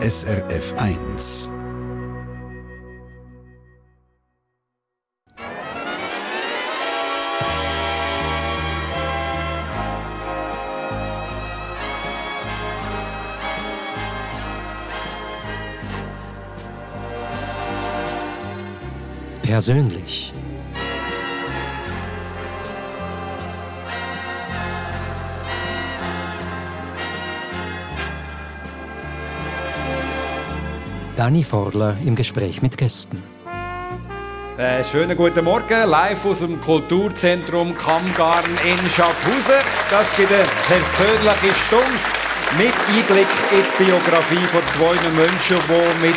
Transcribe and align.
SRF 0.00 0.74
1. 0.76 1.52
Persönlich. 19.42 20.32
Dani 31.18 31.42
Forler 31.42 31.96
im 32.06 32.14
Gespräch 32.14 32.62
mit 32.62 32.78
Gästen. 32.78 33.20
Äh, 34.56 34.84
schönen 34.84 35.16
guten 35.16 35.44
Morgen, 35.44 35.90
live 35.90 36.24
aus 36.24 36.38
dem 36.38 36.60
Kulturzentrum 36.60 37.76
Kammgarn 37.76 38.44
in 38.64 38.78
Schaffhausen. 38.88 39.60
Das 39.90 40.16
gibt 40.16 40.30
eine 40.30 40.44
persönliche 40.68 41.58
Stunde 41.66 41.86
mit 42.56 42.72
Einblick 42.86 43.26
in 43.50 43.64
die 43.64 43.84
Biografie 43.84 44.46
von 44.46 44.62
zwei 44.76 44.94
Menschen, 45.10 45.56
die 45.66 46.06
mit 46.06 46.16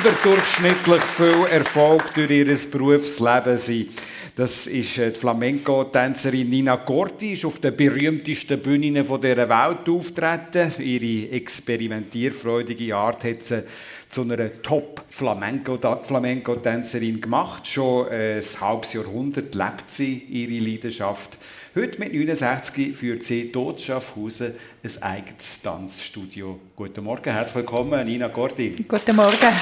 überdurchschnittlich 0.00 1.02
viel 1.02 1.46
Erfolg 1.50 2.14
durch 2.14 2.30
ihr 2.30 2.56
Berufsleben 2.70 3.58
sind. 3.58 3.90
Das 4.36 4.66
ist 4.66 4.96
äh, 4.96 5.10
die 5.10 5.20
Flamenco-Tänzerin 5.20 6.48
Nina 6.48 6.78
Corti, 6.78 7.32
ist 7.32 7.44
auf 7.44 7.58
den 7.58 7.76
berühmtesten 7.76 8.58
Bühnen 8.58 8.94
dieser 8.94 9.48
Welt 9.50 9.86
auftreten. 9.86 10.72
Ihre 10.78 11.30
experimentierfreudige 11.30 12.96
Art 12.96 13.24
hat 13.24 13.42
sie 13.42 13.64
zu 14.10 14.22
einer 14.22 14.50
Top-Flamenco-Tänzerin 14.52 17.20
gemacht. 17.20 17.68
Schon 17.68 18.08
ein 18.08 18.42
halbes 18.60 18.92
Jahrhundert 18.92 19.54
lebt 19.54 19.88
sie 19.88 20.18
ihre 20.28 20.64
Leidenschaft. 20.64 21.38
Heute 21.76 22.00
mit 22.00 22.12
69 22.12 22.96
führt 22.96 23.22
sie 23.22 23.52
dort 23.52 23.80
Schaffhausen 23.80 24.54
ein 24.82 25.02
eigenes 25.02 25.62
Tanzstudio. 25.62 26.58
Guten 26.74 27.04
Morgen, 27.04 27.32
herzlich 27.32 27.54
willkommen, 27.54 28.04
Nina 28.04 28.26
Gordi. 28.26 28.74
Guten 28.88 29.14
Morgen. 29.14 29.52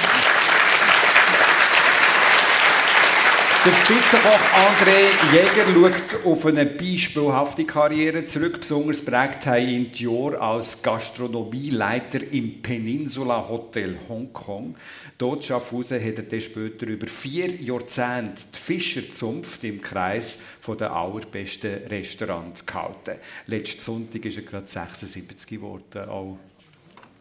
Der 3.65 3.73
Spitzenkoch 3.73 4.39
André 4.55 5.09
Jäger 5.33 5.91
schaut 5.91 6.25
auf 6.25 6.45
eine 6.45 6.65
beispielhafte 6.65 7.65
Karriere 7.65 8.23
zurück. 8.23 8.61
Besonders 8.61 9.03
prägt 9.03 9.45
er 9.47 9.59
ihn 9.59 9.91
die 9.91 10.05
Jahre 10.05 10.39
als 10.39 10.81
Gastronomieleiter 10.81 12.21
im 12.31 12.61
Peninsula 12.61 13.49
Hotel 13.49 13.97
Hongkong. 14.07 14.77
Dort 15.17 15.43
Schaffhausen 15.43 16.01
hat 16.01 16.19
er 16.19 16.23
dann 16.23 16.39
später 16.39 16.87
über 16.87 17.07
vier 17.07 17.53
Jahrzehnte 17.61 18.43
die 18.55 18.57
Fischerzunft 18.57 19.61
im 19.65 19.81
Kreis 19.81 20.39
der 20.79 20.93
allerbesten 20.93 21.85
Restaurants 21.89 22.65
gehalten. 22.65 23.19
Letzten 23.47 23.81
Sonntag 23.81 24.23
ist 24.23 24.37
er 24.37 24.43
gerade 24.43 24.67
76 24.67 25.49
geworden. 25.49 26.07
Auch 26.07 26.37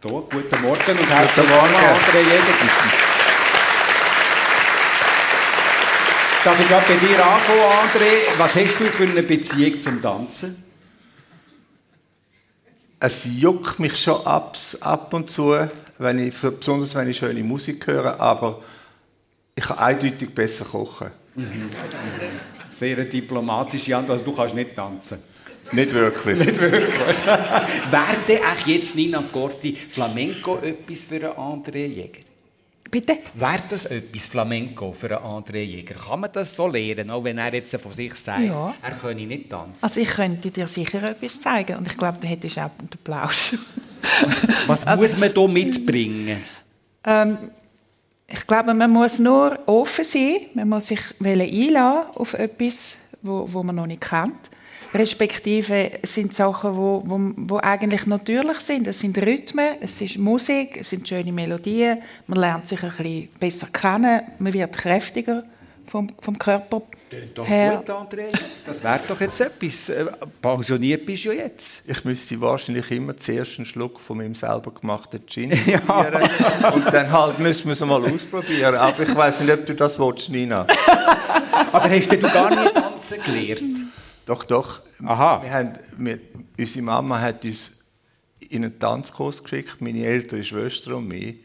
hier. 0.03 0.11
Guten 0.11 0.63
Morgen 0.63 0.99
und 0.99 1.11
herzlich 1.11 1.49
willkommen, 1.49 1.75
André 1.75 2.21
Jäger. 2.21 3.08
Darf 6.49 6.59
ich 6.61 6.67
gerade 6.67 6.87
bei 6.89 6.95
dir 6.95 7.27
anfangen, 7.27 7.61
André? 7.61 8.39
Was 8.39 8.55
hast 8.55 8.81
du 8.81 8.85
für 8.87 9.03
eine 9.03 9.23
Beziehung 9.23 9.83
zum 9.83 10.01
Tanzen? 10.01 10.65
Es 12.99 13.27
juckt 13.39 13.79
mich 13.79 14.03
schon 14.03 14.27
ab, 14.27 14.57
ab 14.81 15.13
und 15.13 15.31
zu, 15.31 15.55
wenn 15.99 16.27
ich, 16.27 16.35
besonders 16.35 16.95
wenn 16.95 17.11
ich 17.11 17.19
schöne 17.19 17.43
Musik 17.43 17.87
höre, 17.87 18.19
aber 18.19 18.63
ich 19.55 19.63
kann 19.63 19.77
eindeutig 19.77 20.35
besser 20.35 20.65
kochen. 20.65 21.11
Mhm. 21.35 21.69
Sehr 22.71 23.05
diplomatische 23.05 23.95
Antwort. 23.95 24.21
Also 24.21 24.31
du 24.31 24.35
kannst 24.35 24.55
nicht 24.55 24.75
tanzen. 24.75 25.19
Nicht 25.73 25.93
wirklich. 25.93 26.39
nicht 26.39 26.59
wirklich. 26.59 26.95
Wäre 27.27 28.17
denn 28.27 28.41
jetzt 28.65 28.95
Nina 28.95 29.23
Corti 29.31 29.77
Flamenco 29.77 30.61
etwas 30.63 31.05
für 31.05 31.17
einen 31.17 31.63
André 31.63 31.85
Jäger? 31.85 32.28
Bitte? 32.91 33.19
Wäre 33.35 33.63
das 33.69 33.87
etwas 33.87 34.27
Flamenco 34.29 34.93
für 34.93 35.21
André 35.23 35.63
Jäger? 35.63 35.95
Kann 35.95 36.21
man 36.21 36.33
das 36.33 36.55
so 36.55 36.67
lernen, 36.69 37.11
auch 37.11 37.23
wenn 37.23 37.39
er 37.39 37.53
jetzt 37.53 37.77
von 37.77 37.93
sich 37.93 38.15
sagt, 38.15 38.45
ja. 38.45 38.75
er 38.83 38.91
könne 38.93 39.27
nicht 39.27 39.51
tanzen? 39.51 39.83
Also 39.83 40.01
ich 40.01 40.09
könnte 40.09 40.51
dir 40.51 40.67
sicher 40.67 41.03
etwas 41.03 41.41
zeigen 41.41 41.77
und 41.77 41.87
ich 41.87 41.97
glaube, 41.97 42.19
da 42.21 42.29
hättest 42.29 42.57
du 42.57 42.61
auch 42.63 42.71
den 42.81 42.89
Applaus. 42.93 43.57
Was 44.67 44.87
also, 44.87 45.03
muss 45.03 45.19
man 45.19 45.31
hier 45.33 45.49
mitbringen? 45.49 46.39
Ähm, 47.05 47.39
ich 48.27 48.47
glaube, 48.47 48.73
man 48.73 48.91
muss 48.91 49.19
nur 49.19 49.59
offen 49.67 50.05
sein, 50.05 50.37
man 50.55 50.69
muss 50.69 50.89
sich 50.89 51.01
einladen 51.23 52.11
auf 52.15 52.35
etwas, 52.35 52.97
wo, 53.23 53.47
wo 53.51 53.63
man 53.63 53.77
noch 53.77 53.87
nicht 53.87 54.03
kennt 54.03 54.51
respektive 54.95 56.03
es 56.03 56.15
sind 56.15 56.33
Sachen, 56.33 56.77
wo, 56.77 57.03
wo, 57.05 57.33
wo 57.37 57.59
eigentlich 57.59 58.07
natürlich 58.07 58.59
sind. 58.59 58.87
Es 58.87 59.01
sind 59.01 59.19
Rhythmen, 59.19 59.77
es 59.81 60.01
ist 60.01 60.19
Musik, 60.19 60.79
es 60.81 60.91
sind 60.91 61.09
schöne 61.09 61.33
Melodien, 61.33 61.99
man 62.27 62.39
lernt 62.39 62.67
sich 62.67 62.83
ein 62.83 62.91
bisschen 62.91 63.29
besser 63.39 63.69
kennen, 63.73 64.23
man 64.39 64.53
wird 64.53 64.77
kräftiger 64.77 65.45
vom, 65.87 66.09
vom 66.21 66.39
Körper 66.39 66.83
doch 67.35 67.49
her. 67.49 67.77
gut, 67.77 67.91
André. 67.91 68.27
Das 68.67 68.83
wäre 68.85 69.01
doch 69.09 69.21
jetzt 69.21 69.41
etwas. 69.41 69.89
Äh, 69.89 70.07
pensioniert 70.43 71.07
bist 71.07 71.25
du 71.25 71.33
ja 71.33 71.45
jetzt. 71.45 71.83
Ich 71.87 72.05
müsste 72.05 72.41
wahrscheinlich 72.41 72.91
immer 72.91 73.17
zuerst 73.17 73.59
einen 73.59 73.67
Schluck 73.67 73.99
von 73.99 74.19
meinem 74.19 74.35
selber 74.35 74.71
gemachten 74.71 75.27
Gin 75.27 75.51
probieren. 75.87 76.31
ja. 76.61 76.69
Und 76.71 76.87
dann 76.93 77.11
halt 77.11 77.39
müssen 77.39 77.67
wir 77.67 77.73
es 77.73 77.81
mal 77.81 78.05
ausprobieren. 78.05 78.77
Aber 78.77 79.03
ich 79.03 79.15
weiß 79.15 79.41
nicht, 79.41 79.53
ob 79.53 79.67
du 79.67 79.75
das 79.75 79.99
willst, 79.99 80.29
Nina. 80.29 80.67
Aber 81.73 81.91
hast 81.91 82.13
du 82.13 82.19
gar 82.19 82.51
nicht 82.51 82.75
tanzen 82.75 83.23
gelernt? 83.25 83.79
Doch, 84.29 84.45
doch. 84.45 84.81
Aha. 85.07 85.43
Wir 85.43 85.51
haben, 85.51 85.73
wir, 85.97 86.21
unsere 86.59 86.85
Mama 86.85 87.19
hat 87.19 87.47
uns 87.47 87.73
in 88.41 88.63
einen 88.63 88.79
Tanzkurs 88.79 89.43
geschickt, 89.43 89.81
meine 89.81 90.05
ältere 90.05 90.45
Schwester 90.45 90.97
und 90.99 91.09
mich. 91.09 91.37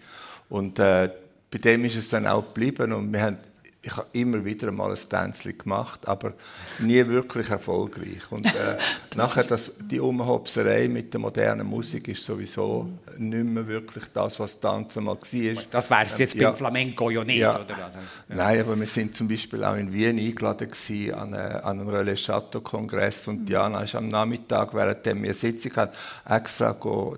Und 0.50 0.80
äh, 0.80 1.10
bei 1.50 1.60
dem 1.60 1.86
ist 1.86 1.96
es 1.96 2.10
dann 2.10 2.28
auch 2.28 2.44
geblieben. 2.54 2.92
Und 2.92 3.14
wir 3.14 3.22
haben 3.22 3.38
ich 3.86 3.98
habe 3.98 4.08
immer 4.14 4.46
wieder 4.46 4.72
mal 4.72 4.92
ein 4.92 5.10
Tänzchen 5.10 5.58
gemacht, 5.58 6.08
aber 6.08 6.34
nie 6.80 7.06
wirklich 7.06 7.50
erfolgreich. 7.50 8.32
Und 8.32 8.46
äh, 8.46 8.78
nachher 9.18 9.44
das, 9.44 9.74
die 9.78 10.00
Umhopserei 10.00 10.88
mit 10.88 11.14
der 11.14 11.20
modernen 11.20 11.68
Musik 11.68 12.08
ist 12.08 12.24
sowieso 12.24 12.88
nicht 13.18 13.44
mehr 13.44 13.68
wirklich 13.68 14.06
das, 14.14 14.40
was 14.40 14.58
Tanzen 14.58 15.04
mal 15.04 15.18
war. 15.18 15.64
Das 15.70 15.90
wäre 15.90 16.04
es 16.06 16.18
jetzt 16.18 16.36
ja. 16.36 16.48
beim 16.48 16.56
Flamenco 16.56 17.10
ja 17.10 17.26
nicht, 17.26 17.40
ja. 17.40 17.60
oder? 17.60 17.76
Also, 17.76 17.98
ja. 18.30 18.36
Nein, 18.36 18.62
aber 18.62 18.80
wir 18.80 18.88
sind 18.88 19.18
zum 19.18 19.28
Beispiel 19.28 19.62
auch 19.66 19.76
in 19.76 19.92
Wien 19.92 20.18
eingeladen 20.18 20.70
gewesen, 20.70 21.14
an, 21.14 21.34
eine, 21.34 21.64
an 21.66 21.82
einen 21.82 21.90
Relais 21.90 22.24
Chateau 22.24 22.62
Kongress 22.62 23.28
und 23.28 23.46
Diana 23.46 23.84
ist 23.84 23.96
am 23.96 24.08
Nachmittag, 24.08 24.74
während 24.74 25.06
wir 25.22 25.34
Sitzung 25.34 25.76
hatten, 25.76 25.96
extra 26.26 26.74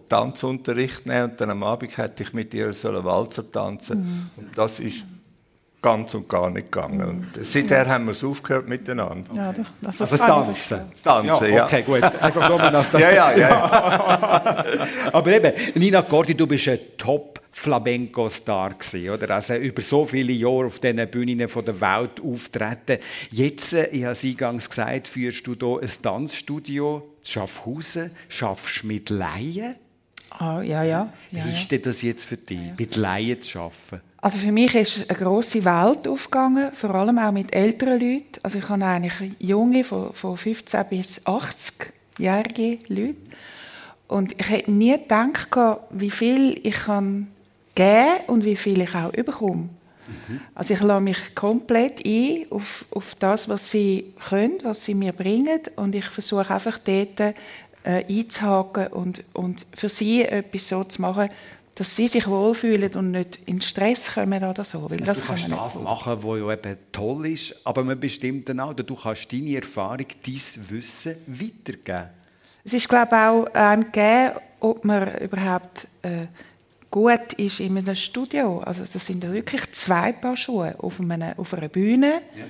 Tanzunterricht 0.10 1.06
nehmen 1.06 1.30
und 1.30 1.40
dann 1.40 1.52
am 1.52 1.62
Abend 1.62 1.96
hätte 1.96 2.24
ich 2.24 2.34
mit 2.34 2.56
ihr 2.56 2.74
so 2.74 2.90
einen 2.90 3.04
Walzer 3.04 3.52
tanzen. 3.52 4.00
Mhm. 4.00 4.30
Und 4.38 4.58
das 4.58 4.80
ist 4.80 5.04
ganz 5.86 6.16
und 6.16 6.28
gar 6.28 6.50
nicht 6.50 6.72
gegangen. 6.72 7.04
Und 7.36 7.46
seither 7.46 7.88
haben 7.88 8.06
wir 8.06 8.14
es 8.14 8.24
aufgehört 8.24 8.68
miteinander. 8.68 9.30
Ja, 9.36 9.54
das, 9.54 9.68
das 9.82 10.02
also 10.02 10.18
das 10.18 10.26
Tanzen. 10.26 10.80
Das 10.90 11.02
Tanzen, 11.04 11.54
ja. 11.54 11.66
Okay, 11.66 11.84
gut. 11.84 12.02
Einfach 12.02 12.50
nur, 12.50 12.58
dass 12.58 12.90
das 12.92 13.02
ja, 13.02 13.12
ja, 13.12 13.38
ja. 13.38 14.66
Aber 15.14 15.32
eben, 15.32 15.54
Nina 15.76 16.02
Cordi, 16.02 16.34
du 16.34 16.48
bist 16.48 16.68
ein 16.70 16.80
Top 16.98 17.40
Flamenco-Star 17.52 18.76
oder? 19.14 19.30
Also 19.30 19.54
über 19.58 19.84
so 19.84 20.06
viele 20.06 20.34
Jahre 20.34 20.66
auf 20.66 20.80
diesen 20.80 21.08
Bühnen 21.08 21.38
der 21.38 21.50
Welt 21.56 22.20
auftreten. 22.20 22.98
Jetzt, 23.30 23.74
äh, 23.74 23.86
ich 23.92 24.04
habe 24.04 24.14
es 24.14 24.24
eingangs 24.24 24.68
gesagt, 24.68 25.08
führst 25.08 25.46
du 25.46 25.54
hier 25.54 25.82
ein 25.84 26.02
Tanzstudio 26.02 27.12
zu 27.22 27.32
Schaffhausen, 27.32 28.10
schaffst 28.28 28.84
mit 28.86 29.12
Laien. 29.12 29.76
Ah, 30.32 30.64
ja, 30.64 30.82
ja. 30.84 31.14
Wie 31.30 31.48
ist 31.48 31.72
denn 31.72 31.84
das 31.84 32.02
jetzt 32.02 32.26
für 32.26 32.38
dich, 32.38 32.58
ja. 32.58 32.74
mit 32.76 32.96
Laien 32.96 33.40
zu 33.42 33.60
arbeiten? 33.60 34.02
Also 34.26 34.40
für 34.40 34.52
mich 34.52 34.74
ist 34.74 35.08
eine 35.08 35.20
große 35.20 35.64
Welt 35.66 36.08
aufgegangen, 36.08 36.72
vor 36.74 36.96
allem 36.96 37.20
auch 37.20 37.32
mit 37.32 37.54
älteren 37.54 38.00
Leuten. 38.00 38.40
Also 38.42 38.58
ich 38.58 38.68
habe 38.68 38.84
eigentlich 38.84 39.34
junge 39.38 39.84
von, 39.84 40.14
von 40.14 40.36
15 40.36 40.84
bis 40.90 41.22
80-jährige 41.28 42.80
Leute. 42.88 43.18
Und 44.08 44.34
ich 44.42 44.50
hätte 44.50 44.72
nie 44.72 44.98
gedacht, 44.98 45.56
wie 45.92 46.10
viel 46.10 46.60
ich 46.64 46.74
kann 46.74 47.28
geben 47.76 48.16
und 48.26 48.44
wie 48.46 48.56
viel 48.56 48.82
ich 48.82 48.96
auch 48.96 49.12
bekomme. 49.12 49.70
Mhm. 50.08 50.42
Also 50.56 50.74
ich 50.74 50.82
lasse 50.82 51.04
mich 51.04 51.36
komplett 51.36 52.04
ein 52.04 52.48
auf, 52.50 52.84
auf 52.90 53.14
das, 53.20 53.48
was 53.48 53.70
sie 53.70 54.12
können, 54.28 54.58
was 54.64 54.86
sie 54.86 54.96
mir 54.96 55.14
bringen 55.14 55.62
und 55.76 55.94
ich 55.94 56.06
versuche 56.06 56.52
einfach 56.52 56.80
dort 56.80 57.20
äh, 57.20 58.04
einzuhaken 58.10 58.88
und, 58.88 59.24
und 59.34 59.68
für 59.76 59.88
sie 59.88 60.24
etwas 60.24 60.68
so 60.68 60.84
zu 60.84 61.00
machen, 61.00 61.30
dass 61.76 61.94
sie 61.94 62.08
sich 62.08 62.26
wohlfühlen 62.28 62.94
und 62.96 63.12
nicht 63.12 63.40
in 63.46 63.62
Stress 63.62 64.14
kommen 64.14 64.44
oder 64.44 64.64
so. 64.64 64.90
Weil 64.90 65.02
also 65.02 65.12
das 65.12 65.22
du 65.22 65.28
kannst 65.28 65.52
das 65.52 65.80
machen, 65.80 66.24
was 66.24 66.40
ja 66.40 66.54
eben 66.54 66.78
toll 66.94 67.28
ist, 67.28 67.68
aber 67.68 67.84
man 67.84 68.00
bestimmt 68.00 68.48
dann 68.48 68.62
auch, 68.62 68.74
du 68.74 68.96
kannst 68.96 69.32
deine 69.32 69.58
Erfahrung, 69.58 70.06
dein 70.26 70.70
Wissen 70.70 71.16
weitergeben. 71.28 72.10
Es 72.64 72.74
ist, 72.74 72.88
glaube 72.88 73.10
ich, 73.12 73.18
auch 73.18 73.46
ein 73.54 73.92
Gehen, 73.92 74.32
ob 74.62 74.86
man 74.86 75.18
überhaupt 75.18 75.88
äh, 76.02 76.28
gut 76.90 77.34
ist 77.34 77.60
in 77.60 77.78
einem 77.78 77.96
Studio. 77.96 78.60
Also 78.60 78.84
das 78.92 79.06
sind 79.06 79.22
wirklich 79.30 79.70
zwei 79.74 80.14
Paar 80.14 80.38
Schuhe 80.38 80.76
auf, 80.80 81.00
einer, 81.00 81.38
auf 81.38 81.54
einer 81.54 81.68
Bühne 81.68 82.22
ja. 82.36 82.46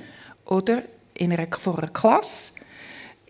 oder 0.45 0.83
in 1.15 1.33
einer, 1.33 1.47
vor 1.57 1.79
einer 1.79 1.87
Klasse 1.87 2.53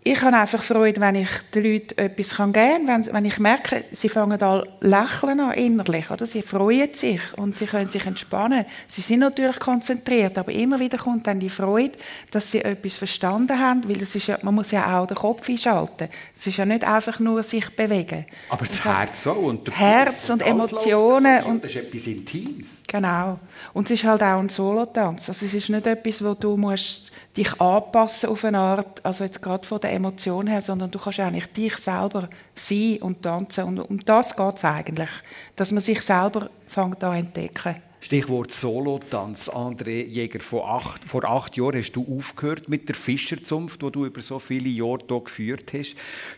ich 0.08 0.22
habe 0.22 0.38
einfach 0.38 0.62
Freude, 0.62 1.02
wenn 1.02 1.16
ich 1.16 1.30
den 1.56 1.64
Leuten 1.64 1.98
etwas 1.98 2.38
geben 2.38 2.54
kann, 2.54 2.88
wenn, 2.88 3.12
wenn 3.12 3.26
ich 3.26 3.40
merke, 3.40 3.86
sie 3.92 4.08
fangen 4.08 4.40
an 4.40 4.64
lächeln 4.80 5.40
an 5.40 5.54
innerlich, 5.54 6.12
oder? 6.12 6.28
sie 6.28 6.44
freuen 6.44 6.94
sich 6.94 7.20
und 7.38 7.58
sie 7.58 7.66
können 7.66 7.88
sich 7.88 8.06
entspannen. 8.06 8.66
Sie 8.88 9.02
sind 9.02 9.22
natürlich 9.22 9.60
konzentriert, 9.60 10.38
aber 10.38 10.52
immer 10.52 10.80
wieder 10.80 11.00
kommt 11.00 11.26
dann 11.26 11.40
die 11.40 11.50
Freude, 11.50 11.98
dass 12.30 12.52
sie 12.52 12.64
etwas 12.64 12.98
verstanden 12.98 13.60
haben, 13.60 13.90
weil 13.90 13.98
das 13.98 14.16
ist 14.16 14.28
ja, 14.28 14.38
man 14.44 14.54
muss 14.54 14.70
ja 14.70 14.96
auch 14.96 15.08
den 15.08 15.18
Kopf 15.18 15.50
einschalten. 15.50 16.08
Es 16.36 16.46
ist 16.46 16.58
ja 16.58 16.66
nicht 16.66 16.84
einfach 16.84 17.20
nur 17.20 17.42
sich 17.42 17.68
bewegen. 17.76 18.28
Aber 18.50 18.64
das, 18.64 18.76
das 18.76 18.86
Herz 18.86 19.26
auch. 19.26 19.38
Und 19.38 19.76
Herz 19.76 20.30
und 20.30 20.44
Emotionen. 20.44 21.44
Und, 21.46 21.64
das 21.64 21.72
ist 21.72 21.78
etwas 21.78 22.06
Intimes. 22.06 22.84
Genau. 22.88 23.40
Und 23.74 23.86
es 23.86 24.00
ist 24.00 24.04
halt 24.04 24.22
auch 24.22 24.38
ein 24.38 24.50
Solotanz. 24.50 25.30
Also 25.30 25.48
es 25.48 25.54
ist 25.56 25.70
nicht 25.70 25.88
etwas, 25.88 26.24
wo 26.24 26.36
du 26.36 26.58
musst 26.58 27.12
dich 27.36 27.60
anpassen 27.60 28.30
auf 28.30 28.46
eine 28.46 28.60
Art, 28.60 29.04
also 29.04 29.24
jetzt 29.24 29.42
gerade 29.42 29.68
von 29.68 29.80
der 29.82 29.94
Emotion 29.94 30.48
her, 30.48 30.62
sondern 30.62 30.92
du 30.92 31.00
kannst 31.00 31.20
eigentlich 31.20 31.48
dich 31.48 31.76
selber 31.78 32.30
sein 32.54 32.98
und 33.02 33.22
tanzen. 33.22 33.66
Und 33.66 33.80
um 33.80 33.98
das 34.06 34.36
geht 34.36 34.56
es 34.56 34.64
eigentlich, 34.64 35.10
dass 35.56 35.72
man 35.72 35.82
sich 35.82 36.02
selber 36.02 36.50
fängt 36.68 37.04
an 37.04 37.16
entdecken. 37.16 37.76
Stichwort 38.06 38.52
Solotanz. 38.52 39.50
André 39.50 40.06
Jäger, 40.06 40.40
vor 40.40 40.70
acht, 40.70 41.04
vor 41.06 41.24
acht 41.26 41.58
Jahren 41.58 41.80
hast 41.80 41.94
du 41.94 42.06
aufgehört 42.18 42.70
mit 42.70 42.88
der 42.88 42.94
Fischerzunft, 42.94 43.82
die 43.82 43.92
du 43.92 44.06
über 44.06 44.22
so 44.22 44.38
viele 44.38 44.70
Jahre 44.70 45.00
hier 45.08 45.22
geführt 45.22 45.74
hast. 45.74 45.96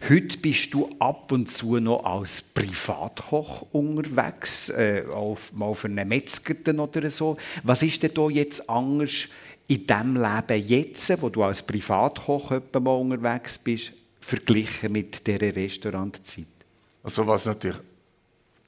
Heute 0.08 0.38
bist 0.38 0.74
du 0.74 0.90
ab 1.00 1.30
und 1.34 1.52
zu 1.52 1.78
noch 1.82 2.06
als 2.06 2.42
Privatkoch 2.42 3.66
unterwegs, 3.74 4.70
äh, 4.70 5.04
auf, 5.14 5.52
mal 5.52 5.66
auf 5.66 5.84
einer 5.84 6.06
Metzger 6.06 6.56
oder 6.82 7.12
so. 7.12 7.36
Was 7.64 7.84
ist 7.84 8.02
denn 8.02 8.14
da 8.14 8.30
jetzt 8.30 8.70
anders 8.70 9.28
in 9.68 9.86
dem 9.86 10.16
Leben 10.16 10.68
jetzt, 10.68 11.22
wo 11.22 11.30
du 11.30 11.44
als 11.44 11.64
Privatkoch 11.64 12.52
mal 12.52 12.92
unterwegs 12.92 13.58
bist, 13.58 13.92
verglichen 14.22 14.92
mit 14.92 15.26
dieser 15.26 15.56
Restaurantzeit? 15.56 16.46
Also 17.04 17.28
was 17.28 17.46
natürlich 17.46 17.78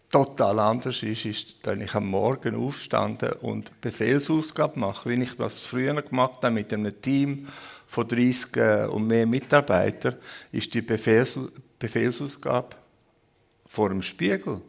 total 0.10 0.60
anders 0.60 1.04
ist, 1.04 1.26
ist, 1.26 1.56
wenn 1.64 1.82
ich 1.82 1.94
am 1.94 2.08
Morgen 2.08 2.56
aufstande 2.56 3.36
und 3.42 3.80
Befehlsausgabe 3.82 4.80
mache, 4.80 5.10
wie 5.10 5.24
ich 5.24 5.36
das 5.36 5.60
früher 5.60 6.02
gemacht 6.02 6.40
habe 6.42 6.52
mit 6.52 6.74
einem 6.74 7.02
Team 7.02 7.48
von 7.88 8.08
30 8.08 8.56
äh, 8.58 8.86
und 8.86 9.08
mehr 9.08 9.26
Mitarbeitern, 9.26 10.16
ist 10.52 10.74
die 10.74 10.82
Befehls 10.82 11.40
Befehlsausgabe 11.78 12.76
vor 13.68 13.90
dem 13.90 14.02
Spiegel. 14.02 14.62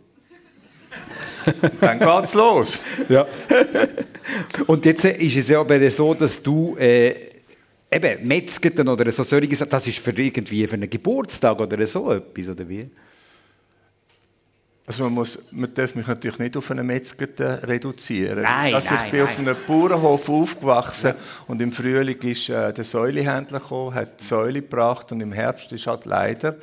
Dann 1.80 1.98
geht's 1.98 2.34
los. 2.34 2.82
Ja. 3.08 3.26
Und 4.66 4.84
jetzt 4.84 5.04
ist 5.04 5.36
es 5.36 5.48
ja 5.48 5.60
aber 5.60 5.90
so, 5.90 6.14
dass 6.14 6.42
du 6.42 6.76
äh, 6.76 7.30
eben 7.90 8.26
Metzgeten 8.26 8.88
oder 8.88 9.10
so 9.10 9.22
solche 9.22 9.66
das 9.66 9.86
ist 9.86 9.98
für 9.98 10.10
irgendwie 10.10 10.66
für 10.66 10.74
einen 10.74 10.90
Geburtstag 10.90 11.58
oder 11.58 11.86
so 11.86 12.12
etwas, 12.12 12.48
oder 12.48 12.68
wie? 12.68 12.88
Also 14.86 15.04
man, 15.04 15.12
muss, 15.12 15.38
man 15.52 15.72
darf 15.72 15.94
mich 15.94 16.06
natürlich 16.06 16.38
nicht 16.40 16.56
auf 16.56 16.68
einen 16.72 16.84
Metzger 16.84 17.28
reduzieren. 17.62 18.42
Nein, 18.42 18.74
also 18.74 18.92
nein, 18.92 19.04
ich 19.04 19.10
bin 19.12 19.20
nein. 19.20 19.28
auf 19.28 19.38
einem 19.38 19.56
Bauernhof 19.66 20.28
aufgewachsen 20.28 21.14
ja. 21.16 21.22
und 21.46 21.62
im 21.62 21.70
Frühling 21.70 22.20
ist 22.22 22.48
äh, 22.48 22.72
der 22.72 22.82
Säulehändler 22.82 23.60
gekommen, 23.60 23.94
hat 23.94 24.20
die 24.20 24.24
Säule 24.24 24.62
gebracht 24.62 25.12
und 25.12 25.20
im 25.20 25.30
Herbst 25.30 25.70
ist 25.70 25.86
halt 25.86 26.06
leider 26.06 26.56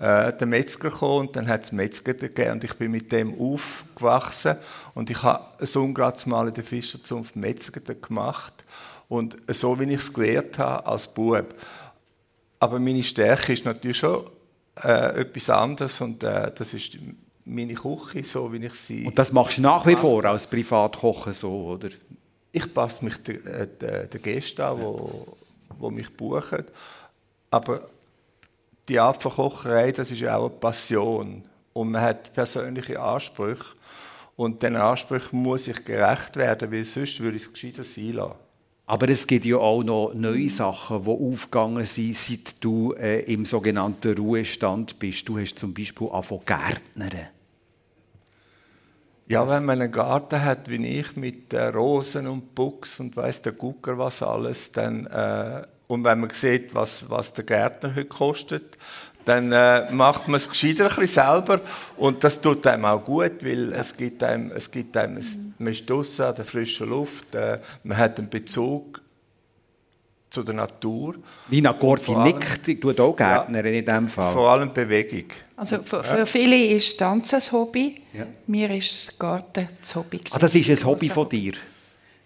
äh, 0.00 0.32
der 0.32 0.46
Metzger 0.46 0.88
gekommen 0.88 1.28
und 1.28 1.36
dann 1.36 1.46
hat 1.46 1.64
es 1.64 1.72
Metzger 1.72 2.14
gegeben 2.14 2.52
und 2.52 2.64
ich 2.64 2.72
bin 2.74 2.90
mit 2.90 3.12
dem 3.12 3.38
aufgewachsen 3.38 4.56
und 4.94 5.10
ich 5.10 5.22
habe 5.22 5.66
so 5.66 5.86
gerade 5.92 6.28
mal 6.28 6.48
in 6.48 6.54
der 6.54 6.64
Fischerzunft 6.64 7.36
Metzger 7.36 7.80
gemacht 7.94 8.64
und 9.08 9.36
so 9.48 9.78
wie 9.78 9.92
ich 9.92 10.00
es 10.00 10.12
gelernt 10.12 10.58
habe 10.58 10.86
als 10.86 11.06
Bub. 11.06 11.54
Aber 12.58 12.78
meine 12.78 13.02
Stärke 13.02 13.52
ist 13.52 13.66
natürlich 13.66 13.98
schon 13.98 14.24
äh, 14.82 15.20
etwas 15.20 15.50
anderes 15.50 16.00
und 16.00 16.22
äh, 16.22 16.50
das 16.54 16.72
ist 16.72 16.96
meine 17.44 17.74
Küche, 17.74 18.24
so 18.24 18.50
wie 18.54 18.64
ich 18.64 18.74
sie... 18.74 19.04
Und 19.04 19.18
das 19.18 19.32
machst 19.32 19.58
du 19.58 19.62
nach 19.62 19.84
wie 19.84 19.96
vor 19.96 20.24
als 20.24 20.46
Privatkocher 20.46 21.34
so, 21.34 21.66
oder? 21.72 21.90
Ich 22.52 22.72
passe 22.72 23.04
mich 23.04 23.18
den, 23.22 23.44
äh, 23.46 23.68
den 24.08 24.22
Gästen 24.22 24.62
an, 24.62 24.78
die 25.78 25.90
mich 25.90 26.10
buchen, 26.16 26.64
aber 27.50 27.82
die 28.88 28.98
Art 28.98 29.22
von 29.22 29.32
Kocherei, 29.32 29.92
das 29.92 30.10
ist 30.10 30.20
ja 30.20 30.36
auch 30.36 30.50
eine 30.50 30.58
Passion. 30.58 31.42
Und 31.72 31.90
man 31.92 32.02
hat 32.02 32.32
persönliche 32.32 33.00
Ansprüche. 33.00 33.64
Und 34.36 34.62
den 34.62 34.76
Ansprüchen 34.76 35.42
muss 35.42 35.68
ich 35.68 35.84
gerecht 35.84 36.36
werden, 36.36 36.72
weil 36.72 36.84
sonst 36.84 37.20
würde 37.20 37.36
ich 37.36 37.44
es 37.44 37.52
gescheiter 37.52 37.84
sein 37.84 38.12
lassen. 38.12 38.34
Aber 38.86 39.08
es 39.08 39.24
gibt 39.26 39.44
ja 39.44 39.56
auch 39.56 39.84
noch 39.84 40.12
neue 40.14 40.50
Sachen, 40.50 41.04
die 41.04 41.10
aufgegangen 41.10 41.84
sind, 41.84 42.16
seit 42.16 42.54
du 42.58 42.92
äh, 42.94 43.20
im 43.32 43.44
sogenannten 43.44 44.16
Ruhestand 44.16 44.98
bist. 44.98 45.28
Du 45.28 45.38
hast 45.38 45.60
zum 45.60 45.72
Beispiel 45.72 46.08
angefangen 46.08 46.40
Gärtnern. 46.44 47.28
Ja, 49.28 49.48
wenn 49.48 49.64
man 49.64 49.80
einen 49.80 49.92
Garten 49.92 50.44
hat 50.44 50.68
wie 50.68 50.84
ich 50.84 51.14
mit 51.14 51.52
äh, 51.52 51.68
Rosen 51.68 52.26
und 52.26 52.52
Buchs 52.56 52.98
und 52.98 53.16
weiß 53.16 53.42
der 53.42 53.52
Gucker 53.52 53.96
was 53.96 54.24
alles, 54.24 54.72
dann 54.72 55.06
äh, 55.06 55.62
und 55.90 56.04
wenn 56.04 56.20
man 56.20 56.30
sieht, 56.30 56.72
was, 56.72 57.10
was 57.10 57.32
der 57.32 57.42
Gärtner 57.42 57.90
heute 57.96 58.04
kostet, 58.04 58.78
dann 59.24 59.50
äh, 59.50 59.90
macht 59.90 60.28
man 60.28 60.36
es 60.36 60.48
gescheiter 60.48 60.84
ein 60.84 60.88
bisschen 60.88 61.24
selber 61.24 61.60
und 61.96 62.22
das 62.22 62.40
tut 62.40 62.64
einem 62.64 62.84
auch 62.84 63.04
gut, 63.04 63.44
weil 63.44 63.72
es 63.72 63.96
gibt 63.96 64.22
einem, 64.22 64.52
es 64.52 64.70
gibt 64.70 64.96
einem, 64.96 65.20
man 65.58 65.72
ist 65.72 65.90
draussen 65.90 66.26
an 66.26 66.34
der 66.36 66.44
frischen 66.44 66.88
Luft, 66.88 67.34
äh, 67.34 67.58
man 67.82 67.98
hat 67.98 68.18
einen 68.18 68.30
Bezug 68.30 69.02
zu 70.30 70.44
der 70.44 70.54
Natur. 70.54 71.16
Nina 71.48 71.72
Gordi 71.72 72.14
nickt, 72.14 72.80
tut 72.80 73.00
auch 73.00 73.16
Gärtnerin 73.16 73.72
ja, 73.74 73.78
in 73.80 73.84
diesem 73.84 74.08
Fall. 74.08 74.32
Vor 74.32 74.48
allem 74.48 74.72
Bewegung. 74.72 75.28
Also 75.56 75.82
für, 75.82 76.04
für 76.04 76.24
viele 76.24 76.56
ist 76.66 76.96
Tanzen 76.96 77.40
ein 77.42 77.52
Hobby, 77.52 78.00
ja. 78.12 78.26
mir 78.46 78.70
ist 78.76 79.08
das 79.08 79.18
Garten 79.18 79.68
das 79.80 79.92
Hobby. 79.96 80.20
Ah, 80.30 80.38
das 80.38 80.54
ist 80.54 80.70
ein 80.70 80.86
Hobby 80.86 81.08
von 81.08 81.28
dir? 81.28 81.54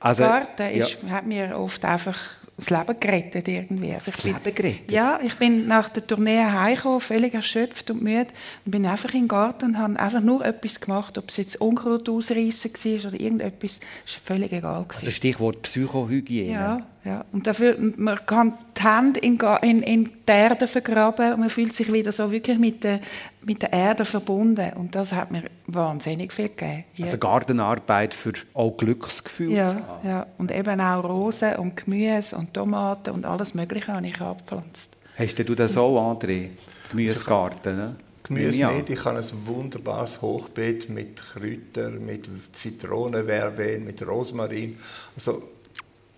Also, 0.01 0.25
Garten 0.25 0.69
ist, 0.69 1.03
ja. 1.03 1.09
hat 1.09 1.25
mir 1.25 1.59
oft 1.59 1.83
einfach 1.83 2.19
das 2.57 2.71
Leben 2.71 3.01
gerettet 3.01 3.49
irgendwie. 3.49 3.93
Also 3.93 4.11
das 4.11 4.25
Leben 4.25 4.39
gerettet? 4.43 4.93
Ja, 4.93 5.19
ich 5.23 5.35
bin 5.37 5.67
nach 5.67 5.89
der 5.89 6.07
Tournee 6.07 6.45
heimgekommen, 6.45 7.01
völlig 7.01 7.35
erschöpft 7.35 7.91
und 7.91 8.03
müde 8.03 8.29
und 8.65 8.73
bin 8.73 8.87
einfach 8.87 9.13
in 9.15 9.23
den 9.23 9.29
Garten 9.29 9.67
und 9.67 9.79
habe 9.79 9.99
einfach 9.99 10.21
nur 10.21 10.45
etwas 10.45 10.81
gemacht, 10.81 11.19
ob 11.19 11.31
es 11.31 11.37
jetzt 11.37 11.61
Unkraut 11.61 12.09
ausreißen 12.09 12.73
war 12.73 13.11
oder 13.11 13.21
irgendetwas, 13.21 13.81
war 13.81 14.21
völlig 14.25 14.53
egal. 14.53 14.87
Also 14.89 15.11
Stichwort 15.11 15.63
Psychohygiene. 15.63 16.53
Ja, 16.53 16.87
ja. 17.05 17.25
Und 17.33 17.47
dafür, 17.47 17.77
man 17.79 18.19
kann 18.25 18.55
die 18.77 18.83
Hände 18.83 19.21
in, 19.21 19.39
in, 19.63 19.83
in 19.83 20.05
die 20.05 20.11
Erde 20.27 20.67
vergraben 20.67 21.35
und 21.35 21.41
man 21.41 21.51
fühlt 21.51 21.75
sich 21.75 21.93
wieder 21.93 22.13
so 22.13 22.31
wirklich 22.31 22.59
mit 22.59 22.83
der, 22.83 23.01
mit 23.43 23.61
der 23.61 23.73
Erde 23.73 24.05
verbunden. 24.05 24.73
Und 24.75 24.95
das 24.95 25.13
hat 25.13 25.31
mir 25.31 25.45
wahnsinnig 25.67 26.33
viel 26.33 26.49
gegeben. 26.49 26.85
Also 27.01 27.19
Gartenarbeit 27.19 28.15
für 28.15 28.33
auch 28.55 28.77
Glücksgefühl 28.77 29.53
ja, 29.53 29.67
zu 29.67 29.75
haben. 29.77 30.09
Ja, 30.09 30.27
und 30.39 30.51
eben 30.51 30.81
auch 30.81 31.05
Rosen 31.05 31.57
und 31.57 31.77
Gemüse 31.77 32.37
und 32.37 32.55
Tomaten 32.55 33.11
und 33.11 33.27
alles 33.27 33.55
Mögliche 33.55 33.93
habe 33.93 34.07
ich 34.07 34.21
abgepflanzt. 34.21 34.97
Hast 35.17 35.39
du 35.39 35.55
das 35.55 35.77
auch, 35.77 36.19
André? 36.19 36.49
Gemüsegarten, 36.91 37.77
ne? 37.77 37.97
Gemüse 38.25 38.67
nicht. 38.67 38.91
Ich 38.91 39.05
habe 39.05 39.19
ein 39.19 39.25
wunderbares 39.45 40.23
Hochbeet 40.23 40.89
mit 40.89 41.17
Kräutern, 41.17 42.05
mit 42.05 42.29
Zitronenverben, 42.53 43.85
mit 43.85 44.05
Rosmarin. 44.07 44.79
Also 45.15 45.43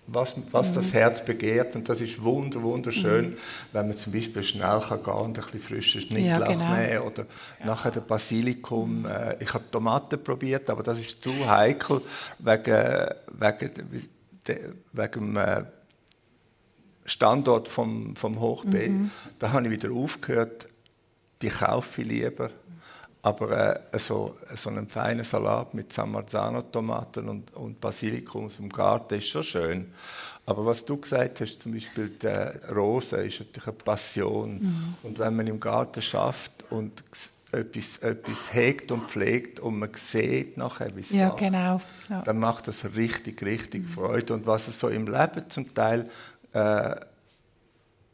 was, 0.07 0.35
was 0.51 0.71
mhm. 0.71 0.75
das 0.75 0.93
Herz 0.93 1.23
begehrt. 1.23 1.75
Und 1.75 1.87
das 1.87 2.01
ist 2.01 2.21
wunder, 2.23 2.61
wunderschön, 2.61 3.31
mhm. 3.31 3.37
wenn 3.73 3.87
man 3.87 3.97
zum 3.97 4.13
Beispiel 4.13 4.41
schnell 4.41 4.79
kann 4.79 5.03
gehen 5.03 5.13
und 5.13 5.37
ein 5.37 5.43
bisschen 5.43 5.59
frisches 5.59 6.03
Schnittlauch 6.03 6.47
ja, 6.49 6.53
genau. 6.53 6.75
nehmen 6.75 6.99
oder 6.99 7.25
ja. 7.59 7.65
nachher 7.65 7.91
der 7.91 8.01
Basilikum. 8.01 9.05
Äh, 9.05 9.43
ich 9.43 9.53
habe 9.53 9.63
Tomaten 9.69 10.23
probiert, 10.23 10.69
aber 10.69 10.81
das 10.81 10.99
ist 10.99 11.21
zu 11.21 11.31
heikel 11.47 12.01
wegen, 12.39 13.09
wegen, 13.33 14.09
wegen 14.93 15.11
dem 15.11 15.37
äh, 15.37 15.63
Standort 17.05 17.67
vom, 17.67 18.15
vom 18.15 18.39
Hochbeet. 18.39 18.91
Mhm. 18.91 19.11
Da 19.39 19.51
habe 19.51 19.65
ich 19.65 19.71
wieder 19.71 19.91
aufgehört, 19.91 20.67
die 21.41 21.49
kaufe 21.49 22.01
ich 22.01 22.07
lieber 22.07 22.49
aber 23.27 23.93
äh, 23.93 23.99
so, 23.99 24.37
so 24.55 24.69
einen 24.69 24.87
feinen 24.87 25.25
Salat 25.25 25.73
mit 25.73 25.91
San 25.91 26.11
Marzano-Tomaten 26.11 27.27
und, 27.27 27.53
und 27.55 27.81
Basilikum 27.81 28.45
aus 28.45 28.55
dem 28.55 28.69
Garten 28.69 29.15
ist 29.15 29.27
schon 29.27 29.43
schön. 29.43 29.91
Aber 30.45 30.65
was 30.65 30.85
du 30.85 30.95
gesagt 30.95 31.41
hast, 31.41 31.61
zum 31.61 31.73
Beispiel 31.73 32.09
die 32.09 32.73
Rose, 32.73 33.17
ist 33.17 33.41
natürlich 33.41 33.67
eine 33.67 33.75
Passion. 33.75 34.59
Mhm. 34.59 34.93
Und 35.03 35.19
wenn 35.19 35.35
man 35.35 35.45
im 35.45 35.59
Garten 35.59 36.01
schafft 36.01 36.63
und 36.69 37.03
etwas, 37.51 37.97
etwas 37.97 38.53
hegt 38.53 38.91
und 38.93 39.09
pflegt 39.09 39.59
und 39.59 39.77
man 39.77 39.89
sieht 39.93 40.55
nachher, 40.55 40.95
wie 40.95 41.01
es 41.01 41.11
ja, 41.11 41.29
genau. 41.29 41.81
ja. 42.09 42.21
dann 42.21 42.39
macht 42.39 42.69
das 42.69 42.85
richtig, 42.95 43.43
richtig 43.43 43.83
mhm. 43.83 43.89
Freude. 43.89 44.35
Und 44.35 44.45
was 44.47 44.69
es 44.69 44.79
so 44.79 44.87
im 44.87 45.05
Leben 45.05 45.49
zum 45.49 45.73
Teil 45.73 46.09
äh, 46.53 46.95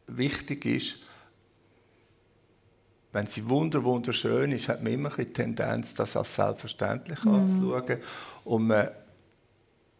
wichtig 0.07 0.65
ist, 0.65 0.97
wenn 3.13 3.27
sie 3.27 3.47
wunder 3.47 3.83
wunderschön 3.83 4.51
ist, 4.51 4.67
hat 4.67 4.83
man 4.83 4.91
immer 4.91 5.09
die 5.09 5.25
Tendenz, 5.25 5.93
das 5.93 6.17
als 6.17 6.35
selbstverständlich 6.35 7.23
mhm. 7.23 7.35
anzuschauen. 7.35 7.97
Und 8.43 8.67
man 8.67 8.89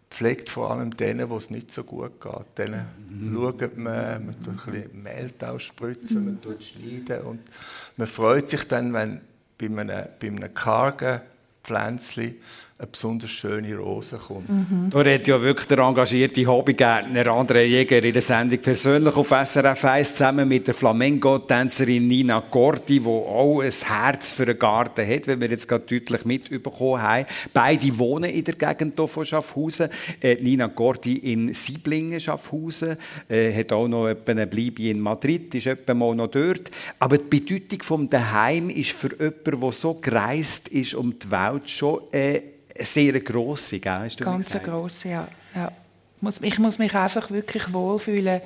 pflegt 0.09 0.49
vor 0.49 0.71
allem 0.71 0.95
denen, 0.95 1.29
wo 1.29 1.37
es 1.37 1.49
nicht 1.49 1.71
so 1.71 1.83
gut 1.83 2.19
geht. 2.19 2.57
Denen 2.57 2.85
mhm. 3.09 3.35
schaut 3.35 3.77
man, 3.77 4.25
man 4.25 4.43
tut 4.43 4.73
ein 4.73 5.03
bisschen 5.03 5.49
ausspritzen, 5.49 6.19
mhm. 6.19 6.25
man 6.25 6.41
tut 6.41 6.63
schneiden 6.63 7.21
und 7.21 7.39
man 7.97 8.07
freut 8.07 8.49
sich 8.49 8.67
dann, 8.67 8.93
wenn 8.93 9.21
bei 9.57 9.67
einem, 9.67 10.07
bei 10.19 10.27
einem 10.27 10.53
kargen 10.53 11.21
Pflänzchen 11.63 12.35
eine 12.79 12.87
besonders 12.87 13.29
schöne 13.29 13.77
Rose 13.77 14.17
kommt. 14.17 14.49
Mhm. 14.49 14.89
Da 14.91 15.05
hat 15.05 15.27
ja 15.27 15.39
wirklich 15.39 15.67
der 15.67 15.77
engagierte 15.77 16.45
Hobbygärtner 16.45 17.27
André 17.27 17.61
Jäger 17.61 18.03
in 18.03 18.13
der 18.13 18.21
Sendung 18.21 18.57
persönlich 18.59 19.15
auf 19.15 19.29
SRF 19.29 19.85
1 19.85 20.15
zusammen 20.15 20.47
mit 20.47 20.65
der 20.65 20.73
Flamenco-Tänzerin 20.73 22.07
Nina 22.07 22.39
Gordi, 22.39 22.99
die 22.99 23.05
auch 23.05 23.61
ein 23.61 23.71
Herz 23.71 24.31
für 24.31 24.47
den 24.47 24.57
Garten 24.57 25.07
hat, 25.07 25.27
wie 25.27 25.39
wir 25.39 25.49
jetzt 25.49 25.67
gerade 25.67 25.85
deutlich 25.85 26.25
mitbekommen 26.25 26.99
haben. 26.99 27.25
Beide 27.53 27.97
wohnen 27.99 28.31
in 28.31 28.43
der 28.43 28.55
Gegend 28.55 28.95
hier 28.97 29.07
von 29.07 29.25
Schaffhausen. 29.25 29.89
Äh, 30.19 30.41
Nina 30.41 30.65
Gordi 30.65 31.17
in 31.17 31.53
Sieblingen, 31.53 32.19
Schaffhausen, 32.19 32.97
äh, 33.29 33.53
hat 33.53 33.71
auch 33.71 33.87
noch 33.87 34.07
eine 34.07 34.47
Bleibe 34.47 34.89
in 34.89 34.99
Madrid, 34.99 35.53
ist 35.53 35.67
etwa 35.67 35.93
mal 35.93 36.15
noch 36.15 36.31
dort. 36.31 36.71
Aber 36.97 37.19
die 37.19 37.39
Bedeutung 37.39 37.83
vom 37.83 38.09
Daheim 38.09 38.71
ist 38.71 38.91
für 38.93 39.11
jemanden, 39.11 39.61
der 39.61 39.71
so 39.71 39.93
gereist 39.93 40.69
ist 40.69 40.95
um 40.95 41.17
die 41.19 41.29
Welt, 41.29 41.69
schon 41.69 42.01
äh, 42.11 42.41
sehr 42.79 43.19
grosse, 43.19 43.79
gell? 43.79 43.99
Hast 43.99 44.19
du 44.19 44.23
Ganz 44.23 44.55
eine 44.55 44.63
grosse, 44.63 45.09
ja. 45.09 45.27
ja. 45.55 45.71
Ich 46.41 46.59
muss 46.59 46.79
mich 46.79 46.95
einfach 46.95 47.29
wirklich 47.31 47.73
wohlfühlen 47.73 48.41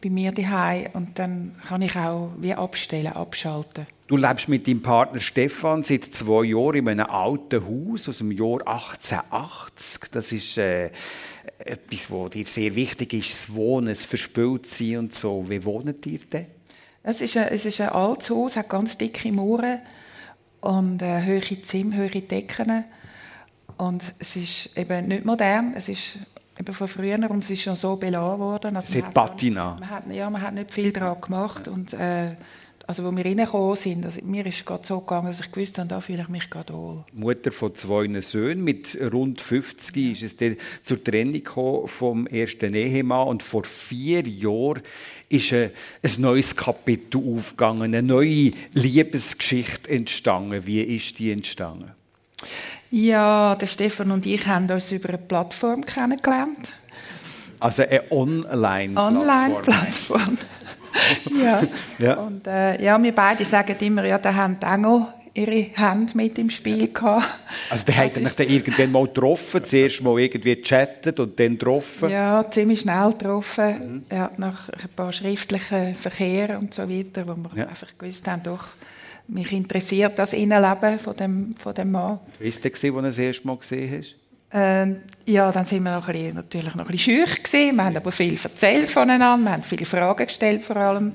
bei 0.00 0.10
mir 0.10 0.32
daheim 0.32 0.86
und 0.94 1.18
dann 1.18 1.56
kann 1.66 1.82
ich 1.82 1.96
auch 1.96 2.30
wie 2.38 2.54
abstellen, 2.54 3.12
abschalten. 3.12 3.86
Du 4.06 4.16
lebst 4.16 4.48
mit 4.48 4.66
deinem 4.66 4.80
Partner 4.80 5.20
Stefan 5.20 5.82
seit 5.82 6.04
zwei 6.04 6.44
Jahren 6.44 6.76
in 6.76 6.88
einem 6.88 7.06
alten 7.06 7.62
Haus 7.66 8.08
aus 8.08 8.18
dem 8.18 8.32
Jahr 8.32 8.66
1880. 8.66 10.10
Das 10.12 10.32
ist 10.32 10.56
äh, 10.56 10.90
etwas, 11.58 12.10
was 12.10 12.30
dir 12.30 12.46
sehr 12.46 12.74
wichtig 12.74 13.12
ist, 13.12 13.30
das 13.30 13.54
Wohnen, 13.54 13.88
das 13.88 14.06
Verspültsein 14.06 14.98
und 14.98 15.14
so. 15.14 15.44
Wie 15.48 15.62
wohnt 15.64 16.06
ihr 16.06 16.20
denn? 16.20 16.46
Es 17.02 17.20
ist 17.20 17.36
ein, 17.36 17.48
es 17.48 17.66
ist 17.66 17.80
ein 17.80 17.90
altes 17.90 18.30
Haus, 18.30 18.56
hat 18.56 18.68
ganz 18.68 18.96
dicke 18.96 19.32
Mauern 19.32 19.80
und 20.60 21.02
äh, 21.02 21.24
hohe 21.26 21.62
Zimmer, 21.62 21.96
hohe 21.96 22.22
Decken. 22.22 22.84
Und 23.78 24.02
es 24.18 24.36
ist 24.36 24.76
eben 24.76 25.08
nicht 25.08 25.24
modern, 25.24 25.72
es 25.74 25.88
ist 25.88 26.18
eben 26.58 26.74
von 26.74 26.88
früher 26.88 27.30
und 27.30 27.44
es 27.44 27.50
ist 27.50 27.62
schon 27.62 27.76
so 27.76 27.96
beladen 27.96 28.38
worden. 28.38 28.76
Also 28.76 28.98
es 28.98 29.04
hat 29.04 29.14
Patina. 29.14 29.76
Man 29.78 29.90
hat, 29.90 30.02
ja, 30.10 30.28
man 30.28 30.42
hat 30.42 30.54
nicht 30.54 30.70
viel 30.70 30.92
daran 30.92 31.20
gemacht 31.20 31.68
und 31.68 31.92
äh, 31.94 32.34
also 32.88 33.04
wo 33.04 33.14
wir 33.14 33.22
reingekommen 33.22 33.76
sind, 33.76 34.06
also 34.06 34.18
mir 34.24 34.46
ist 34.46 34.56
es 34.56 34.64
gerade 34.64 34.86
so 34.86 35.00
gegangen, 35.00 35.26
dass 35.26 35.40
ich 35.40 35.52
gewusst 35.52 35.78
habe, 35.78 35.88
da 35.88 36.00
fühle 36.00 36.22
ich 36.22 36.28
mich 36.28 36.48
gerade 36.48 36.72
wohl. 36.72 37.04
Mutter 37.12 37.52
von 37.52 37.74
zwei 37.74 38.20
Söhnen, 38.22 38.64
mit 38.64 38.98
rund 39.12 39.42
50 39.42 40.12
ist 40.12 40.22
es 40.22 40.36
dann 40.38 40.56
zur 40.82 41.04
Trennung 41.04 41.86
vom 41.86 42.26
ersten 42.26 42.72
Ehemann 42.72 43.28
und 43.28 43.42
vor 43.42 43.64
vier 43.64 44.26
Jahren 44.26 44.80
ist 45.28 45.52
ein, 45.52 45.70
ein 46.02 46.12
neues 46.16 46.56
Kapitel 46.56 47.20
aufgegangen, 47.36 47.94
eine 47.94 48.02
neue 48.02 48.52
Liebesgeschichte 48.72 49.90
entstanden. 49.90 50.66
Wie 50.66 50.80
ist 50.80 51.18
die 51.18 51.30
entstanden? 51.30 51.92
Ja, 52.90 53.54
der 53.54 53.66
Stefan 53.66 54.10
und 54.10 54.24
ich 54.24 54.46
haben 54.46 54.70
uns 54.70 54.90
über 54.92 55.10
eine 55.10 55.18
Plattform 55.18 55.84
kennengelernt. 55.84 56.72
Also 57.60 57.82
eine 57.82 58.10
Online-Plattform. 58.10 59.20
Online-Plattform. 59.20 60.38
ja. 61.42 61.62
ja. 61.98 62.14
Und 62.14 62.46
äh, 62.46 62.82
ja, 62.82 63.02
wir 63.02 63.14
beide 63.14 63.44
sagen 63.44 63.76
immer, 63.80 64.04
ja, 64.04 64.18
da 64.18 64.34
haben 64.34 64.58
die 64.60 64.66
Engel 64.66 65.06
ihre 65.34 65.66
Hände 65.74 66.16
mit 66.16 66.38
im 66.38 66.50
Spiel 66.50 66.92
gehabt. 66.92 67.26
Also 67.70 67.84
da 67.86 67.92
hat 67.94 68.16
er 68.16 68.28
dann 68.28 68.48
irgendwann 68.48 68.92
mal 68.92 69.06
getroffen, 69.06 69.64
zuerst 69.64 70.02
mal 70.02 70.18
irgendwie 70.18 70.56
gechattet 70.56 71.20
und 71.20 71.38
dann 71.38 71.52
getroffen? 71.52 72.10
Ja, 72.10 72.44
ziemlich 72.50 72.80
schnell 72.80 73.12
getroffen, 73.12 74.04
mhm. 74.10 74.16
ja, 74.16 74.30
nach 74.36 74.68
ein 74.68 74.88
paar 74.96 75.12
schriftlichen 75.12 75.94
Verkehren 75.94 76.56
und 76.56 76.74
so 76.74 76.88
weiter, 76.88 77.26
wo 77.28 77.36
wir 77.36 77.50
ja. 77.54 77.68
einfach 77.68 77.88
gewusst 77.96 78.26
haben, 78.26 78.42
doch, 78.42 78.68
mich 79.28 79.52
interessiert 79.52 80.18
das 80.18 80.32
Innenleben 80.32 80.98
von 80.98 81.14
dem, 81.14 81.54
von 81.58 81.74
dem 81.74 81.90
Mann. 81.90 82.18
Wie 82.38 82.52
war 82.52 82.60
der, 82.60 82.70
als 82.72 82.80
du 82.80 83.00
das 83.02 83.18
erste 83.18 83.46
Mal 83.46 83.56
gesehen 83.56 83.98
hast? 83.98 84.16
Ähm, 84.50 85.02
ja, 85.26 85.52
dann 85.52 85.66
sind 85.66 85.82
wir 85.82 85.94
noch 85.94 86.08
ein 86.08 86.12
bisschen, 86.14 86.34
natürlich 86.34 86.74
noch 86.74 86.86
ein 86.86 86.90
bisschen 86.90 87.26
schüch 87.26 87.42
gewesen. 87.42 87.76
Wir 87.76 87.84
haben 87.84 87.96
aber 87.96 88.10
viel 88.10 88.38
erzählt 88.42 88.90
voneinander, 88.90 89.44
wir 89.44 89.52
haben 89.52 89.62
viele 89.62 89.84
Fragen 89.84 90.26
gestellt 90.26 90.64
vor 90.64 90.76
allem. 90.76 91.12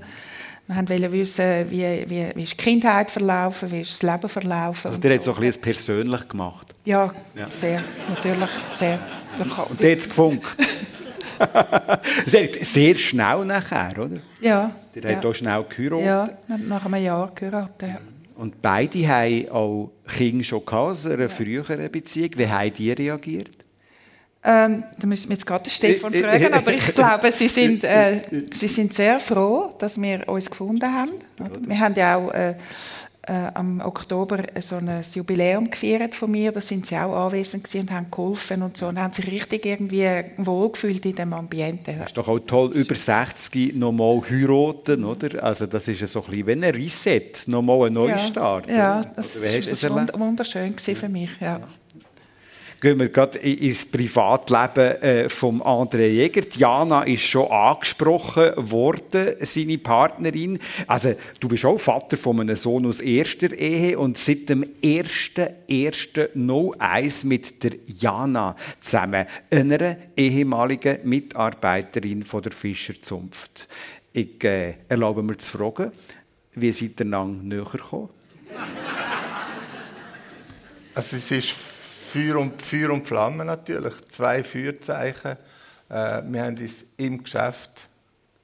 Wir 0.67 0.77
wollten 0.77 1.12
wissen, 1.12 1.70
wie, 1.70 2.05
wie, 2.08 2.27
wie 2.36 2.43
ist 2.43 2.53
die 2.53 2.58
Kindheit 2.58 3.12
verlaufen, 3.12 3.70
wie 3.72 3.82
ist 3.82 3.91
das 3.91 4.03
Leben 4.03 4.29
verlaufen. 4.29 4.88
Also 4.88 5.00
der 5.00 5.15
hat 5.15 5.24
so 5.24 5.34
ein 5.34 5.41
bisschen 5.41 5.62
persönlich 5.62 6.27
gemacht? 6.27 6.74
Ja, 6.86 7.13
ja. 7.36 7.48
sehr, 7.50 7.84
natürlich, 8.08 8.50
sehr. 8.70 9.00
Und 9.70 9.82
der 9.82 9.91
hat 9.91 9.98
es 9.98 10.08
gefunkt? 10.08 10.46
sehr 12.61 12.95
schnell 12.95 13.45
nachher, 13.45 13.93
oder? 13.97 14.17
Ja. 14.41 14.71
Der 14.95 15.11
ja. 15.11 15.17
hat 15.17 15.25
auch 15.25 15.33
schnell 15.33 15.65
geheiratet. 15.67 16.37
Ja, 16.47 16.57
nach 16.57 16.85
einem 16.85 17.03
Jahr 17.03 17.31
geheiratet. 17.33 17.89
Ja. 17.89 17.97
Und 18.35 18.61
beide 18.61 19.07
haben 19.07 19.49
auch 19.49 19.91
Kinder 20.07 20.43
schon 20.43 20.65
gehabt, 20.65 20.73
aus 20.73 21.05
einer 21.05 21.29
früheren 21.29 21.91
Beziehung. 21.91 22.31
Wie 22.35 22.47
haben 22.47 22.73
die 22.73 22.91
reagiert? 22.91 23.51
Ähm, 24.45 24.83
da 24.99 25.07
müssen 25.07 25.29
wir 25.29 25.35
jetzt 25.35 25.45
gerade 25.45 25.69
Stefan 25.69 26.11
fragen, 26.11 26.53
aber 26.53 26.73
ich 26.73 26.85
glaube, 26.95 27.31
sie 27.31 27.47
sind, 27.47 27.85
äh, 27.85 28.19
sie 28.51 28.67
sind 28.67 28.93
sehr 28.93 29.21
froh, 29.21 29.73
dass 29.79 30.01
wir 30.01 30.27
uns 30.27 30.49
gefunden 30.49 30.93
haben. 30.93 31.11
Wir 31.65 31.79
haben 31.79 31.95
ja 31.95 32.17
auch 32.17 32.29
äh, 32.31 32.55
äh, 33.27 33.49
am 33.53 33.79
Oktober 33.81 34.43
so 34.59 34.75
ein 34.75 35.01
Jubiläum 35.13 35.69
gefeiert 35.69 36.15
von 36.15 36.31
mir. 36.31 36.51
Da 36.51 36.61
sind 36.61 36.85
sie 36.85 36.97
auch 36.97 37.15
anwesend 37.25 37.73
und 37.75 37.91
haben 37.91 38.11
geholfen 38.11 38.61
und 38.63 38.77
so 38.77 38.87
und 38.87 38.99
haben 38.99 39.13
sich 39.13 39.31
richtig 39.31 39.65
irgendwie 39.65 40.07
wohlgefühlt 40.37 41.05
in 41.05 41.15
dem 41.15 41.33
Ambiente. 41.33 41.95
Das 41.97 42.07
ist 42.07 42.17
doch 42.17 42.27
auch 42.27 42.39
toll, 42.39 42.71
über 42.73 42.95
60 42.95 43.75
nochmal 43.75 44.21
heiraten, 44.29 45.05
oder? 45.05 45.43
Also 45.43 45.65
das 45.67 45.87
ist 45.87 46.05
so 46.07 46.19
ein 46.19 46.31
bisschen 46.31 46.47
wie 46.47 46.51
ein 46.51 46.63
Reset, 46.63 47.31
nochmal 47.47 47.87
ein 47.87 47.93
Neustart. 47.93 48.67
Ja, 48.67 48.75
ja 48.75 49.01
das, 49.15 49.41
war 49.41 50.19
wunderschön 50.19 50.77
für 50.77 51.09
mich, 51.09 51.31
ja 51.39 51.61
gehen 52.83 52.99
wir 52.99 53.07
gerade 53.07 53.39
ins 53.39 53.85
Privatleben 53.85 55.01
äh, 55.01 55.29
vom 55.29 55.63
André 55.63 56.07
Jäger. 56.07 56.41
Diana 56.41 57.03
ist 57.03 57.23
schon 57.23 57.49
angesprochen 57.49 58.51
worden, 58.57 59.35
seine 59.39 59.77
Partnerin. 59.77 60.59
Also 60.85 61.13
du 61.39 61.47
bist 61.47 61.63
auch 61.63 61.79
Vater 61.79 62.17
von 62.17 62.41
einem 62.41 62.57
Sohn 62.57 62.85
aus 62.85 62.99
erster 62.99 63.53
Ehe 63.53 63.97
und 63.97 64.17
seit 64.17 64.49
dem 64.49 64.65
1.1.01 64.83 67.25
mit 67.25 67.63
der 67.63 67.71
Jana 67.85 68.57
zusammen, 68.81 69.27
einer 69.49 69.95
ehemaligen 70.17 70.97
Mitarbeiterin 71.05 72.23
von 72.23 72.41
der 72.41 72.51
Fischerzunft. 72.51 73.69
Ich 74.11 74.43
äh, 74.43 74.73
erlaube 74.89 75.23
mir 75.23 75.37
zu 75.37 75.57
fragen, 75.57 75.93
wie 76.55 76.73
seid 76.73 76.99
ihr 76.99 77.05
näher 77.05 77.63
gekommen? 77.63 78.09
Also 80.95 81.15
es 81.15 81.31
ist 81.31 81.72
Feuer 82.13 82.36
und, 82.36 82.62
Feuer 82.62 82.91
und 82.91 83.08
Flamme 83.08 83.43
natürlich, 83.43 83.96
zwei 84.10 84.43
Feuerzeichen. 84.43 85.32
Äh, 85.89 86.22
wir 86.24 86.43
haben 86.43 86.58
uns 86.60 86.86
im 86.98 87.24
Geschäft 87.24 87.89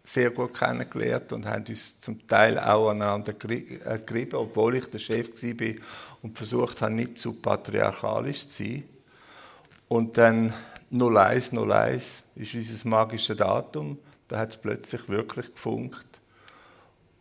sehr 0.03 0.31
gut 0.31 0.57
kennengelernt 0.57 1.31
und 1.33 1.45
haben 1.45 1.65
uns 1.69 2.01
zum 2.01 2.27
Teil 2.27 2.57
auch 2.57 2.89
aneinander 2.89 3.31
äh, 3.47 3.99
gerieben, 4.03 4.37
obwohl 4.37 4.77
ich 4.77 4.87
der 4.87 4.97
Chef 4.97 5.29
war 5.43 5.75
und 6.23 6.35
versucht 6.35 6.81
habe, 6.81 6.93
nicht 6.93 7.19
zu 7.19 7.33
patriarchalisch 7.33 8.49
zu 8.49 8.63
sein. 8.63 8.83
Und 9.87 10.17
dann 10.17 10.51
01, 10.91 11.53
01 11.53 12.23
ist 12.37 12.55
unser 12.55 12.89
magisches 12.89 13.37
Datum. 13.37 13.99
Da 14.27 14.39
hat 14.39 14.49
es 14.49 14.57
plötzlich 14.57 15.07
wirklich 15.09 15.53
gefunkt. 15.53 16.07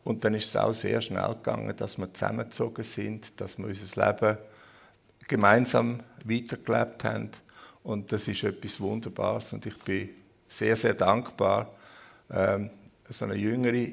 Und 0.02 0.24
dann 0.24 0.32
ist 0.32 0.46
es 0.46 0.56
auch 0.56 0.72
sehr 0.72 1.02
schnell 1.02 1.28
gegangen, 1.34 1.76
dass 1.76 1.98
wir 1.98 2.10
zusammengezogen 2.14 2.84
sind, 2.84 3.38
dass 3.38 3.58
wir 3.58 3.66
unser 3.66 4.06
Leben 4.06 4.38
gemeinsam 5.28 6.00
weitergelebt 6.24 7.04
haben. 7.04 7.30
Und 7.82 8.12
das 8.12 8.28
ist 8.28 8.44
etwas 8.44 8.80
Wunderbares 8.80 9.52
und 9.52 9.64
ich 9.66 9.78
bin 9.78 10.10
sehr, 10.48 10.76
sehr 10.76 10.94
dankbar, 10.94 11.74
ähm, 12.30 12.70
so 13.08 13.24
eine 13.24 13.36
jüngere, 13.36 13.92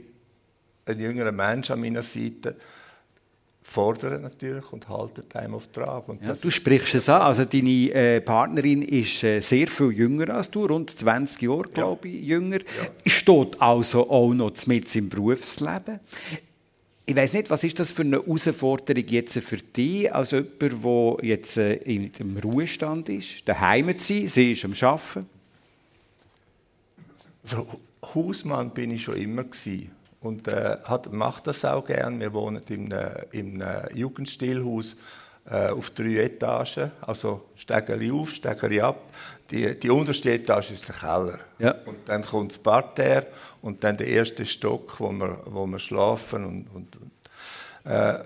ein 0.85 0.99
jüngerer 0.99 1.31
Mensch 1.31 1.71
an 1.71 1.79
meiner 1.79 2.03
Seite 2.03 2.55
fordert 3.65 4.21
natürlich 4.21 4.71
und 4.71 4.87
haltet 4.87 5.35
einem 5.35 5.55
auf 5.55 5.67
Trab. 5.67 6.07
Ja, 6.21 6.33
du 6.33 6.51
sprichst 6.51 6.95
es 6.95 7.09
an, 7.09 7.23
also 7.23 7.45
deine 7.45 7.91
äh, 7.91 8.21
Partnerin 8.21 8.83
ist 8.83 9.23
äh, 9.23 9.39
sehr 9.39 9.67
viel 9.67 9.91
jünger 9.91 10.35
als 10.35 10.51
du, 10.51 10.65
rund 10.65 10.91
20 10.91 11.41
Jahre, 11.41 11.63
glaube 11.63 12.07
ich, 12.07 12.23
jünger. 12.23 12.59
Ja. 12.59 13.11
Steht 13.11 13.59
also 13.59 14.09
auch 14.09 14.33
noch 14.33 14.53
mit 14.67 14.95
im 14.95 15.09
Berufsleben. 15.09 15.99
Ich 17.07 17.15
weiß 17.15 17.33
nicht, 17.33 17.51
was 17.51 17.63
ist 17.63 17.79
das 17.79 17.91
für 17.91 18.01
eine 18.01 18.17
Herausforderung 18.17 19.03
jetzt 19.07 19.37
für 19.37 19.57
dich, 19.57 20.13
als 20.13 20.31
jemand, 20.31 20.61
der 20.61 21.17
jetzt 21.21 21.57
äh, 21.57 21.75
im 21.75 22.37
Ruhestand 22.37 23.09
ist, 23.09 23.47
daheim 23.47 23.97
zu 23.97 24.13
sein, 24.13 24.27
sie 24.27 24.51
ist 24.53 24.65
am 24.65 24.73
Arbeiten? 24.73 25.29
Also, 27.43 27.67
Hausmann 28.15 28.71
bin 28.71 28.91
ich 28.91 29.03
schon 29.03 29.17
immer 29.17 29.43
gewesen. 29.43 29.91
und 30.25 30.47
äh, 30.47 30.77
hat, 30.83 31.07
das 31.43 31.63
auch 31.63 31.85
gern. 31.85 32.19
Wir 32.19 32.33
wohnen 32.33 32.61
im 33.31 33.63
Jugendstilhaus 33.93 34.97
äh, 35.49 35.69
auf 35.69 35.91
drei 35.91 36.23
Etagen, 36.23 36.91
also 37.01 37.49
Stegeli 37.55 38.11
auf, 38.11 38.31
Stegeli 38.31 38.81
ab. 38.81 39.01
Die, 39.51 39.79
die 39.79 39.89
unterste 39.89 40.31
Etage 40.31 40.71
ist 40.71 40.87
der 40.87 40.95
Keller. 40.95 41.39
Ja. 41.59 41.75
Und 41.85 41.97
dann 42.07 42.23
kommt 42.25 42.51
das 42.51 42.57
Parterre 42.57 43.27
und 43.61 43.83
dann 43.83 43.95
der 43.95 44.07
erste 44.07 44.45
Stock, 44.45 44.99
wo 44.99 45.11
wir, 45.11 45.39
wo 45.45 45.67
wir 45.67 45.79
schlafen. 45.79 46.45
Und, 46.45 46.67
und, 46.73 46.95
und 46.95 47.91
äh, 47.91 48.23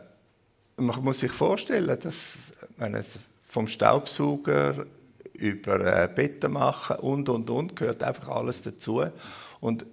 man 0.78 1.04
muss 1.04 1.20
sich 1.20 1.32
vorstellen, 1.32 1.98
dass 2.02 2.54
wenn 2.78 2.96
es 2.96 3.20
vom 3.44 3.68
Staubsauger 3.68 4.86
über 5.34 6.04
äh, 6.04 6.08
Betten 6.08 6.54
machen 6.54 6.98
und 6.98 7.28
und 7.30 7.50
und 7.50 7.76
gehört 7.76 8.04
einfach 8.04 8.30
alles 8.30 8.62
dazu. 8.64 9.04
Und 9.60 9.86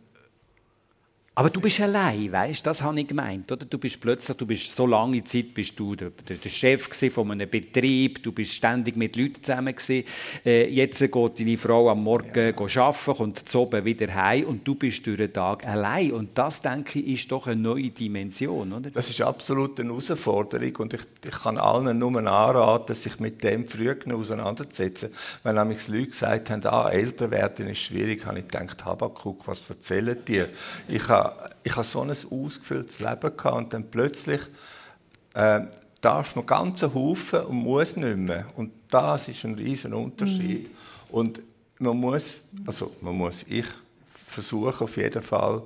aber 1.39 1.51
du 1.51 1.61
bist 1.61 1.79
allein, 1.81 2.33
weißt? 2.33 2.67
Das 2.67 2.81
habe 2.81 2.99
ich 2.99 3.09
gemeint, 3.09 3.53
oder? 3.53 3.67
Du 3.67 3.77
bist 3.77 4.01
plötzlich, 4.01 4.35
du 4.39 4.47
bist 4.47 4.75
so 4.75 4.87
lange 4.87 5.23
Zeit, 5.23 5.53
bist 5.53 5.79
du 5.79 5.95
der, 5.95 6.11
der, 6.11 6.49
Chef 6.49 6.89
von 7.13 7.31
einem 7.31 7.51
Betrieb, 7.51 8.23
du 8.23 8.33
bist 8.33 8.55
ständig 8.55 8.97
mit 8.97 9.17
Leuten 9.17 9.43
zusammen 9.43 9.77
gewesen. 9.77 10.07
Äh, 10.47 10.71
jetzt 10.71 10.99
geht 10.99 11.39
deine 11.39 11.59
Frau 11.59 11.91
am 11.91 12.03
Morgen 12.03 12.55
ja. 12.57 12.83
arbeiten, 12.83 13.15
kommt 13.15 13.47
zu 13.47 13.61
oben 13.61 13.85
wieder 13.85 14.15
heim 14.15 14.47
und 14.47 14.67
du 14.67 14.77
bist 14.77 15.07
durch 15.07 15.19
den 15.19 15.31
Tag 15.31 15.69
allein. 15.69 16.13
Und 16.13 16.31
das, 16.39 16.63
denke 16.63 17.01
ich, 17.01 17.21
ist 17.23 17.31
doch 17.31 17.47
eine 17.47 17.61
neue 17.61 17.91
Dimension, 17.91 18.73
oder? 18.73 18.91
Das 18.91 19.11
ist 19.11 19.21
absolut 19.21 19.79
eine 19.79 19.91
Herausforderung 19.91 20.75
und 20.77 20.95
ich, 20.95 21.03
ich 21.23 21.43
kann 21.43 21.59
allen 21.59 21.99
nur 21.99 22.17
anraten, 22.17 22.95
sich 22.95 23.21
mit 23.21 23.45
dem 23.45 23.67
früh 23.67 23.95
auseinanderzusetzen. 24.11 25.11
Weil 25.43 25.53
nämlich 25.53 25.87
Leute 25.89 26.07
gesagt 26.07 26.49
haben, 26.49 26.65
ah, 26.65 26.89
älter 26.89 27.31
werden 27.31 27.69
ist 27.69 27.81
schwierig, 27.81 28.25
habe 28.25 28.39
ich 28.39 28.49
gedacht, 28.49 28.87
Habakuk, 28.87 29.47
was 29.47 29.69
erzählen 29.69 30.17
dir? 30.27 30.49
Ich 30.89 31.07
habe 31.11 31.26
ich 31.63 31.75
habe 31.75 31.87
so 31.87 32.01
ein 32.01 32.11
ausgefülltes 32.11 33.01
Leben 33.01 33.37
gehabt 33.37 33.57
und 33.57 33.73
dann 33.73 33.91
plötzlich 33.91 34.41
äh, 35.35 35.61
darf 36.01 36.37
man 36.37 36.47
ganzen 36.47 36.95
Haufen 36.95 37.41
und 37.41 37.57
muss 37.57 37.97
nicht 37.97 38.17
mehr. 38.17 38.47
Und 38.57 38.73
das 38.91 39.29
ist 39.29 39.45
ein 39.45 39.55
riesen 39.55 39.95
Unterschied. 39.95 40.69
Mhm. 40.69 40.75
Und 41.11 41.41
man 41.79 41.97
muss, 41.97 42.41
also 42.67 42.95
man 43.01 43.17
muss, 43.17 43.45
ich 43.49 43.67
versuche 44.13 44.85
auf 44.85 44.97
jeden 44.97 45.23
Fall 45.23 45.63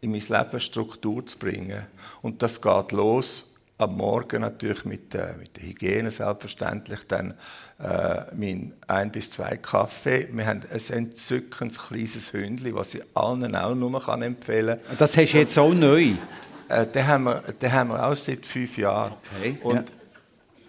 in 0.00 0.10
mein 0.10 0.20
Leben 0.20 0.60
Struktur 0.60 1.24
zu 1.26 1.38
bringen. 1.38 1.86
Und 2.22 2.42
das 2.42 2.60
geht 2.60 2.92
los 2.92 3.54
am 3.78 3.96
Morgen 3.96 4.40
natürlich 4.40 4.84
mit, 4.84 5.14
äh, 5.14 5.34
mit 5.38 5.56
der 5.56 5.64
Hygiene 5.64 6.10
selbstverständlich, 6.10 7.06
dann 7.08 7.34
äh, 7.78 8.22
mein 8.34 8.72
ein 8.86 9.10
bis 9.10 9.30
zwei 9.30 9.56
Kaffee. 9.56 10.28
Wir 10.32 10.46
haben 10.46 10.60
ein 10.70 10.96
entzückendes 10.96 11.78
kleines 11.78 12.32
Hündchen, 12.32 12.74
was 12.74 12.94
ich 12.94 13.02
allen 13.14 13.54
auch 13.54 13.74
nur 13.74 14.02
kann 14.02 14.22
empfehlen 14.22 14.78
kann. 14.86 14.96
Das 14.98 15.16
hast 15.16 15.32
du 15.32 15.38
jetzt 15.38 15.58
auch 15.58 15.74
neu? 15.74 16.14
Äh, 16.68 16.86
den, 16.86 17.06
haben 17.06 17.24
wir, 17.24 17.42
den 17.60 17.72
haben 17.72 17.90
wir 17.90 18.06
auch 18.06 18.16
seit 18.16 18.46
fünf 18.46 18.78
Jahren. 18.78 19.14
Okay, 19.36 19.58
Und 19.62 19.74
ja. 19.74 19.84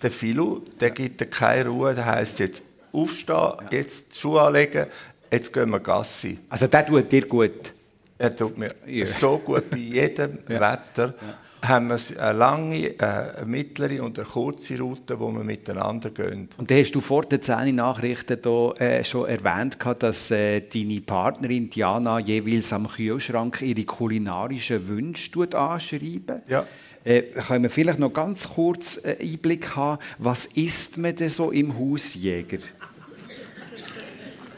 der 0.01 0.11
Philo, 0.11 0.61
der 0.79 0.91
gibt 0.91 1.21
dir 1.21 1.27
keine 1.27 1.69
Ruhe, 1.69 1.95
der 1.95 2.05
heisst 2.05 2.39
jetzt 2.39 2.61
aufstehen, 2.91 3.35
ja. 3.35 3.67
jetzt 3.71 4.13
die 4.13 4.19
Schuhe 4.19 4.41
anlegen, 4.41 4.87
jetzt 5.31 5.51
gehen 5.53 5.69
wir 5.69 5.79
Gassi. 5.79 6.39
Also 6.49 6.67
der 6.67 6.85
tut 6.85 7.11
dir 7.11 7.25
gut? 7.25 7.73
Er 8.17 8.35
tut 8.35 8.57
mir 8.57 8.73
ja. 8.85 9.05
so 9.05 9.37
gut 9.37 9.69
bei 9.69 9.77
jedem 9.77 10.39
Wetter 10.47 11.13
haben 11.61 11.89
wir 11.89 11.99
eine 12.21 12.37
lange, 12.37 12.99
äh, 12.99 13.03
eine 13.03 13.45
mittlere 13.45 14.03
und 14.03 14.19
eine 14.19 14.27
kurze 14.27 14.77
Route, 14.79 15.19
wo 15.19 15.31
wir 15.31 15.43
miteinander 15.43 16.11
gehen. 16.11 16.49
Und 16.57 16.69
da 16.69 16.75
hast 16.75 16.91
du 16.93 17.01
vor 17.01 17.23
den 17.23 17.41
10 17.41 17.75
Nachrichten 17.75 18.39
hier, 18.43 18.73
äh, 18.79 19.03
schon 19.03 19.27
erwähnt, 19.27 19.77
dass 19.99 20.31
äh, 20.31 20.61
deine 20.61 21.01
Partnerin 21.01 21.69
Diana 21.69 22.19
jeweils 22.19 22.71
am 22.73 22.87
Kühlschrank 22.87 23.61
ihre 23.61 23.83
kulinarischen 23.83 24.87
Wünsche 24.87 25.57
anschreiben. 25.57 26.41
Ja. 26.47 26.65
Äh, 27.03 27.21
können 27.21 27.63
wir 27.63 27.69
vielleicht 27.69 27.99
noch 27.99 28.11
ganz 28.11 28.49
kurz 28.49 28.97
einen 28.97 29.19
äh, 29.19 29.23
Einblick 29.23 29.75
haben, 29.75 30.01
was 30.17 30.45
isst 30.45 30.97
man 30.97 31.15
denn 31.15 31.29
so 31.29 31.51
im 31.51 31.77
Hausjäger? 31.77 32.59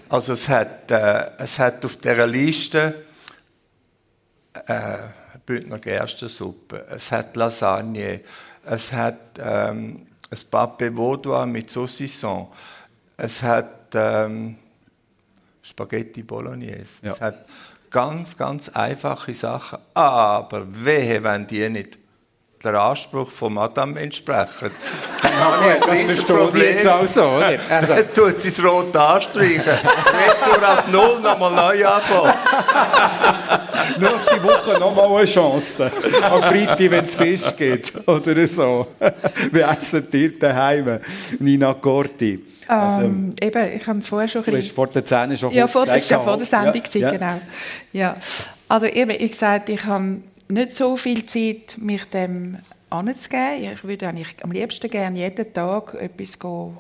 Also 0.09 0.33
es 0.33 0.49
hat, 0.49 0.89
äh, 0.89 1.27
es 1.37 1.59
hat 1.59 1.85
auf 1.85 1.97
dieser 1.97 2.25
Liste 2.25 3.05
äh, 4.65 4.97
Bündner 5.49 5.79
Gerstensuppe, 5.79 6.85
es 6.91 7.11
hat 7.11 7.35
Lasagne, 7.35 8.19
es 8.63 8.93
hat 8.93 9.39
ähm, 9.39 10.05
ein 10.29 10.39
Pape 10.51 10.95
Vaudois 10.95 11.47
mit 11.47 11.71
Saucisson, 11.71 12.49
es 13.17 13.41
hat 13.41 13.95
ähm, 13.95 14.59
Spaghetti 15.63 16.21
Bolognese, 16.21 16.99
ja. 17.01 17.13
es 17.13 17.21
hat 17.21 17.47
ganz, 17.89 18.37
ganz 18.37 18.69
einfache 18.69 19.33
Sachen, 19.33 19.79
aber 19.95 20.67
wehe, 20.67 21.23
wenn 21.23 21.47
die 21.47 21.67
nicht 21.67 21.97
der 22.63 22.75
Anspruch 22.75 23.31
von 23.31 23.55
Madame 23.55 23.99
entsprechen. 23.99 24.69
Dann 25.23 25.35
habe 25.35 25.75
ich 25.77 25.83
ein 25.83 26.07
das 26.09 26.23
Problem. 26.25 26.75
jetzt 26.75 26.87
auch 26.87 27.07
so, 27.07 27.23
oder? 27.23 27.57
Also. 27.69 27.95
Dann 27.95 28.13
tut 28.13 28.37
sie 28.37 28.49
es 28.49 28.63
rot 28.63 28.95
anstreichen. 28.95 29.63
Retour 29.63 30.69
auf 30.69 30.87
Null, 30.89 31.19
nochmal 31.21 31.55
neu 31.55 31.87
anfangen. 31.87 32.33
Nächste 33.99 34.43
Woche 34.43 34.79
nochmal 34.79 35.17
eine 35.17 35.25
Chance. 35.25 35.91
Am 36.21 36.43
Freitag, 36.43 36.79
wenn 36.79 37.05
es 37.05 37.15
Fisch 37.15 37.55
gibt. 37.57 38.07
Oder 38.07 38.47
so. 38.47 38.87
Wie 39.51 39.59
essen 39.59 40.07
ihr 40.11 40.39
daheim? 40.39 40.99
Nina 41.39 41.73
Corti. 41.73 42.39
Also, 42.67 43.01
ähm, 43.01 43.33
eben, 43.41 43.73
ich 43.75 43.87
habe 43.87 43.99
es 43.99 44.05
vorher 44.05 44.27
schon... 44.27 44.43
Du 44.43 44.55
hast 44.55 44.71
vor 44.71 44.87
der 44.87 45.03
Zähne 45.03 45.35
schon 45.35 45.51
ja, 45.51 45.65
vor 45.65 45.85
der, 45.85 45.97
ja, 45.97 46.19
vor 46.19 46.37
der 46.37 46.45
Sendung, 46.45 46.83
ja, 46.93 47.11
genau. 47.11 47.41
Ja. 47.93 48.15
Also 48.67 48.85
eben, 48.85 49.11
ich 49.11 49.31
gesagt, 49.31 49.69
ich 49.69 49.83
habe 49.85 50.17
nicht 50.49 50.73
so 50.73 50.95
viel 50.95 51.25
Zeit, 51.25 51.77
mich 51.77 52.05
dem 52.05 52.57
anzugeben. 52.89 53.73
Ich 53.73 53.83
würde 53.83 54.07
eigentlich 54.07 54.35
am 54.43 54.51
liebsten 54.51 54.89
gerne 54.89 55.17
jeden 55.17 55.53
Tag 55.53 55.93
etwas 55.95 56.37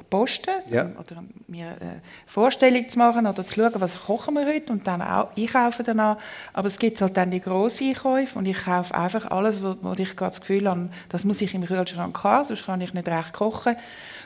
posten 0.09 0.53
ja. 0.69 0.85
oder 0.99 1.23
mir 1.47 1.67
eine 1.79 2.01
Vorstellung 2.25 2.87
zu 2.89 2.97
machen 2.97 3.27
oder 3.27 3.43
zu 3.43 3.53
schauen, 3.53 3.73
was 3.75 3.99
kochen 3.99 4.35
wir 4.35 4.45
heute 4.45 4.73
und 4.73 4.87
dann 4.87 5.01
auch 5.01 5.35
einkaufen 5.37 5.85
danach. 5.85 6.17
Aber 6.53 6.67
es 6.67 6.79
gibt 6.79 7.01
halt 7.01 7.17
dann 7.17 7.31
die 7.31 7.41
grossen 7.41 7.89
Einkäufe 7.89 8.37
und 8.37 8.45
ich 8.45 8.57
kaufe 8.57 8.93
einfach 8.95 9.29
alles, 9.31 9.63
wo, 9.63 9.75
wo 9.81 9.93
ich 9.93 10.15
gerade 10.15 10.31
das 10.31 10.41
Gefühl 10.41 10.69
habe, 10.69 10.89
das 11.09 11.23
muss 11.23 11.41
ich 11.41 11.53
im 11.53 11.65
Kühlschrank 11.65 12.23
haben, 12.23 12.45
sonst 12.45 12.65
kann 12.65 12.81
ich 12.81 12.93
nicht 12.93 13.07
recht 13.07 13.33
kochen. 13.33 13.75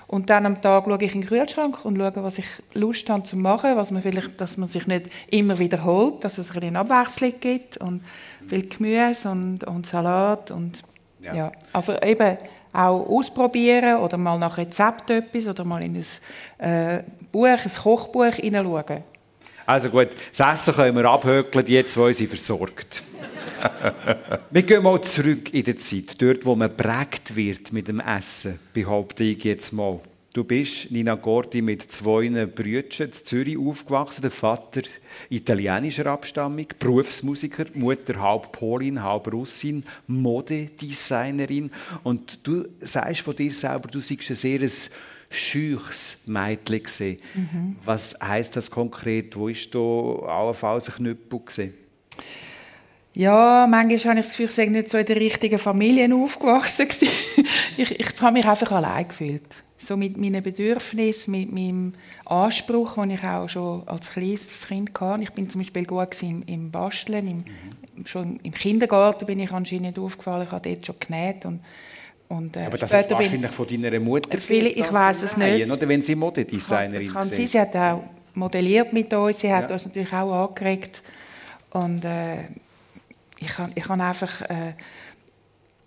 Und 0.08 0.30
dann 0.30 0.46
am 0.46 0.62
Tag 0.62 0.86
schaue 0.86 1.02
ich 1.02 1.15
in 1.15 1.22
den 1.22 1.28
Kühlschrank 1.28 1.84
und 1.86 1.98
schaue, 1.98 2.24
was 2.24 2.38
ich 2.38 2.46
Lust 2.74 3.10
habe 3.10 3.24
zu 3.24 3.36
machen, 3.36 3.76
was 3.76 3.89
man 3.91 4.02
vielleicht, 4.02 4.39
dass 4.39 4.58
man 4.58 4.67
sich 4.67 4.86
nicht 4.86 5.08
immer 5.32 5.60
wiederholt, 5.60 6.24
dass 6.24 6.38
es 6.38 6.52
ein 6.56 6.63
eine 6.63 6.80
Abwechslung 6.80 7.34
gibt 7.39 7.78
und 7.78 8.04
viel 8.48 8.67
Gemüse 8.67 9.30
und, 9.30 9.63
und 9.63 9.88
Salat 9.88 10.52
und 10.52 10.84
ja. 11.23 11.36
ja. 11.36 11.51
Aber 11.71 12.05
eben 12.05 12.38
auch 12.73 13.07
ausprobieren 13.07 13.97
oder 13.97 14.17
mal 14.17 14.38
nach 14.38 14.57
Rezept 14.57 15.09
etwas 15.09 15.47
oder 15.47 15.63
mal 15.63 15.83
in 15.83 15.95
ein 15.95 16.67
äh, 16.67 17.03
Buch, 17.31 17.45
ein 17.47 17.59
Kochbuch 17.59 18.36
hineinschauen. 18.36 19.03
Also 19.65 19.89
gut, 19.89 20.09
das 20.36 20.59
Essen 20.59 20.73
können 20.73 20.97
wir 20.97 21.05
abhökeln, 21.05 21.65
die 21.65 21.88
zwei 21.88 22.12
sind 22.12 22.27
versorgt. 22.27 23.03
wir 24.51 24.62
gehen 24.63 24.83
mal 24.83 24.99
zurück 25.01 25.53
in 25.53 25.63
die 25.63 25.75
Zeit, 25.75 26.21
dort 26.21 26.45
wo 26.45 26.55
man 26.55 26.75
prägt 26.75 27.36
wird 27.36 27.71
mit 27.71 27.88
dem 27.88 28.01
Essen, 28.01 28.59
behaupte 28.73 29.23
ich 29.23 29.43
jetzt 29.43 29.71
mal. 29.71 29.99
Du 30.34 30.43
bist, 30.43 30.89
Nina 30.89 31.13
Gordi, 31.13 31.62
mit 31.62 31.91
zwei 31.91 32.28
Brüdern 32.48 33.08
in 33.08 33.13
Zürich 33.13 33.56
aufgewachsen. 33.56 34.24
Der 34.24 34.32
Vater 34.32 34.82
italienischer 35.30 36.08
Abstammung, 36.08 36.65
Berufsmusiker, 36.80 37.65
Mutter 37.76 38.19
halb 38.19 38.52
Polin, 38.52 39.04
halb 39.04 39.32
Russin, 39.32 39.84
Modedesignerin. 40.08 41.69
Und 42.02 42.39
du 42.48 42.65
sagst 42.80 43.22
von 43.22 43.36
dir 43.36 43.54
selber, 43.54 43.88
du 43.89 44.02
seist 44.02 44.28
ein 44.32 44.36
sehr 44.36 44.67
scheuches 45.30 46.24
Mädchen 46.26 47.19
mhm. 47.36 47.76
Was 47.86 48.17
heisst 48.19 48.56
das 48.56 48.72
konkret? 48.72 49.36
Wo 49.36 49.50
ist 49.50 49.74
da 49.76 49.80
allenfalls 49.80 50.89
ein 50.89 50.96
Knüppel 50.96 51.41
gewesen? 51.41 51.74
Ja, 53.13 53.67
manchmal 53.69 54.15
habe 54.15 54.19
ich 54.19 54.26
das 54.26 54.32
Gefühl, 54.32 54.48
ich 54.48 54.52
sei 54.52 54.65
nicht 54.65 54.89
so 54.89 54.98
in 54.98 55.06
der 55.06 55.17
richtigen 55.17 55.60
Familie 55.60 56.12
aufgewachsen. 56.15 56.88
ich, 57.78 58.00
ich 58.00 58.19
habe 58.22 58.34
mich 58.34 58.46
einfach 58.46 58.72
allein 58.72 59.08
gefühlt 59.08 59.43
so 59.84 59.98
mit 59.98 60.17
meinen 60.17 60.41
Bedürfnissen, 60.41 61.32
mit 61.32 61.52
meinem 61.52 61.93
Anspruch, 62.26 62.96
den 62.96 63.12
ich 63.12 63.24
auch 63.24 63.48
schon 63.48 63.88
als 63.88 64.12
kleines 64.12 64.67
Kind 64.67 65.00
hatte. 65.00 65.24
Ich 65.24 65.32
bin 65.32 65.50
zum 65.50 65.62
Beispiel 65.62 65.86
gut 65.86 66.22
im, 66.24 66.43
im 66.46 66.72
Basteln, 66.72 67.28
im, 67.28 67.38
mhm. 67.38 68.06
schon 68.06 68.39
im 68.43 68.54
Kindergarten 68.54 69.26
bin 69.26 69.39
ich 69.39 69.52
anscheinend 69.52 70.00
aufgefallen, 70.00 70.43
ich 70.43 70.52
habe 70.52 70.69
dort 70.69 70.86
schon 70.86 70.96
genäht 71.00 71.46
und 71.46 71.62
und, 72.30 72.58
äh, 72.58 72.65
Aber 72.65 72.78
das 72.80 72.91
ist 72.91 73.12
wahrscheinlich 73.12 73.52
von 73.52 73.67
deiner 73.67 74.00
Mutter. 74.00 74.39
Viele, 74.39 74.69
ich 74.69 74.91
weiß 74.91 75.24
es 75.24 75.38
nicht. 75.38 75.69
Oder 75.69 75.88
wenn 75.88 76.02
sie 76.02 76.15
Modedesignerin 76.15 77.06
ist. 77.06 77.13
kann 77.13 77.30
sein. 77.30 77.46
Sie 77.46 77.60
hat 77.60 77.76
auch 77.76 78.04
modelliert 78.34 78.91
mit 78.91 79.13
uns. 79.13 79.39
Sie 79.39 79.54
hat 79.54 79.69
ja. 79.69 79.74
uns 79.74 79.86
natürlich 79.86 80.12
auch 80.12 80.50
angeregt. 80.50 81.04
Und 81.72 82.04
äh, 82.06 82.46
ich 83.39 83.58
habe 83.58 83.72
ich 83.76 83.88
hab 83.88 84.00
einfach 84.00 84.41
äh, 84.41 84.74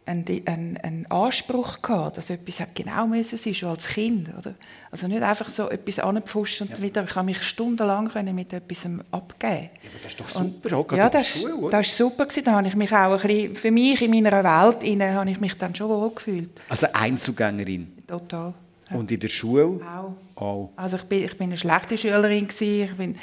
einen, 0.07 0.79
einen, 0.83 1.07
Anspruch 1.11 1.83
gehabt, 1.83 2.17
dass 2.17 2.31
etwas 2.31 2.63
genau 2.75 3.07
müssen 3.07 3.37
sein, 3.37 3.55
schon 3.55 3.71
als 3.71 3.89
Kind, 3.89 4.29
oder? 4.37 4.55
Also 4.91 5.09
nicht 5.09 5.23
einfach 5.23 5.49
so 5.49 5.69
etwas 5.69 5.99
anpfuschen 5.99 6.69
und 6.69 6.79
ja. 6.79 6.83
wieder, 6.83 7.05
ich 7.05 7.15
habe 7.15 7.27
mich 7.27 7.43
stundenlang 7.43 8.11
mit 8.35 8.53
etwas 8.53 8.87
abgeben. 9.11 9.71
Ja, 9.83 9.91
aber 9.91 9.99
das 10.03 10.13
ist 10.13 10.21
doch 10.21 10.29
super, 10.29 10.79
und, 10.79 10.97
Ja, 10.97 11.11
das, 11.11 11.29
Schule, 11.29 11.57
oder? 11.57 11.79
das 11.79 11.89
ist 11.89 11.97
super 11.97 12.27
gewesen. 12.27 12.45
Da 12.45 12.53
habe 12.53 12.69
ich 12.69 12.77
mich 12.77 12.93
auch 12.93 13.13
ein 13.13 13.21
bisschen, 13.21 13.57
für 13.57 13.71
mich 13.71 14.01
in 14.01 14.11
meiner 14.11 14.45
Welt 14.45 14.83
inne, 14.85 15.13
habe 15.15 15.31
ich 15.31 15.41
mich 15.41 15.55
dann 15.59 15.75
schon 15.75 15.89
wohl 15.89 16.11
gefühlt. 16.11 16.51
Also 16.69 16.87
Einzugängerin? 16.93 17.93
Total. 18.07 18.55
Ja. 18.91 18.97
Und 18.97 19.11
in 19.11 19.19
der 19.19 19.29
Schule? 19.29 19.81
Auch. 19.85 20.41
auch. 20.41 20.71
Also 20.77 20.97
ich 20.99 21.05
bin, 21.05 21.25
ich 21.25 21.37
bin 21.37 21.49
eine 21.49 21.57
schlechte 21.57 21.99
Schülerin 21.99 22.47
gewesen. 22.47 22.85
Ich 22.85 22.97
bin, 22.97 23.19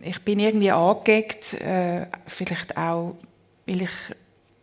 ich 0.00 0.22
bin 0.22 0.38
irgendwie 0.38 0.70
angeeckt, 0.70 1.54
äh, 1.54 2.06
vielleicht 2.26 2.76
auch, 2.76 3.16
weil 3.66 3.82
ich 3.82 3.90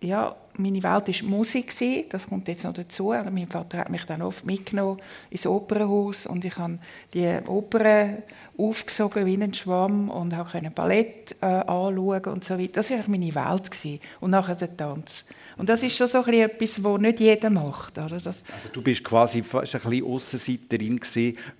ja, 0.01 0.35
meine 0.57 0.83
Welt 0.83 1.07
war 1.23 1.29
Musik. 1.29 1.73
Das 2.09 2.27
kommt 2.27 2.47
jetzt 2.47 2.63
noch 2.63 2.73
dazu. 2.73 3.13
Mein 3.31 3.47
Vater 3.47 3.79
hat 3.79 3.89
mich 3.89 4.03
dann 4.05 4.21
oft 4.21 4.45
mitgenommen 4.45 4.97
ins 5.29 5.47
Opernhaus 5.47 6.25
und 6.27 6.45
ich 6.45 6.57
habe 6.57 6.79
die 7.13 7.39
Opern 7.47 8.23
aufgesogen 8.57 9.25
wie 9.25 9.41
ein 9.41 9.53
Schwamm 9.53 10.09
und 10.09 10.35
konnte 10.35 10.69
Ballett 10.69 11.35
äh, 11.41 11.45
anschauen 11.45 12.25
und 12.25 12.43
so 12.43 12.57
weiter. 12.57 12.73
Das 12.73 12.91
war 12.91 12.99
meine 13.07 13.33
Welt. 13.33 13.71
Gewesen. 13.71 13.99
Und 14.19 14.31
nachher 14.31 14.55
der 14.55 14.75
Tanz. 14.75 15.25
Und 15.57 15.69
das 15.69 15.83
ist 15.83 15.95
schon 15.95 16.07
so 16.07 16.23
etwas, 16.25 16.83
was 16.83 16.99
nicht 16.99 17.19
jeder 17.19 17.49
macht. 17.49 17.97
Oder? 17.97 18.19
Das 18.19 18.43
also 18.53 18.69
du 18.71 18.81
bist 18.81 19.03
quasi 19.03 19.43
fast 19.43 19.75
ein 19.75 19.81
bisschen 19.81 20.05
Aussenseiterin 20.05 20.99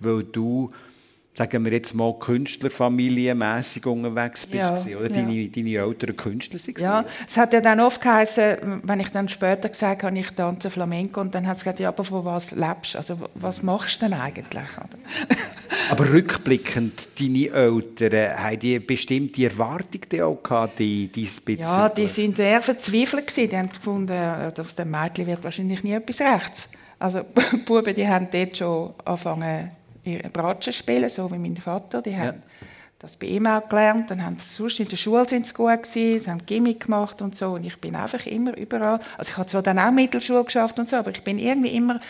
weil 0.00 0.24
du 0.24 0.72
sagen 1.36 1.64
wir 1.64 1.72
jetzt 1.72 1.94
mal, 1.94 2.16
künstlerfamilienmässig 2.18 3.84
unterwegs 3.86 4.46
bist, 4.46 4.86
ja, 4.86 4.96
oder? 4.96 5.08
Ja. 5.08 5.22
Deine, 5.22 5.48
deine 5.48 5.70
Eltern 5.70 6.16
Künstler 6.16 6.60
waren. 6.60 6.82
Ja, 6.82 7.04
es 7.26 7.36
hat 7.36 7.52
ja 7.52 7.60
dann 7.60 7.80
oft 7.80 8.00
geheißen, 8.00 8.82
wenn 8.84 9.00
ich 9.00 9.08
dann 9.08 9.28
später 9.28 9.68
gesagt 9.68 10.04
habe, 10.04 10.16
ich 10.16 10.30
tanze 10.30 10.70
Flamenco, 10.70 11.20
und 11.20 11.34
dann 11.34 11.46
hat 11.46 11.56
es 11.56 11.64
gesagt, 11.64 11.80
ja, 11.80 11.88
aber 11.88 12.04
von 12.04 12.24
was 12.24 12.52
lebst 12.52 12.94
du? 12.94 12.98
Also, 12.98 13.16
was 13.34 13.64
machst 13.64 14.00
du 14.00 14.06
denn 14.06 14.14
eigentlich? 14.14 14.68
aber 15.90 16.12
rückblickend, 16.12 17.08
deine 17.18 17.48
Eltern, 17.48 18.38
haben 18.38 18.58
die 18.60 18.78
bestimmte 18.78 19.44
Erwartungen 19.44 20.22
auch 20.22 20.40
gehabt, 20.40 20.78
die 20.78 21.08
diesbezüglich? 21.08 21.66
Ja, 21.66 21.88
die 21.88 22.06
sind 22.06 22.36
sehr 22.36 22.62
verzweifelt 22.62 23.26
gewesen. 23.26 23.50
Die 23.50 23.56
haben 23.56 23.68
gefunden, 23.70 24.12
äh, 24.12 24.52
aus 24.56 24.76
dem 24.76 24.90
Mädchen 24.90 25.26
wird 25.26 25.42
wahrscheinlich 25.42 25.82
nie 25.82 25.94
etwas 25.94 26.20
rechts. 26.20 26.70
Also, 27.00 27.22
die 27.52 27.56
Buben, 27.66 27.92
die 27.92 28.06
haben 28.06 28.28
dort 28.30 28.56
schon 28.56 28.94
angefangen, 29.04 29.72
Bratschen 30.32 30.72
spielen, 30.72 31.10
so 31.10 31.30
wie 31.32 31.38
mein 31.38 31.56
Vater. 31.56 32.02
Die 32.02 32.16
haben 32.16 32.42
das 32.98 33.16
bei 33.16 33.26
ihm 33.26 33.46
auch 33.46 33.68
gelernt. 33.68 34.10
Dann 34.10 34.24
haben 34.24 34.36
sie 34.38 34.54
sonst 34.54 34.80
in 34.80 34.88
der 34.88 34.96
Schule 34.96 35.28
sind 35.28 35.46
sie 35.46 35.54
gut 35.54 35.82
gewesen, 35.82 36.20
sie 36.20 36.30
haben 36.30 36.44
Gimmick 36.44 36.84
gemacht 36.84 37.20
und 37.22 37.36
so. 37.36 37.52
Und 37.52 37.64
ich 37.64 37.78
bin 37.78 37.96
einfach 37.96 38.24
immer 38.26 38.56
überall. 38.56 39.00
Also 39.18 39.30
ich 39.30 39.36
habe 39.36 39.48
zwar 39.48 39.62
dann 39.62 39.78
auch 39.78 39.90
Mittelschule 39.90 40.44
geschafft 40.44 40.78
und 40.78 40.88
so, 40.88 40.96
aber 40.96 41.10
ich 41.10 41.22
bin 41.22 41.38
irgendwie 41.38 41.76
immer 41.76 42.00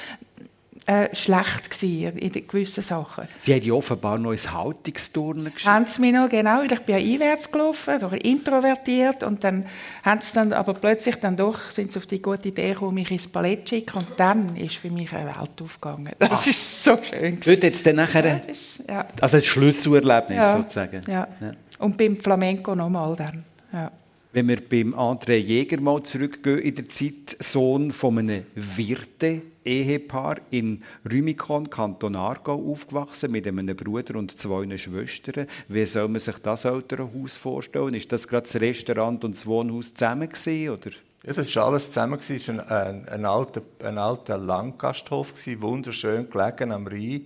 äh, 0.87 1.14
schlecht 1.14 1.70
gewesen 1.70 2.18
in 2.18 2.33
gewissen 2.33 2.83
Sachen. 2.83 3.29
Sie 3.38 3.55
haben 3.55 3.62
ja 3.62 3.73
offenbar 3.73 4.18
noch 4.18 4.33
ins 4.33 4.53
Haltungsturnen 4.53 5.53
geschickt. 5.53 5.66
Haben 5.66 5.87
sie 5.87 6.01
mich 6.01 6.12
noch, 6.12 6.29
genau. 6.29 6.62
Ich 6.62 6.79
bin 6.81 6.99
ja 6.99 7.14
einwärts 7.14 7.51
gelaufen, 7.51 8.01
introvertiert 8.12 9.23
und 9.23 9.42
dann 9.44 9.66
haben 10.03 10.20
sie 10.20 10.35
dann, 10.35 10.53
aber 10.53 10.75
plötzlich 10.75 11.16
dann 11.16 11.37
doch, 11.37 11.70
sind 11.70 11.92
sie 11.92 11.99
auf 11.99 12.07
die 12.07 12.20
gute 12.20 12.49
Idee 12.49 12.75
gekommen, 12.75 12.94
mich 12.94 13.11
ins 13.11 13.27
Ballett 13.27 13.68
zu 13.68 13.77
schicken 13.77 13.99
und 13.99 14.09
dann 14.16 14.57
ist 14.57 14.77
für 14.77 14.90
mich 14.90 15.12
eine 15.12 15.27
Welt 15.27 15.62
aufgegangen. 15.62 16.12
Das 16.18 16.31
ah. 16.31 16.51
ist 16.51 16.85
so 16.85 16.97
schön 16.97 17.40
gewesen. 17.40 17.47
Wird 17.47 17.62
jetzt 17.62 17.87
dann 17.87 17.97
nachher, 17.97 18.27
ja, 18.27 18.37
ist, 18.37 18.83
ja. 18.88 19.07
also 19.20 19.37
ein 19.37 19.42
Schlüsselerlebnis 19.42 20.37
ja. 20.37 20.57
sozusagen. 20.57 21.03
Ja. 21.07 21.29
ja. 21.40 21.53
und 21.79 21.97
beim 21.97 22.16
Flamenco 22.16 22.75
nochmal 22.75 23.16
dann, 23.16 23.44
ja 23.73 23.90
wenn 24.35 24.49
wir 24.49 24.68
beim 24.68 24.94
André 24.94 25.37
Jäger 25.37 25.81
mal 25.81 26.03
zurückgehen 26.03 26.59
in 26.59 26.75
der 26.75 26.88
Zeit, 26.88 27.37
Sohn 27.38 27.92
von 27.92 28.18
einem 28.18 28.44
Wirte 28.57 29.42
Ehepaar 29.64 30.38
in 30.51 30.83
Rümikon, 31.09 31.70
Kanton 31.70 32.16
Aargau, 32.16 32.73
aufgewachsen 32.73 33.31
mit 33.31 33.47
einem 33.47 33.77
Bruder 33.77 34.16
und 34.16 34.37
zwei 34.37 34.77
Schwestern. 34.77 35.47
Wie 35.68 35.87
soll 35.87 36.09
man 36.09 36.18
sich 36.18 36.37
das 36.38 36.64
Elternhaus 36.64 37.37
vorstellen? 37.37 37.94
Ist 37.94 38.11
das 38.11 38.27
gerade 38.27 38.42
das 38.42 38.61
Restaurant 38.61 39.25
und 39.25 39.37
das 39.37 39.47
Wohnhaus 39.47 39.94
zusammen 39.94 40.29
gewesen, 40.29 40.70
oder? 40.70 40.90
Ja, 41.25 41.33
das 41.33 41.55
war 41.55 41.66
alles 41.66 41.87
zusammen. 41.87 42.18
Es 42.18 42.49
war 42.49 42.70
ein, 42.70 43.09
ein, 43.09 43.25
alter, 43.25 43.62
ein 43.85 43.99
alter 43.99 44.37
Landgasthof, 44.37 45.33
wunderschön 45.61 46.29
gelegen 46.29 46.73
am 46.73 46.88
Rhein. 46.88 47.25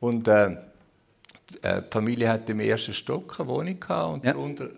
Und 0.00 0.26
äh, 0.26 0.56
äh, 1.62 1.82
die 1.82 1.90
Familie 1.90 2.30
hatte 2.30 2.52
im 2.52 2.60
ersten 2.60 2.94
Stock 2.94 3.38
eine 3.38 3.48
Wohnung 3.48 3.78
gehabt 3.78 4.14
und 4.14 4.24
ja. 4.24 4.32
darunter 4.32 4.70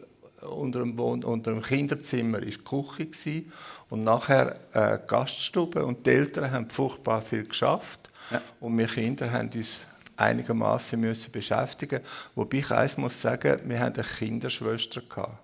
unter 0.42 0.80
dem, 0.80 0.98
unter 0.98 1.52
dem 1.52 1.62
Kinderzimmer 1.62 2.38
war 2.38 2.44
die 2.44 2.50
Küche 2.50 3.06
gewesen, 3.06 3.52
und 3.90 4.04
nachher 4.04 4.56
äh, 4.72 4.98
Gaststube 5.06 5.84
und 5.84 6.06
die 6.06 6.10
Eltern 6.10 6.50
haben 6.50 6.70
furchtbar 6.70 7.20
viel 7.20 7.44
geschafft 7.44 8.10
ja. 8.30 8.40
und 8.60 8.76
wir 8.78 8.86
Kinder 8.86 9.30
haben 9.30 9.50
uns 9.54 9.80
einigermaßen 10.16 10.98
müssen 10.98 11.30
beschäftigen. 11.32 12.00
Wobei 12.34 12.58
ich 12.58 12.70
eins 12.70 12.96
muss 12.96 13.20
sagen, 13.20 13.60
wir 13.64 13.80
hatten 13.80 14.00
eine 14.00 14.08
Kinderschwester 14.08 15.02
gehabt, 15.02 15.38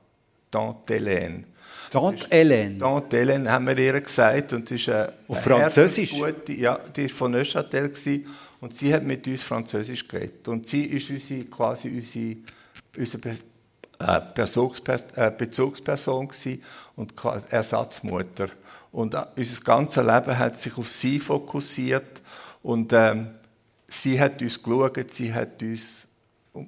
Tante 0.50 0.94
Hélène. 0.94 1.44
Tante 1.90 2.26
Hélène. 2.30 2.78
Tante 2.78 3.16
Hélène 3.18 3.48
haben 3.50 3.66
wir 3.66 3.78
ihr 3.78 4.00
gesagt 4.00 4.52
und 4.52 4.70
ist 4.70 4.88
eine, 4.88 5.12
Auf 5.26 5.42
Französisch. 5.42 6.12
Gute, 6.12 6.52
ja, 6.52 6.78
die 6.96 7.02
war 7.02 7.10
von 7.10 7.32
Neuchâtel 7.32 7.92
und 8.60 8.74
sie 8.74 8.94
hat 8.94 9.04
mit 9.04 9.26
uns 9.26 9.42
Französisch 9.42 10.08
geredet 10.08 10.48
und 10.48 10.66
sie 10.66 10.84
ist 10.84 11.10
unsere, 11.10 11.44
quasi 11.44 11.88
unsere, 11.90 13.26
äh, 13.26 13.28
äh, 13.28 13.36
Bezugsperson 13.98 16.30
und 16.96 17.14
Ersatzmutter. 17.50 18.48
Und 18.92 19.14
äh, 19.14 19.24
unser 19.36 19.60
ganzes 19.62 20.04
Leben 20.04 20.38
hat 20.38 20.56
sich 20.56 20.78
auf 20.78 20.88
sie 20.88 21.18
fokussiert 21.18 22.22
und 22.62 22.92
ähm, 22.92 23.30
sie 23.86 24.20
hat 24.20 24.40
uns 24.40 24.62
geschaut, 24.62 25.10
sie 25.10 25.34
hat 25.34 25.60
uns 25.62 26.08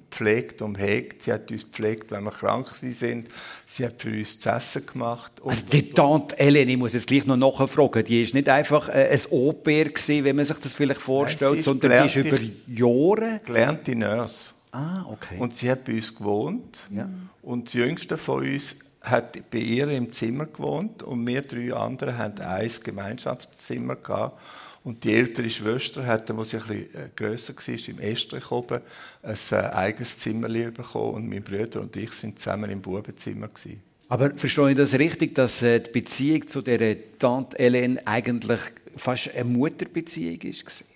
pflegt 0.09 0.61
und 0.61 0.79
hegt. 0.79 1.23
Sie 1.23 1.33
hat 1.33 1.51
uns 1.51 1.65
gepflegt, 1.65 2.11
wenn 2.11 2.23
wir 2.23 2.31
krank 2.31 2.69
sind. 2.69 3.27
Sie 3.65 3.85
hat 3.85 4.01
für 4.01 4.09
uns 4.09 4.39
zu 4.39 4.49
essen 4.49 4.85
gemacht. 4.85 5.39
Und 5.41 5.49
also 5.49 5.65
die 5.71 5.91
Tante 5.91 6.37
Ellen, 6.39 6.69
ich 6.69 6.77
muss 6.77 6.93
jetzt 6.93 7.07
gleich 7.07 7.25
noch 7.25 7.37
nachfragen, 7.37 8.03
die 8.03 8.21
ist 8.21 8.33
nicht 8.33 8.47
einfach 8.47 8.89
ein 8.89 9.19
Au-pair 9.31 9.85
gewesen, 9.85 10.25
wie 10.25 10.33
man 10.33 10.45
sich 10.45 10.57
das 10.57 10.73
vielleicht 10.73 11.01
vorstellt, 11.01 11.53
Nein, 11.53 11.61
sondern 11.61 12.03
die 12.03 12.07
ist 12.07 12.15
über 12.15 12.37
Jahre... 12.67 13.41
Gelernte 13.45 13.95
Nurse. 13.95 14.53
Ah, 14.71 15.05
okay. 15.07 15.37
Und 15.37 15.55
sie 15.55 15.69
hat 15.69 15.83
bei 15.83 15.93
uns 15.93 16.15
gewohnt. 16.15 16.79
Ja. 16.89 17.09
Und 17.41 17.67
das 17.67 17.73
Jüngste 17.73 18.17
von 18.17 18.45
uns 18.47 18.75
hat 19.01 19.49
bei 19.49 19.57
ihr 19.57 19.87
im 19.89 20.13
Zimmer 20.13 20.45
gewohnt 20.45 21.01
und 21.03 21.25
wir 21.25 21.41
drei 21.41 21.73
anderen 21.73 22.17
hatten 22.17 22.41
ein 22.41 22.71
Gemeinschaftszimmer 22.83 23.95
gehabt. 23.95 24.39
Und 24.83 25.03
die 25.03 25.13
ältere 25.13 25.49
Schwester 25.49 26.05
hatte, 26.05 26.33
als 26.33 26.49
sie 26.51 26.57
ein 26.57 26.63
bisschen 26.63 26.95
äh, 26.95 27.09
grösser 27.15 27.53
war, 27.55 27.89
im 27.89 27.99
Estrich 27.99 28.51
oben, 28.51 28.79
ein 29.21 29.37
äh, 29.51 29.55
eigenes 29.55 30.19
Zimmer 30.19 30.47
bekommen. 30.47 31.15
Und 31.15 31.29
mein 31.29 31.43
Bruder 31.43 31.81
und 31.81 31.95
ich 31.95 32.11
sind 32.13 32.39
zusammen 32.39 32.69
im 32.71 32.81
Bubenzimmer. 32.81 33.47
Gewesen. 33.47 33.81
Aber 34.09 34.31
verstehe 34.35 34.71
ich 34.71 34.77
das 34.77 34.93
richtig, 34.93 35.35
dass 35.35 35.61
äh, 35.61 35.79
die 35.79 35.91
Beziehung 35.91 36.47
zu 36.47 36.61
der 36.61 37.17
Tante 37.19 37.57
Hélène 37.57 37.99
eigentlich 38.05 38.59
fast 38.95 39.33
eine 39.35 39.45
Mutterbeziehung 39.45 40.43
war? 40.43 40.90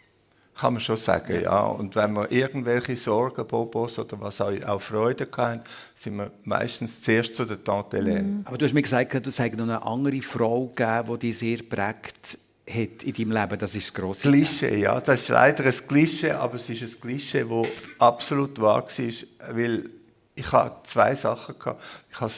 Kann 0.57 0.73
man 0.73 0.81
schon 0.81 0.95
sagen, 0.95 1.41
ja. 1.41 1.65
Und 1.65 1.95
wenn 1.95 2.13
wir 2.13 2.31
irgendwelche 2.31 2.95
Sorgen, 2.95 3.45
Bobos 3.45 3.99
oder 3.99 4.19
was 4.21 4.39
auch, 4.39 4.53
auch 4.65 4.81
Freude 4.81 5.27
hatten, 5.35 5.61
sind 5.93 6.15
wir 6.15 6.31
meistens 6.43 7.01
zuerst 7.01 7.35
zu 7.35 7.43
der 7.43 7.61
Tante 7.61 7.97
Hélène. 7.97 8.21
Mhm. 8.21 8.41
Aber 8.45 8.57
du 8.57 8.65
hast 8.65 8.73
mir 8.73 8.81
gesagt, 8.81 9.13
du 9.13 9.25
hast 9.25 9.39
noch 9.39 9.63
eine 9.63 9.83
andere 9.83 10.21
Frau 10.21 10.67
gegeben, 10.67 11.19
die 11.19 11.27
dich 11.27 11.39
sehr 11.39 11.57
prägt 11.57 12.37
hat 12.67 13.03
in 13.03 13.13
deinem 13.13 13.31
Leben. 13.31 13.59
Das 13.59 13.75
ist 13.75 13.87
das 13.87 13.93
grosse 13.93 14.21
Klischee, 14.21 14.79
ja. 14.79 14.99
Das 14.99 15.21
ist 15.21 15.27
leider 15.29 15.65
ein 15.65 15.73
Klischee, 15.87 16.31
aber 16.31 16.55
es 16.55 16.69
ist 16.69 16.81
ein 16.81 17.01
Klischee, 17.01 17.45
das 17.47 17.67
absolut 17.99 18.59
wahr 18.59 18.83
war, 18.83 19.55
weil 19.55 19.89
ich 20.35 20.51
hatte 20.51 20.77
zwei 20.83 21.15
Sachen. 21.15 21.59
Gehabt. 21.59 21.81
Ich 22.11 22.19
habe 22.19 22.31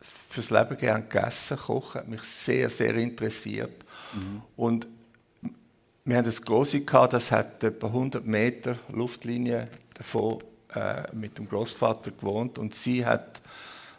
fürs 0.00 0.50
Leben 0.50 0.76
gerne 0.78 1.04
gegessen, 1.04 1.56
kochen, 1.58 2.00
hat 2.00 2.08
mich 2.08 2.22
sehr, 2.22 2.70
sehr 2.70 2.94
interessiert. 2.94 3.84
Mhm. 4.14 4.42
Und 4.56 4.86
wir 6.04 6.16
haben 6.16 6.24
das 6.24 6.42
Große 6.42 6.80
gehabt, 6.80 7.12
das 7.12 7.30
hat 7.30 7.62
etwa 7.62 7.86
100 7.86 8.26
Meter 8.26 8.76
Luftlinie 8.92 9.68
davon 9.94 10.42
äh, 10.74 11.04
mit 11.14 11.38
dem 11.38 11.48
Großvater 11.48 12.10
gewohnt. 12.10 12.58
Und 12.58 12.74
sie 12.74 13.06
hat 13.06 13.40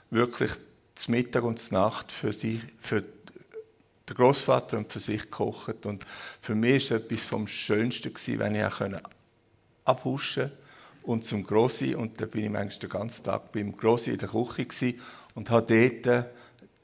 wirklich 0.09 0.51
das 0.95 1.07
Mittag 1.07 1.43
und 1.43 1.69
die 1.69 1.73
Nacht 1.73 2.11
für 2.11 2.33
sie, 2.33 2.61
für 2.79 3.01
den 3.01 4.15
Großvater 4.15 4.77
und 4.77 4.91
für 4.91 4.99
sich 4.99 5.21
gekocht. 5.21 5.85
Und 5.85 6.05
für 6.41 6.55
mich 6.55 6.91
war 6.91 6.97
es 6.97 7.03
etwas 7.03 7.23
vom 7.23 7.47
Schönsten 7.47 8.13
gewesen, 8.13 8.39
wenn 8.39 8.55
ich 8.55 8.65
auch 8.65 8.81
abhuschen 9.85 10.51
und 11.03 11.23
zum 11.23 11.45
Grossi. 11.45 11.95
Und 11.95 12.19
da 12.19 12.25
bin 12.25 12.43
ich 12.43 12.51
manchmal 12.51 12.79
den 12.79 12.89
ganzen 12.89 13.23
Tag 13.23 13.53
beim 13.53 13.77
Grossi 13.77 14.11
in 14.11 14.17
der 14.17 14.27
Küche 14.29 14.95
und 15.35 15.49
habe 15.49 15.91
dort 16.03 16.25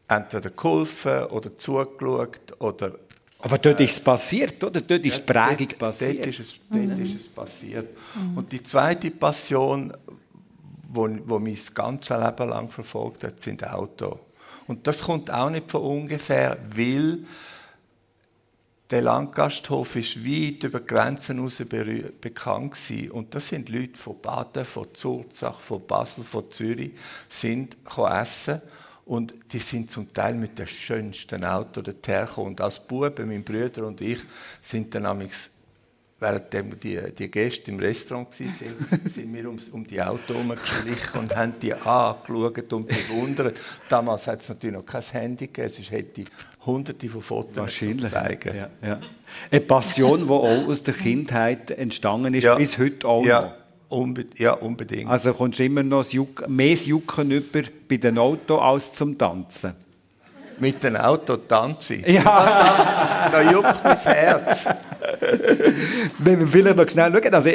entweder 0.08 0.50
geholfen 0.50 1.26
oder 1.26 1.58
zugeschaut 1.58 2.60
oder 2.60 2.94
aber 3.42 3.58
dort 3.58 3.80
ist 3.80 3.94
es 3.94 4.00
passiert, 4.02 4.62
oder? 4.64 4.82
Dort 4.82 5.06
ist 5.06 5.18
die 5.18 5.22
Prägung 5.22 5.68
dort, 5.70 5.80
passiert. 5.80 6.18
Dort 6.18 6.28
ist 6.28 6.40
es, 6.40 6.56
dort 6.70 6.98
mhm. 6.98 7.06
ist 7.06 7.22
es 7.22 7.30
passiert. 7.30 7.88
Mhm. 8.16 8.38
Und 8.38 8.52
die 8.52 8.62
zweite 8.62 9.12
Passion, 9.12 9.94
die 10.84 11.22
wo 11.26 11.40
mich 11.40 11.60
das 11.60 11.74
ganze 11.74 12.18
Leben 12.18 12.50
lang 12.50 12.70
verfolgt 12.70 13.24
hat, 13.24 13.40
sind 13.40 13.66
Autos. 13.66 14.18
Und 14.68 14.86
das 14.86 15.02
kommt 15.02 15.32
auch 15.32 15.50
nicht 15.50 15.72
von 15.72 15.82
ungefähr, 15.82 16.58
weil 16.76 17.20
der 18.92 19.04
Landgasthof 19.04 19.96
ist 19.96 20.26
weit 20.26 20.64
über 20.64 20.80
Grenzen 20.80 21.38
hinaus 21.38 21.62
bekannt 22.20 22.74
gewesen. 22.74 23.12
Und 23.12 23.36
das 23.36 23.48
sind 23.48 23.70
Leute 23.70 23.98
von 23.98 24.20
Baden, 24.20 24.66
von 24.66 24.88
Zurzach, 24.94 25.60
von 25.60 25.86
Basel, 25.86 26.24
von 26.24 26.52
Zürich, 26.52 26.92
sind 27.30 27.78
essen 28.22 28.62
und 29.10 29.34
die 29.52 29.58
sind 29.58 29.90
zum 29.90 30.14
Teil 30.14 30.36
mit 30.36 30.60
den 30.60 30.68
schönsten 30.68 31.44
Autos 31.44 31.84
dorthin 31.84 32.28
Und 32.44 32.62
als 32.62 32.80
Buben, 32.80 33.28
mein 33.28 33.44
Bruder 33.44 33.88
und 33.88 34.00
ich, 34.02 34.20
sind 34.62 34.94
dann 34.94 35.08
amigs 35.08 35.50
während 36.20 36.54
die, 36.84 37.00
die 37.18 37.32
Gäste 37.32 37.72
im 37.72 37.80
Restaurant 37.80 38.40
waren, 38.40 39.10
sind 39.10 39.34
wir 39.34 39.50
um, 39.50 39.58
um 39.72 39.88
die 39.88 40.00
Autos 40.00 40.28
herumgeschlichen 40.28 41.22
und 41.22 41.36
haben 41.36 41.54
die 41.60 41.74
angeschaut 41.74 42.72
und 42.72 42.88
bewundert. 42.88 43.60
Damals 43.88 44.28
hat 44.28 44.42
es 44.42 44.50
natürlich 44.50 44.76
noch 44.76 44.86
kein 44.86 45.02
Handy 45.02 45.48
gegeben, 45.48 45.74
es 45.80 45.90
hätte 45.90 46.26
hunderte 46.66 47.10
von 47.10 47.22
Fotos 47.22 47.74
zu 47.78 47.98
zeigen. 47.98 48.56
Ja, 48.56 48.70
ja. 48.84 49.00
Eine 49.50 49.62
Passion, 49.62 50.26
die 50.26 50.30
auch 50.30 50.68
aus 50.68 50.84
der 50.84 50.94
Kindheit 50.94 51.72
entstanden 51.72 52.36
ist, 52.36 52.44
ja. 52.44 52.54
bis 52.54 52.78
heute 52.78 53.08
auch 53.08 53.26
noch. 53.26 53.59
Unbe 53.90 54.28
ja, 54.38 54.54
unbedingt. 54.54 55.10
Also 55.10 55.34
kommst 55.34 55.60
du 55.60 55.66
immer 55.66 55.84
noch 55.84 56.06
Juck 56.06 56.48
mehr 56.48 56.76
Jucken 56.76 57.32
über 57.32 57.64
bei 57.90 57.98
den 57.98 58.20
Autos 58.20 58.62
als 58.62 58.94
zum 58.94 59.18
Tanzen? 59.18 59.74
Mit 60.60 60.84
dem 60.84 60.96
Auto 60.96 61.38
tanzen? 61.38 62.04
Ja. 62.06 63.30
Da, 63.32 63.52
juckt 63.52 63.84
mein 63.84 63.98
Herz. 63.98 64.68
Wenn 66.18 66.40
wir 66.40 66.48
vielleicht 66.48 66.78
noch 66.78 66.90
schnell 66.90 67.12
schauen, 67.12 67.34
also 67.34 67.50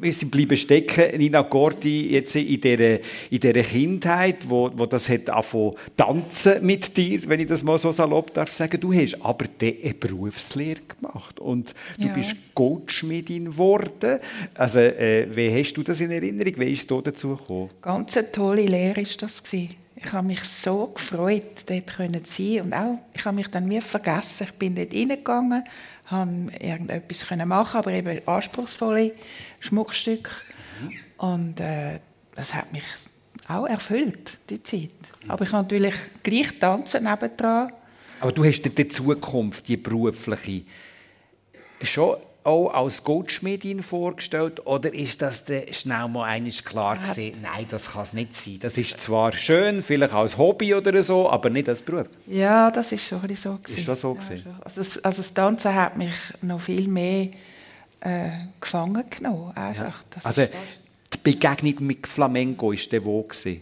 wir 0.00 0.12
sind 0.12 0.30
bleiben 0.30 0.56
stecken, 0.56 1.18
Nina 1.18 1.42
Gordi, 1.42 2.12
jetzt 2.12 2.36
in 2.36 2.60
dieser, 2.60 2.98
in 3.30 3.40
dieser 3.40 3.62
Kindheit, 3.62 4.48
wo, 4.48 4.70
wo 4.74 4.86
das 4.86 5.08
hat 5.08 5.28
angefangen 5.30 5.72
tanzen 5.96 6.64
mit 6.64 6.96
dir, 6.96 7.20
wenn 7.28 7.40
ich 7.40 7.48
das 7.48 7.64
mal 7.64 7.78
so 7.78 7.92
salopp 7.92 8.32
darf 8.34 8.52
sagen. 8.52 8.80
Du 8.80 8.92
hast 8.92 9.20
aber 9.22 9.46
eine 9.60 9.94
Berufslehre 9.94 10.80
gemacht 10.88 11.40
und 11.40 11.74
du 11.98 12.06
ja. 12.06 12.12
bist 12.12 12.36
Goldschmiedin 12.54 13.46
geworden. 13.46 14.18
Also 14.54 14.80
äh, 14.80 15.26
wie 15.34 15.50
hast 15.52 15.74
du 15.74 15.82
das 15.82 16.00
in 16.00 16.10
Erinnerung? 16.10 16.54
Wie 16.56 16.72
ist 16.72 16.90
es 16.90 17.02
dazu 17.02 17.36
gekommen? 17.36 17.70
Ganz 17.82 18.16
eine 18.16 18.30
tolle 18.30 18.62
Lehre 18.62 18.96
war 18.96 19.16
das. 19.20 19.42
Gewesen. 19.42 19.85
Ich 19.96 20.12
habe 20.12 20.26
mich 20.26 20.44
so 20.44 20.88
gefreut, 20.88 21.64
dort 21.66 22.26
zu 22.26 22.42
sein. 22.42 22.60
Und 22.60 22.74
auch, 22.74 22.98
ich 23.14 23.24
habe 23.24 23.34
mich 23.34 23.48
dann 23.48 23.68
wie 23.70 23.80
vergessen. 23.80 24.46
Ich 24.50 24.58
bin 24.58 24.74
dort 24.74 24.92
reingegangen, 24.92 25.64
habe 26.06 26.52
irgendetwas 26.60 27.26
machen 27.46 27.78
aber 27.78 27.92
eben 27.92 28.28
anspruchsvolle 28.28 29.12
Schmuckstücke. 29.60 30.30
Und 31.16 31.60
äh, 31.60 31.98
das 32.34 32.54
hat 32.54 32.72
mich 32.72 32.84
auch 33.48 33.66
erfüllt, 33.66 34.38
die 34.50 34.62
Zeit. 34.62 34.90
Aber 35.28 35.44
ich 35.44 35.52
habe 35.52 35.62
natürlich 35.62 35.94
gleich 36.22 36.58
tanzen 36.58 37.04
nebendran. 37.04 37.72
Aber 38.20 38.32
du 38.32 38.44
hast 38.44 38.62
die 38.62 38.88
Zukunft, 38.88 39.66
die 39.68 39.76
berufliche, 39.76 40.64
schon 41.82 42.16
auch 42.46 42.72
als 42.72 43.02
Goldschmiedin 43.04 43.82
vorgestellt 43.82 44.64
oder 44.66 44.92
ist 44.94 45.20
das 45.20 45.42
schnell 45.72 46.08
mal 46.08 46.24
eines 46.24 46.64
klar 46.64 46.96
gewesen, 46.96 47.38
nein, 47.42 47.66
das 47.68 47.92
kann 47.92 48.02
es 48.04 48.12
nicht 48.12 48.36
sein. 48.36 48.58
Das 48.60 48.78
ist 48.78 49.00
zwar 49.00 49.32
schön, 49.32 49.82
vielleicht 49.82 50.14
als 50.14 50.38
Hobby 50.38 50.74
oder 50.74 51.02
so, 51.02 51.30
aber 51.30 51.50
nicht 51.50 51.68
als 51.68 51.82
Beruf. 51.82 52.06
Ja, 52.26 52.70
das 52.70 52.92
ist 52.92 53.06
schon 53.06 53.20
ein 53.22 53.36
so 53.36 53.54
gewesen. 53.56 53.78
Ist 53.78 53.88
das 53.88 54.00
so 54.00 54.14
gewesen? 54.14 54.42
Ja, 54.46 54.60
also, 54.64 54.80
das, 54.80 55.04
also 55.04 55.22
das 55.22 55.34
Tanzen 55.34 55.74
hat 55.74 55.96
mich 55.96 56.14
noch 56.42 56.60
viel 56.60 56.88
mehr 56.88 57.28
äh, 58.00 58.30
gefangen 58.60 59.04
genommen. 59.10 59.56
Einfach. 59.56 59.84
Ja. 60.14 60.20
Also 60.22 60.42
die 60.42 61.18
Begegnung 61.22 61.86
mit 61.86 62.06
Flamenco 62.06 62.72
ist 62.72 62.90
der 62.92 63.04
wo 63.04 63.22
gewesen? 63.22 63.60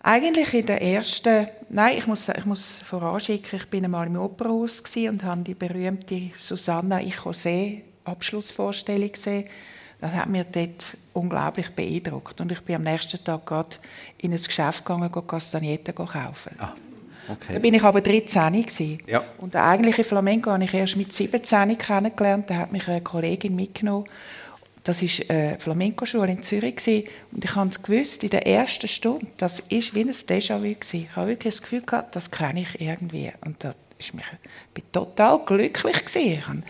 Eigentlich 0.00 0.54
in 0.54 0.66
der 0.66 0.80
ersten, 0.80 1.48
nein, 1.68 1.98
ich 1.98 2.06
muss, 2.06 2.28
ich 2.28 2.44
muss 2.44 2.78
voranschicken, 2.78 3.58
ich 3.58 3.66
bin 3.66 3.84
einmal 3.84 4.06
im 4.06 4.16
Opernhaus 4.16 4.80
und 4.94 5.24
habe 5.24 5.42
die 5.42 5.54
berühmte 5.54 6.30
Susanna 6.36 7.00
Ich 7.00 7.16
José 7.16 7.82
Abschlussvorstellung 8.06 9.12
gesehen. 9.12 9.44
Das 10.00 10.12
hat 10.12 10.28
mich 10.28 10.44
dort 10.52 10.96
unglaublich 11.14 11.70
beeindruckt. 11.70 12.40
Und 12.40 12.52
ich 12.52 12.60
bin 12.60 12.76
am 12.76 12.82
nächsten 12.82 13.22
Tag 13.22 13.46
gerade 13.46 13.76
in 14.18 14.32
ein 14.32 14.42
Geschäft 14.42 14.84
gegangen, 14.84 15.10
Castagnetten 15.26 15.94
kaufen. 15.94 16.52
Ah, 16.58 16.72
okay. 17.30 17.54
Da 17.54 17.58
bin 17.58 17.72
ich 17.74 17.82
aber 17.82 18.02
13 18.02 18.66
Ja. 19.06 19.24
Und 19.38 19.54
der 19.54 19.64
eigentliche 19.64 20.04
Flamenco 20.04 20.50
habe 20.50 20.64
ich 20.64 20.74
erst 20.74 20.96
mit 20.96 21.12
17 21.12 21.78
kennengelernt. 21.78 22.50
Da 22.50 22.56
hat 22.56 22.72
mich 22.72 22.86
eine 22.88 23.00
Kollegin 23.00 23.56
mitgenommen. 23.56 24.06
Das 24.84 25.02
war 25.02 25.36
eine 25.36 25.58
Flamenco-Schule 25.58 26.30
in 26.30 26.44
Zürich. 26.44 26.76
Und 27.32 27.44
ich 27.44 27.54
habe 27.56 27.70
es 27.70 27.82
gewusst, 27.82 28.22
in 28.22 28.30
der 28.30 28.46
ersten 28.46 28.86
Stunde, 28.86 29.26
das 29.38 29.62
war 29.62 29.68
wie 29.70 30.00
ein 30.00 30.10
Déjà-vu. 30.10 30.64
Ich 30.64 31.16
habe 31.16 31.28
wirklich 31.28 31.54
das 31.54 31.62
Gefühl 31.62 31.80
gehabt, 31.80 32.14
das 32.14 32.30
kenne 32.30 32.60
ich 32.60 32.80
irgendwie. 32.80 33.32
Und 33.44 33.64
das 33.64 33.74
ist 33.98 34.14
mich, 34.14 34.26
ich 34.76 34.84
total 34.92 35.40
glücklich. 35.44 36.04
Gewesen 36.04 36.62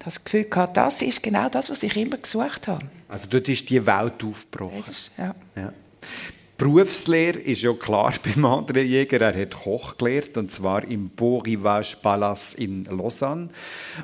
das 0.00 0.24
Gefühl 0.24 0.44
gehabt, 0.44 0.76
das 0.76 1.02
ist 1.02 1.22
genau 1.22 1.48
das, 1.48 1.70
was 1.70 1.82
ich 1.82 1.96
immer 1.96 2.16
gesucht 2.16 2.68
habe. 2.68 2.84
Also 3.08 3.28
dort 3.28 3.48
ist 3.48 3.68
die 3.68 3.84
Welt 3.84 4.24
aufgebrochen. 4.24 4.90
Ist, 4.90 5.10
ja. 5.16 5.34
ja. 5.54 5.72
Berufslehre 6.56 7.38
ist 7.38 7.62
ja 7.62 7.72
klar 7.72 8.12
beim 8.22 8.44
anderen 8.44 8.86
Jäger. 8.86 9.20
Er 9.20 9.42
hat 9.42 9.52
Koch 9.52 9.96
gelernt, 9.96 10.36
und 10.36 10.52
zwar 10.52 10.84
im 10.84 11.08
Beau 11.08 11.38
Rivage 11.38 11.96
Palace 12.02 12.54
in 12.54 12.84
Lausanne. 12.84 13.48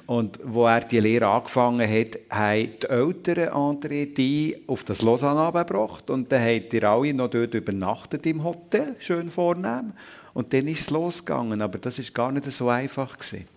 Und 0.07 0.39
wo 0.43 0.67
er 0.67 0.81
die 0.81 1.01
Lehre 1.01 1.29
angefangen 1.29 1.89
hat, 1.89 2.19
haben 2.31 2.71
die 2.83 2.87
Eltern 2.89 3.49
André 3.51 4.15
die 4.15 4.63
auf 4.67 4.85
das 4.85 5.03
Lausanne 5.03 5.41
abgebracht. 5.41 6.09
Und 6.09 6.31
dann 6.33 6.43
habt 6.43 6.73
ihr 6.73 6.85
alle 6.85 7.13
noch 7.13 7.29
dort 7.29 7.55
übernachtet 7.55 8.25
im 8.27 8.43
Hotel, 8.45 8.97
schön 9.01 9.31
vornehm. 9.31 9.93
Und 10.33 10.53
dann 10.53 10.67
ist 10.67 10.81
es 10.81 10.91
losgegangen. 10.91 11.61
Aber 11.61 11.79
das 11.79 11.99
ist 11.99 12.15
gar 12.15 12.33
nicht 12.33 12.51
so 12.53 12.69
einfach 12.69 13.19
gewesen. 13.19 13.56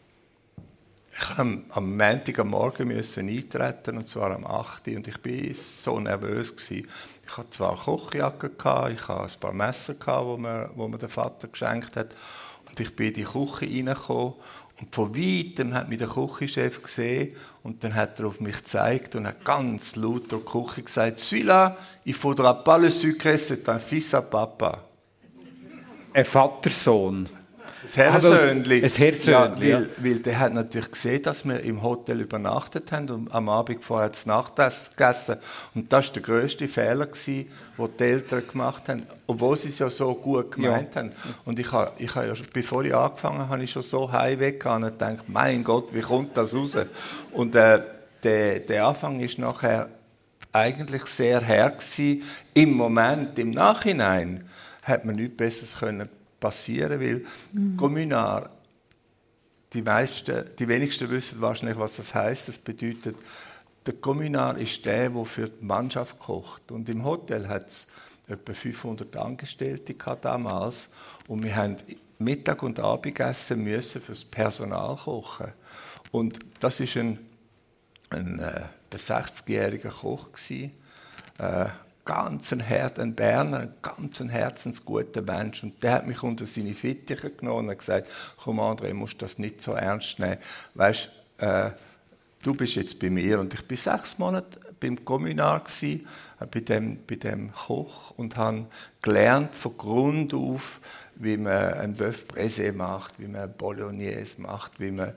Ich 1.21 1.37
musste 1.37 1.65
am 1.71 1.97
Montag 1.97 2.39
am 2.39 2.49
Morgen 2.49 2.91
eintreten, 2.91 3.97
und 3.97 4.07
zwar 4.07 4.31
am 4.33 4.45
8. 4.45 4.87
Und 4.87 5.07
ich 5.07 5.15
war 5.15 5.55
so 5.55 5.99
nervös. 5.99 6.55
Gewesen. 6.55 6.87
Ich 7.27 7.37
hatte 7.37 7.49
zwar 7.49 7.73
eine 7.73 7.79
Kochjacke, 7.79 8.51
ich 8.93 9.07
hatte 9.07 9.23
ein 9.23 9.39
paar 9.41 9.53
Messer, 9.53 9.95
die 9.95 10.41
mir, 10.41 10.71
mir 10.75 10.97
der 10.97 11.09
Vater 11.09 11.49
geschenkt 11.49 11.97
hat. 11.97 12.15
Und 12.69 12.79
ich 12.79 12.95
bin 12.95 13.09
in 13.09 13.13
die 13.15 13.23
Küche 13.23 13.65
reingekommen. 13.65 14.35
Und 14.79 14.95
von 14.95 15.13
weitem 15.13 15.73
hat 15.73 15.89
mich 15.89 15.97
der 15.97 16.07
Küchenchef 16.07 16.81
gesehen 16.81 17.35
und 17.63 17.83
dann 17.83 17.95
hat 17.95 18.17
er 18.19 18.27
auf 18.27 18.39
mich 18.39 18.55
gezeigt 18.55 19.15
und 19.15 19.27
hat 19.27 19.43
ganz 19.43 19.97
laut 19.97 20.31
durch 20.31 20.45
die 20.45 20.51
Küche 20.51 20.83
gesagt, 20.83 21.19
«Celui-là, 21.19 21.75
il 22.05 22.13
faudra 22.13 22.53
pas 22.53 22.77
le 22.77 22.89
sucre, 22.89 23.37
c'est 23.37 23.67
un 23.67 23.79
fils 23.79 24.13
à 24.13 24.21
papa.» 24.21 24.85
Ein 26.13 26.25
Vatersohn. 26.25 27.27
Das 27.81 27.95
Herrsöhnli. 27.95 28.83
Ein 28.83 28.89
Herrsöhnli, 28.89 29.69
ja, 29.69 29.79
weil, 29.79 29.89
weil 29.99 30.19
der 30.19 30.39
hat 30.39 30.53
natürlich 30.53 30.91
gesehen, 30.91 31.23
dass 31.23 31.45
wir 31.45 31.61
im 31.61 31.81
Hotel 31.81 32.19
übernachtet 32.21 32.91
haben 32.91 33.09
und 33.09 33.33
am 33.33 33.47
Abend 33.47 33.83
vorher 33.83 34.09
das 34.09 34.25
Nachtessen 34.25 34.89
gegessen. 34.95 35.37
Und 35.73 35.91
das 35.91 36.07
war 36.07 36.13
der 36.13 36.23
grösste 36.23 36.67
Fehler, 36.67 37.07
den 37.07 37.47
die 37.77 38.03
Eltern 38.03 38.43
gemacht 38.47 38.89
haben, 38.89 39.03
obwohl 39.27 39.57
sie 39.57 39.69
es 39.69 39.79
ja 39.79 39.89
so 39.89 40.13
gut 40.13 40.51
gemeint 40.51 40.93
ja. 40.95 41.01
haben. 41.01 41.11
Und 41.45 41.59
ich 41.59 41.71
habe, 41.71 41.91
ich 41.97 42.13
habe 42.15 42.27
ja, 42.27 42.33
bevor 42.51 42.83
ich 42.83 42.93
angefangen 42.93 43.47
habe, 43.47 43.63
ich 43.63 43.71
schon 43.71 43.83
so 43.83 44.11
heimweg 44.11 44.65
und 44.65 44.81
gedacht, 44.81 45.23
mein 45.27 45.63
Gott, 45.63 45.93
wie 45.93 46.01
kommt 46.01 46.35
das 46.35 46.53
raus? 46.53 46.77
Und 47.31 47.55
äh, 47.55 47.81
der, 48.23 48.59
der 48.59 48.85
Anfang 48.85 49.21
ist 49.21 49.39
nachher 49.39 49.87
eigentlich 50.51 51.05
sehr 51.05 51.41
her 51.41 51.69
gewesen. 51.69 52.23
Im 52.53 52.73
Moment, 52.73 53.39
im 53.39 53.51
Nachhinein, 53.51 54.45
hat 54.83 55.05
man 55.05 55.15
nichts 55.15 55.37
Besseres 55.37 55.79
können 55.79 56.09
passieren, 56.39 56.99
weil 56.99 57.25
mhm. 57.53 57.77
Communar, 57.77 58.49
die, 59.73 59.81
meisten, 59.81 60.45
die 60.57 60.67
wenigsten 60.67 61.09
wissen 61.09 61.41
wahrscheinlich, 61.41 61.77
was 61.77 61.97
das 61.97 62.13
heißt. 62.13 62.47
Das 62.47 62.57
bedeutet, 62.57 63.17
der 63.85 63.93
Communar 63.93 64.57
ist 64.57 64.85
der, 64.85 65.09
der 65.09 65.25
für 65.25 65.49
die 65.49 65.65
Mannschaft 65.65 66.19
kocht. 66.19 66.71
Und 66.71 66.89
im 66.89 67.05
Hotel 67.05 67.47
hat 67.47 67.69
es 67.69 67.87
etwa 68.27 68.53
500 68.53 69.15
Angestellte 69.15 69.95
damals. 70.21 70.89
Und 71.27 71.43
wir 71.43 71.55
haben 71.55 71.77
Mittag 72.19 72.63
und 72.63 72.79
Abendessen 72.79 73.63
müssen 73.63 74.01
für 74.01 74.11
das 74.11 74.25
Personal 74.25 74.95
kochen. 74.97 75.53
Und 76.11 76.39
das 76.59 76.79
ist 76.79 76.97
ein, 76.97 77.17
ein, 78.09 78.39
äh, 78.39 78.63
ein 78.91 78.99
60-jähriger 78.99 79.91
Koch 79.91 80.31
gewesen, 80.31 80.71
äh, 81.37 81.65
ganz 82.09 82.51
ein, 82.51 82.59
Her 82.59 82.91
ein 82.97 83.13
Berner, 83.13 83.59
ein 83.59 83.73
ganz 83.83 84.19
ein 84.19 84.29
herzensguter 84.29 85.21
Mensch. 85.21 85.63
Und 85.63 85.83
der 85.83 85.91
hat 85.91 86.07
mich 86.07 86.23
unter 86.23 86.47
seine 86.47 86.73
Fittiche 86.73 87.29
genommen 87.29 87.69
und 87.69 87.77
gesagt, 87.77 88.07
komm 88.43 88.59
André, 88.59 88.95
musst 88.95 89.21
das 89.21 89.37
nicht 89.37 89.61
so 89.61 89.73
ernst 89.73 90.17
nehmen. 90.17 90.37
Weißt, 90.73 91.09
äh, 91.37 91.69
du 92.41 92.55
bist 92.55 92.73
jetzt 92.73 92.99
bei 92.99 93.11
mir. 93.11 93.39
Und 93.39 93.53
ich 93.53 93.63
bin 93.67 93.77
sechs 93.77 94.17
Monate 94.17 94.59
beim 94.79 95.05
Communar 95.05 95.59
gewesen, 95.59 96.07
äh, 96.39 96.47
bei 96.47 96.61
dem, 96.61 97.05
bei 97.05 97.15
dem 97.15 97.53
Koch 97.53 98.09
und 98.17 98.37
habe 98.37 98.65
gelernt 99.03 99.55
von 99.55 99.77
Grund 99.77 100.33
auf, 100.33 100.79
wie 101.13 101.37
man 101.37 101.73
ein 101.75 101.95
Bœuf 101.95 102.25
Brézé 102.25 102.73
macht, 102.73 103.19
wie 103.19 103.27
man 103.27 103.53
Bolognese 103.53 104.41
macht, 104.41 104.79
wie 104.79 104.89
man 104.89 105.13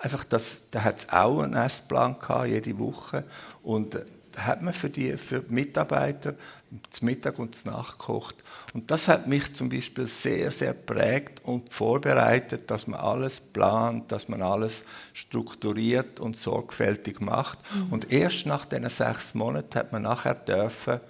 einfach 0.00 0.24
das, 0.24 0.56
da 0.72 0.82
hat 0.82 0.98
es 0.98 1.08
auch 1.10 1.40
einen 1.40 1.54
Essplan 1.54 2.18
gehabt, 2.18 2.48
jede 2.48 2.76
Woche 2.80 3.22
und 3.62 3.96
hat 4.36 4.62
man 4.62 4.74
für 4.74 4.90
die, 4.90 5.16
für 5.16 5.40
die 5.40 5.52
Mitarbeiter 5.52 6.34
das 6.90 7.00
Mittag 7.00 7.38
und 7.38 7.54
das 7.54 7.64
Nacht 7.64 7.98
gekocht. 7.98 8.36
Und 8.74 8.90
das 8.90 9.08
hat 9.08 9.26
mich 9.26 9.54
zum 9.54 9.68
Beispiel 9.68 10.06
sehr, 10.06 10.50
sehr 10.50 10.72
prägt 10.72 11.44
und 11.44 11.72
vorbereitet, 11.72 12.70
dass 12.70 12.86
man 12.86 13.00
alles 13.00 13.40
plant, 13.40 14.10
dass 14.12 14.28
man 14.28 14.42
alles 14.42 14.84
strukturiert 15.14 16.20
und 16.20 16.36
sorgfältig 16.36 17.20
macht. 17.20 17.58
Mhm. 17.74 17.92
Und 17.92 18.12
erst 18.12 18.46
nach 18.46 18.66
diesen 18.66 18.88
sechs 18.88 19.34
Monaten 19.34 19.78
hat 19.78 19.92
man 19.92 20.02
nachher 20.02 20.34
dürfen, 20.34 21.00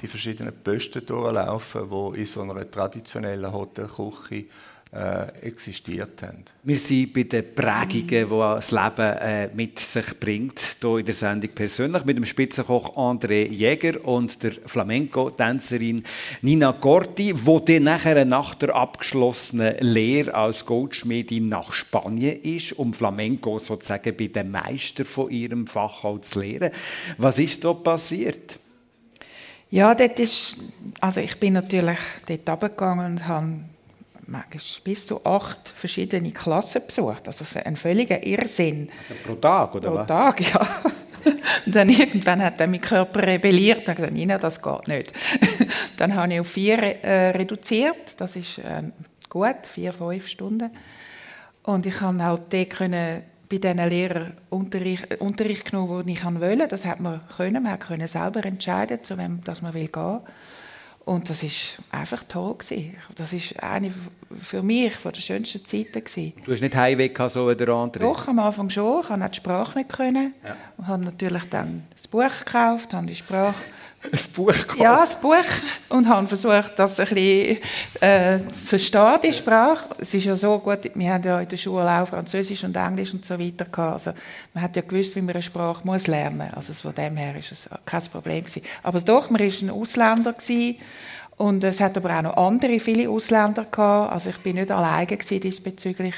die 0.00 0.08
verschiedenen 0.08 0.54
Posten 0.62 1.04
durchlaufen, 1.04 1.90
die 1.90 2.20
in 2.20 2.26
so 2.26 2.42
einer 2.42 2.70
traditionellen 2.70 3.52
Hotelküche 3.52 4.46
äh, 4.92 5.46
existiert 5.46 6.20
haben. 6.22 6.44
Wir 6.64 6.76
sind 6.76 7.12
bei 7.12 7.22
den 7.22 7.54
Prägungen, 7.54 8.08
die 8.08 8.26
das 8.26 8.72
Leben 8.72 9.16
äh, 9.20 9.48
mit 9.54 9.78
sich 9.78 10.18
bringt, 10.18 10.60
hier 10.80 10.96
in 10.96 11.04
der 11.04 11.14
Sendung 11.14 11.50
persönlich 11.54 12.04
mit 12.04 12.16
dem 12.16 12.24
Spitzenkoch 12.24 12.96
André 12.96 13.48
Jäger 13.48 14.04
und 14.04 14.42
der 14.42 14.50
Flamenco-Tänzerin 14.50 16.02
Nina 16.42 16.72
Gorti, 16.72 17.32
wo 17.36 17.60
dann 17.60 17.84
nachher 17.84 18.24
nach 18.24 18.56
der 18.56 18.74
abgeschlossenen 18.74 19.76
Lehre 19.78 20.34
als 20.34 20.66
Goldschmiedin 20.66 21.48
nach 21.48 21.72
Spanien 21.72 22.42
ist, 22.42 22.72
um 22.72 22.92
Flamenco 22.92 23.60
sozusagen 23.60 24.16
bei 24.16 24.26
den 24.26 24.50
Meister 24.50 25.04
von 25.04 25.30
ihrem 25.30 25.68
Fach 25.68 26.02
auch 26.02 26.20
zu 26.20 26.40
lehren. 26.40 26.72
Was 27.16 27.38
ist 27.38 27.64
da 27.64 27.74
passiert? 27.74 28.58
Ja, 29.70 29.94
dort 29.94 30.18
ist, 30.18 30.58
also 31.00 31.20
ich 31.20 31.38
bin 31.38 31.52
natürlich 31.52 31.98
dort 32.26 32.48
runtergegangen 32.48 33.06
und 33.06 33.28
habe 33.28 33.60
bis 34.84 35.06
zu 35.06 35.24
acht 35.24 35.68
verschiedene 35.68 36.30
Klassen 36.32 36.82
besucht. 36.86 37.26
Also 37.26 37.44
ein 37.64 37.76
völliger 37.76 38.22
Irrsinn. 38.24 38.90
Also 38.98 39.14
pro 39.24 39.34
Tag, 39.34 39.74
oder 39.74 39.88
pro 39.88 39.96
was? 39.96 40.06
Pro 40.06 40.14
Tag, 40.14 40.40
ja. 40.52 40.68
Und 41.66 41.74
dann 41.74 41.88
irgendwann 41.90 42.42
hat 42.42 42.58
dann 42.60 42.70
mein 42.70 42.80
Körper 42.80 43.26
rebelliert 43.26 43.86
und 43.86 43.94
gesagt, 43.94 44.12
Nina, 44.12 44.38
das 44.38 44.62
geht 44.62 44.88
nicht. 44.88 45.12
dann 45.98 46.14
habe 46.14 46.32
ich 46.32 46.40
auf 46.40 46.48
vier 46.48 46.78
äh, 47.04 47.30
reduziert. 47.30 48.14
Das 48.16 48.36
ist 48.36 48.58
äh, 48.58 48.84
gut, 49.28 49.66
vier, 49.70 49.92
fünf 49.92 50.28
Stunden. 50.28 50.70
Und 51.62 51.84
ich 51.84 51.98
konnte 51.98 52.24
halt 52.24 52.42
dort 52.50 52.70
können 52.70 53.22
bei 53.50 53.58
diesen 53.58 53.88
Lehrern 53.88 54.32
Unterricht, 54.48 55.20
Unterricht 55.20 55.70
genommen, 55.70 56.06
den 56.06 56.14
ich 56.14 56.24
wollte. 56.24 56.68
Das 56.68 56.84
hat 56.84 57.00
man 57.00 57.20
können. 57.36 57.62
Man 57.62 57.78
konnte 57.78 58.06
selber 58.06 58.44
entscheiden, 58.44 59.02
zu 59.02 59.18
wem 59.18 59.42
dass 59.44 59.60
man 59.60 59.72
gehen 59.72 59.90
will. 59.94 60.20
Und 61.10 61.28
das 61.28 61.42
ist 61.42 61.78
einfach 61.90 62.22
toll 62.22 62.54
gewesen. 62.56 62.94
Das 63.16 63.32
ist 63.32 63.60
eine 63.60 63.92
für 64.40 64.62
mich 64.62 64.94
von 64.94 65.12
der 65.12 65.20
schönsten 65.20 65.64
Zeiten 65.64 66.04
gewesen. 66.04 66.34
Du 66.44 66.52
hast 66.52 66.60
nicht 66.60 66.76
Heimweg 66.76 67.18
so 67.26 67.48
wie 67.48 67.56
der 67.56 67.68
andere? 67.70 68.04
Doch, 68.04 68.28
am 68.28 68.38
Anfang 68.38 68.70
schon. 68.70 69.00
Ich 69.00 69.08
konnte 69.08 69.26
auch 69.26 69.30
die 69.30 69.36
Sprache 69.36 69.78
nicht 69.78 69.90
können. 69.90 70.34
Ja. 70.44 70.56
Und 70.76 70.86
habe 70.86 71.02
natürlich 71.02 71.42
dann 71.50 71.82
das 71.96 72.06
Buch 72.06 72.44
gekauft, 72.44 72.94
habe 72.94 73.08
die 73.08 73.16
Sprache 73.16 73.56
ein 74.12 74.32
Buch 74.34 74.52
gekauft? 74.52 74.80
Ja, 74.80 75.02
ein 75.02 75.20
Buch. 75.20 75.34
Und 75.90 76.08
habe 76.08 76.26
versucht, 76.26 76.72
das 76.76 77.00
ein 77.00 77.06
bisschen 77.08 77.58
äh, 78.00 78.38
zu 78.48 78.66
verstehen, 78.66 79.18
die 79.22 79.32
Sprache. 79.32 79.88
Es 79.98 80.14
ist 80.14 80.24
ja 80.24 80.34
so 80.34 80.58
gut, 80.58 80.90
wir 80.94 81.12
haben 81.12 81.22
ja 81.22 81.40
in 81.40 81.48
der 81.48 81.56
Schule 81.56 81.90
auch 81.90 82.08
Französisch 82.08 82.64
und 82.64 82.76
Englisch 82.76 83.12
und 83.12 83.24
so 83.24 83.38
weiter 83.38 83.66
gehabt. 83.66 84.06
Also, 84.06 84.12
man 84.54 84.64
hat 84.64 84.76
ja 84.76 84.82
gewusst, 84.82 85.16
wie 85.16 85.20
man 85.20 85.34
eine 85.34 85.42
Sprache 85.42 85.82
muss 85.84 86.06
lernen 86.06 86.38
muss. 86.38 86.68
Also 86.68 86.72
von 86.72 86.94
dem 86.94 87.16
her 87.16 87.36
ist 87.36 87.52
es 87.52 87.68
kein 87.84 88.02
Problem 88.04 88.44
gewesen. 88.44 88.62
Aber 88.82 89.00
doch, 89.00 89.28
man 89.28 89.40
war 89.40 89.46
ein 89.46 89.70
Ausländer 89.70 90.32
gewesen. 90.32 90.76
Und 91.36 91.64
es 91.64 91.80
hat 91.80 91.96
aber 91.96 92.18
auch 92.18 92.22
noch 92.22 92.36
andere, 92.36 92.80
viele 92.80 93.08
Ausländer 93.08 93.64
gehabt. 93.64 94.12
Also 94.12 94.30
ich 94.30 94.38
bin 94.38 94.56
nicht 94.56 94.70
alleine 94.70 95.06
diesbezüglich. 95.06 96.14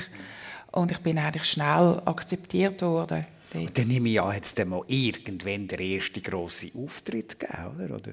Und 0.73 0.91
ich 0.91 0.99
bin 0.99 1.19
eigentlich 1.19 1.45
schnell 1.45 2.01
akzeptiert 2.05 2.81
worden. 2.83 3.27
Und 3.55 3.77
dann 3.77 3.89
nehme 3.89 4.09
ich 4.09 4.21
an, 4.21 4.35
hat 4.35 4.45
es 4.45 4.55
dann 4.55 4.69
mal 4.69 4.83
irgendwann 4.87 5.69
der 5.69 5.81
erste 5.81 6.21
grosse 6.21 6.69
Auftritt 6.75 7.39
gegeben, 7.39 7.95
oder? 7.95 8.13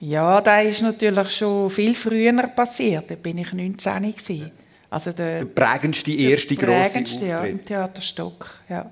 Ja, 0.00 0.40
da 0.40 0.60
ist 0.60 0.82
natürlich 0.82 1.30
schon 1.30 1.70
viel 1.70 1.94
früher 1.94 2.46
passiert. 2.48 3.10
Da 3.10 3.14
bin 3.14 3.38
ich 3.38 3.52
19 3.52 4.02
gewesen. 4.02 4.50
Also 4.90 5.12
der, 5.12 5.38
der 5.38 5.46
prägendste 5.46 6.12
erste 6.12 6.54
der 6.54 6.66
grosse 6.66 6.98
Auftritt. 6.98 7.22
Ja, 7.22 7.44
im 7.44 7.64
Theaterstock. 7.64 8.50
Ja. 8.68 8.90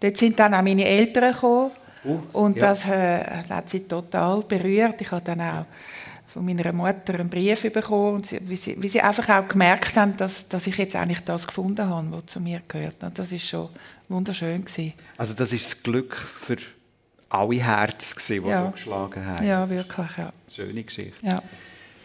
Dort 0.00 0.16
sind 0.16 0.38
dann 0.38 0.54
auch 0.54 0.62
meine 0.62 0.84
Eltern 0.84 1.32
gekommen. 1.32 1.70
Uh, 2.04 2.20
und 2.32 2.56
ja. 2.56 2.68
das 2.68 2.84
äh, 2.84 3.24
hat 3.48 3.68
sie 3.68 3.80
total 3.80 4.42
berührt. 4.42 5.00
Ich 5.00 5.10
habe 5.10 5.24
dann 5.24 5.40
auch 5.40 5.64
von 6.28 6.44
meiner 6.44 6.72
Mutter 6.72 7.14
einen 7.14 7.28
Brief 7.28 7.62
bekommen, 7.72 8.16
und 8.16 8.26
sie, 8.26 8.40
wie, 8.48 8.56
sie, 8.56 8.80
wie 8.80 8.88
sie 8.88 9.00
einfach 9.00 9.28
auch 9.28 9.48
gemerkt 9.48 9.96
haben, 9.96 10.16
dass, 10.16 10.48
dass 10.48 10.66
ich 10.66 10.76
jetzt 10.76 10.94
eigentlich 10.94 11.20
das 11.24 11.46
gefunden 11.46 11.88
habe, 11.88 12.12
was 12.12 12.26
zu 12.26 12.40
mir 12.40 12.60
gehört. 12.68 13.02
Und 13.02 13.18
das 13.18 13.32
ist 13.32 13.48
schon 13.48 13.68
wunderschön 14.08 14.64
gewesen. 14.64 14.92
Also 15.16 15.34
das 15.34 15.52
ist 15.52 15.64
das 15.64 15.82
Glück 15.82 16.14
für 16.14 16.56
alle 17.30 17.56
Herzen, 17.56 18.42
die 18.42 18.48
ja. 18.48 18.70
geschlagen 18.70 19.24
haben. 19.24 19.46
Ja, 19.46 19.68
wirklich, 19.68 20.16
ja. 20.16 20.32
Schöne 20.50 20.82
Geschichte. 20.84 21.14
Ja. 21.22 21.42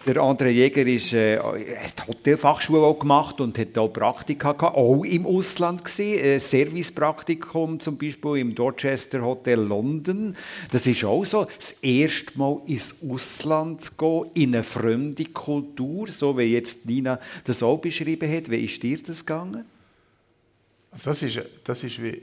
Der 0.06 0.18
André 0.18 0.50
Jäger 0.50 0.86
ist, 0.86 1.14
äh, 1.14 1.38
hat 1.38 2.08
Hotelfachschule 2.08 2.82
auch 2.82 3.00
gemacht 3.00 3.40
und 3.40 3.58
hat 3.58 3.78
auch 3.78 3.88
Praktika 3.88 4.52
gehabt, 4.52 4.76
auch 4.76 5.04
im 5.06 5.26
Ausland 5.26 5.86
gesehen. 5.86 6.42
Servicepraktikum 6.42 7.80
zum 7.80 7.98
Beispiel 7.98 8.38
im 8.38 8.54
Dorchester 8.54 9.22
Hotel 9.22 9.62
London. 9.62 10.36
Das 10.72 10.88
ist 10.88 11.06
auch 11.06 11.24
so 11.24 11.48
das 11.58 11.72
erste 11.82 12.38
Mal 12.38 12.60
ins 12.66 12.96
Ausland 13.02 13.98
gehen, 13.98 14.26
in 14.34 14.56
eine 14.56 14.64
fremde 14.64 15.24
Kultur, 15.26 16.12
so 16.12 16.38
wie 16.38 16.54
jetzt 16.54 16.86
Nina 16.86 17.18
das 17.46 17.64
auch 17.64 17.78
beschrieben 17.78 18.30
hat. 18.30 18.52
Wie 18.52 18.66
ist 18.66 18.84
dir 18.84 19.02
das 19.02 19.26
gegangen? 19.26 19.64
Das 21.02 21.24
ist, 21.24 21.42
das 21.64 21.82
ist 21.82 22.04
wie, 22.04 22.22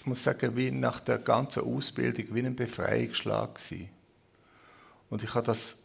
ich 0.00 0.06
muss 0.06 0.22
sagen, 0.22 0.54
wie 0.54 0.70
nach 0.70 1.00
der 1.00 1.18
ganzen 1.18 1.62
Ausbildung 1.62 2.26
wie 2.32 2.40
ein 2.40 2.54
Befreiungsschlag 2.54 3.54
gewesen. 3.54 3.88
Und 5.08 5.22
ich 5.22 5.34
habe 5.34 5.46
das 5.46 5.76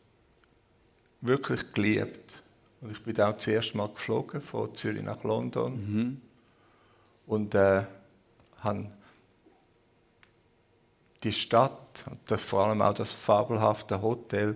wirklich 1.26 1.72
geliebt. 1.72 2.42
Und 2.82 2.92
ich 2.92 3.04
bin 3.04 3.20
auch 3.22 3.34
das 3.34 3.48
erste 3.48 3.78
Mal 3.78 3.90
geflogen, 3.90 4.42
von 4.42 4.74
Zürich 4.76 5.04
nach 5.04 5.24
London. 5.24 5.74
Mhm. 5.74 6.22
Und 7.26 7.56
äh, 7.56 7.84
habe 8.60 8.92
die 11.24 11.34
Stadt, 11.34 12.06
und 12.10 12.40
vor 12.40 12.68
allem 12.68 12.82
auch 12.82 12.94
das 12.94 13.12
fabelhafte 13.12 14.02
Hotel, 14.02 14.56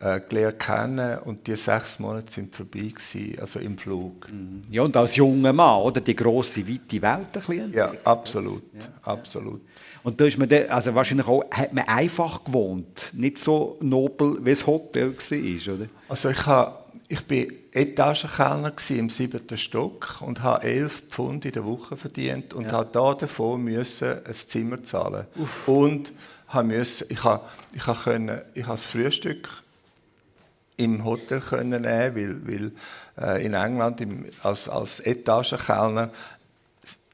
äh, 0.00 0.20
gelernt 0.20 0.58
kennen 0.60 1.18
und 1.20 1.46
die 1.46 1.56
sechs 1.56 1.98
Monate 1.98 2.32
sind 2.32 2.54
vorbei 2.54 2.92
gewesen, 2.94 3.38
also 3.40 3.58
im 3.58 3.76
Flug. 3.76 4.30
Mhm. 4.32 4.62
Ja, 4.70 4.82
und 4.82 4.96
als 4.96 5.16
junger 5.16 5.52
Mann, 5.52 5.82
oder? 5.82 6.00
Die 6.00 6.14
grosse, 6.14 6.66
weite 6.68 7.02
Welt 7.02 7.02
ein 7.02 7.32
bisschen. 7.32 7.72
Ja, 7.72 7.92
absolut, 8.04 8.62
ja. 8.74 8.86
absolut. 9.02 9.60
Und 10.04 10.20
da 10.20 10.24
ist 10.24 10.38
man 10.38 10.48
dann, 10.48 10.68
also 10.68 10.94
wahrscheinlich 10.94 11.26
auch, 11.26 11.44
hat 11.50 11.72
man 11.72 11.84
einfach 11.88 12.44
gewohnt, 12.44 13.10
nicht 13.12 13.38
so 13.38 13.76
nobel, 13.80 14.38
wie 14.44 14.50
das 14.50 14.66
Hotel 14.66 15.16
war, 15.16 15.74
oder? 15.74 15.86
Also 16.08 16.30
ich 16.30 16.46
habe 16.46 16.78
ich 17.10 17.24
bin 17.24 17.52
Etagenkellner 17.72 18.72
im 18.90 19.08
siebten 19.08 19.56
Stock 19.56 20.20
und 20.20 20.42
habe 20.42 20.62
elf 20.64 21.04
Pfund 21.08 21.46
in 21.46 21.52
der 21.52 21.64
Woche 21.64 21.96
verdient 21.96 22.52
und 22.52 22.66
ja. 22.66 22.72
habe 22.72 22.90
da 22.92 23.14
davon 23.14 23.62
müssen 23.64 24.24
ein 24.26 24.34
Zimmer 24.34 24.82
zahlen 24.82 25.26
Uff. 25.36 25.66
und 25.66 26.12
habe 26.48 26.68
müssen, 26.68 27.06
ich 27.10 27.24
habe, 27.24 27.44
ich 27.74 27.86
habe 27.86 27.98
können, 27.98 28.40
ich 28.54 28.64
habe 28.64 28.76
das 28.76 28.84
Frühstück 28.84 29.48
im 30.78 31.04
Hotel 31.04 31.40
können 31.40 31.82
nehmen, 31.82 32.16
weil, 32.46 32.46
weil 32.46 32.72
äh, 33.20 33.44
in 33.44 33.52
England 33.52 34.00
im, 34.00 34.24
als, 34.42 34.68
als 34.68 35.00
Etagenkellner 35.00 36.10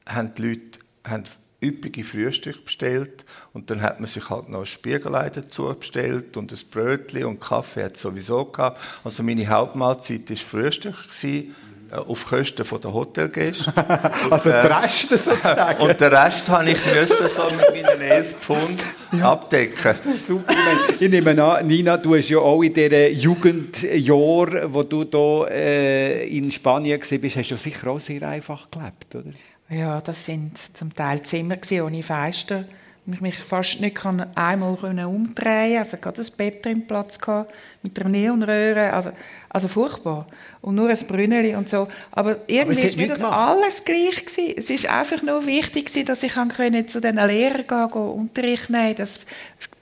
haben 0.07 0.33
die 0.35 0.41
Leute 0.41 0.79
haben 1.03 1.25
üppige 1.63 2.03
Frühstück 2.03 2.65
bestellt 2.65 3.25
und 3.53 3.69
dann 3.69 3.81
hat 3.81 3.99
man 3.99 4.07
sich 4.07 4.29
halt 4.29 4.49
noch 4.49 4.61
ein 4.61 4.65
Spiegelei 4.65 5.29
dazu 5.29 5.73
bestellt 5.77 6.37
und 6.37 6.51
ein 6.51 6.59
Brötchen 6.71 7.25
und 7.25 7.41
Kaffee 7.41 7.85
hat 7.85 7.97
sowieso 7.97 8.45
gehabt. 8.45 8.79
Also 9.03 9.23
meine 9.23 9.47
Hauptmahlzeit 9.47 10.29
war 10.29 10.37
Frühstück 10.37 11.09
gewesen, 11.09 11.55
äh, 11.91 11.95
auf 11.95 12.25
Kosten 12.25 12.63
der 12.81 12.93
Hotelgäste. 12.93 13.73
also 14.29 14.49
der 14.49 14.83
Rest 14.83 15.09
sozusagen. 15.09 15.79
und 15.81 15.99
den 15.99 16.13
Rest 16.13 16.47
habe 16.49 16.69
ich 16.69 16.85
müssen 16.85 17.29
so 17.29 17.43
mit 17.43 17.83
meinen 17.83 18.01
11 18.01 18.35
Pfund 18.39 18.83
ja. 19.19 19.31
abdecken. 19.31 19.95
Super. 20.25 20.53
Ich 20.99 21.09
nehme 21.09 21.41
an, 21.43 21.67
Nina, 21.67 21.97
du 21.97 22.15
hast 22.15 22.29
ja 22.29 22.39
auch 22.39 22.61
in 22.61 22.73
diesen 22.73 23.19
Jugendjahren, 23.19 24.73
wo 24.73 24.83
du 24.83 25.03
hier 25.03 25.47
äh, 25.51 26.37
in 26.37 26.51
Spanien 26.51 26.99
warst, 26.99 27.37
hast 27.37 27.51
du 27.51 27.57
sicher 27.57 27.87
auch 27.87 27.99
sehr 27.99 28.21
einfach 28.23 28.69
gelebt, 28.71 29.15
oder? 29.15 29.31
Ja, 29.69 29.99
das 29.99 30.25
sind 30.25 30.57
zum 30.77 30.93
Teil 30.93 31.21
Zimmer 31.21 31.57
ohne 31.83 32.03
Fenster. 32.03 32.65
Ich 33.07 33.21
mich 33.21 33.37
fast 33.37 33.79
nicht 33.81 34.03
einmal 34.03 34.71
umdrehen 34.71 35.05
konnte. 35.05 35.79
Also 35.79 35.97
gerade 35.97 36.17
das 36.17 36.31
Bett 36.31 36.65
drin 36.65 36.87
Platz 36.87 37.19
gehabt, 37.19 37.53
mit 37.83 37.99
einer 37.99 38.09
Neonröhre. 38.09 38.93
Also, 38.93 39.11
also 39.49 39.67
furchtbar. 39.67 40.25
Und 40.61 40.73
nur 40.73 40.89
ein 40.89 40.97
Brünneli 41.07 41.53
und 41.53 41.69
so. 41.69 41.87
Aber 42.11 42.37
irgendwie 42.47 42.89
war 42.89 42.97
mir 42.97 43.07
das 43.07 43.19
gemacht. 43.19 43.37
alles 43.37 43.85
gleich 43.85 44.25
gewesen. 44.25 44.55
Es 44.57 44.71
ist 44.71 44.89
einfach 44.89 45.21
nur 45.21 45.45
wichtig 45.45 45.85
gewesen, 45.85 46.07
dass 46.07 46.23
ich 46.23 46.33
können 46.33 46.87
zu 46.87 46.99
diesen 46.99 47.17
Lehrern 47.17 47.67
gehen, 47.67 47.91
gehen 47.91 48.01
Unterricht 48.01 48.71
nehmen, 48.71 48.95
das 48.95 49.19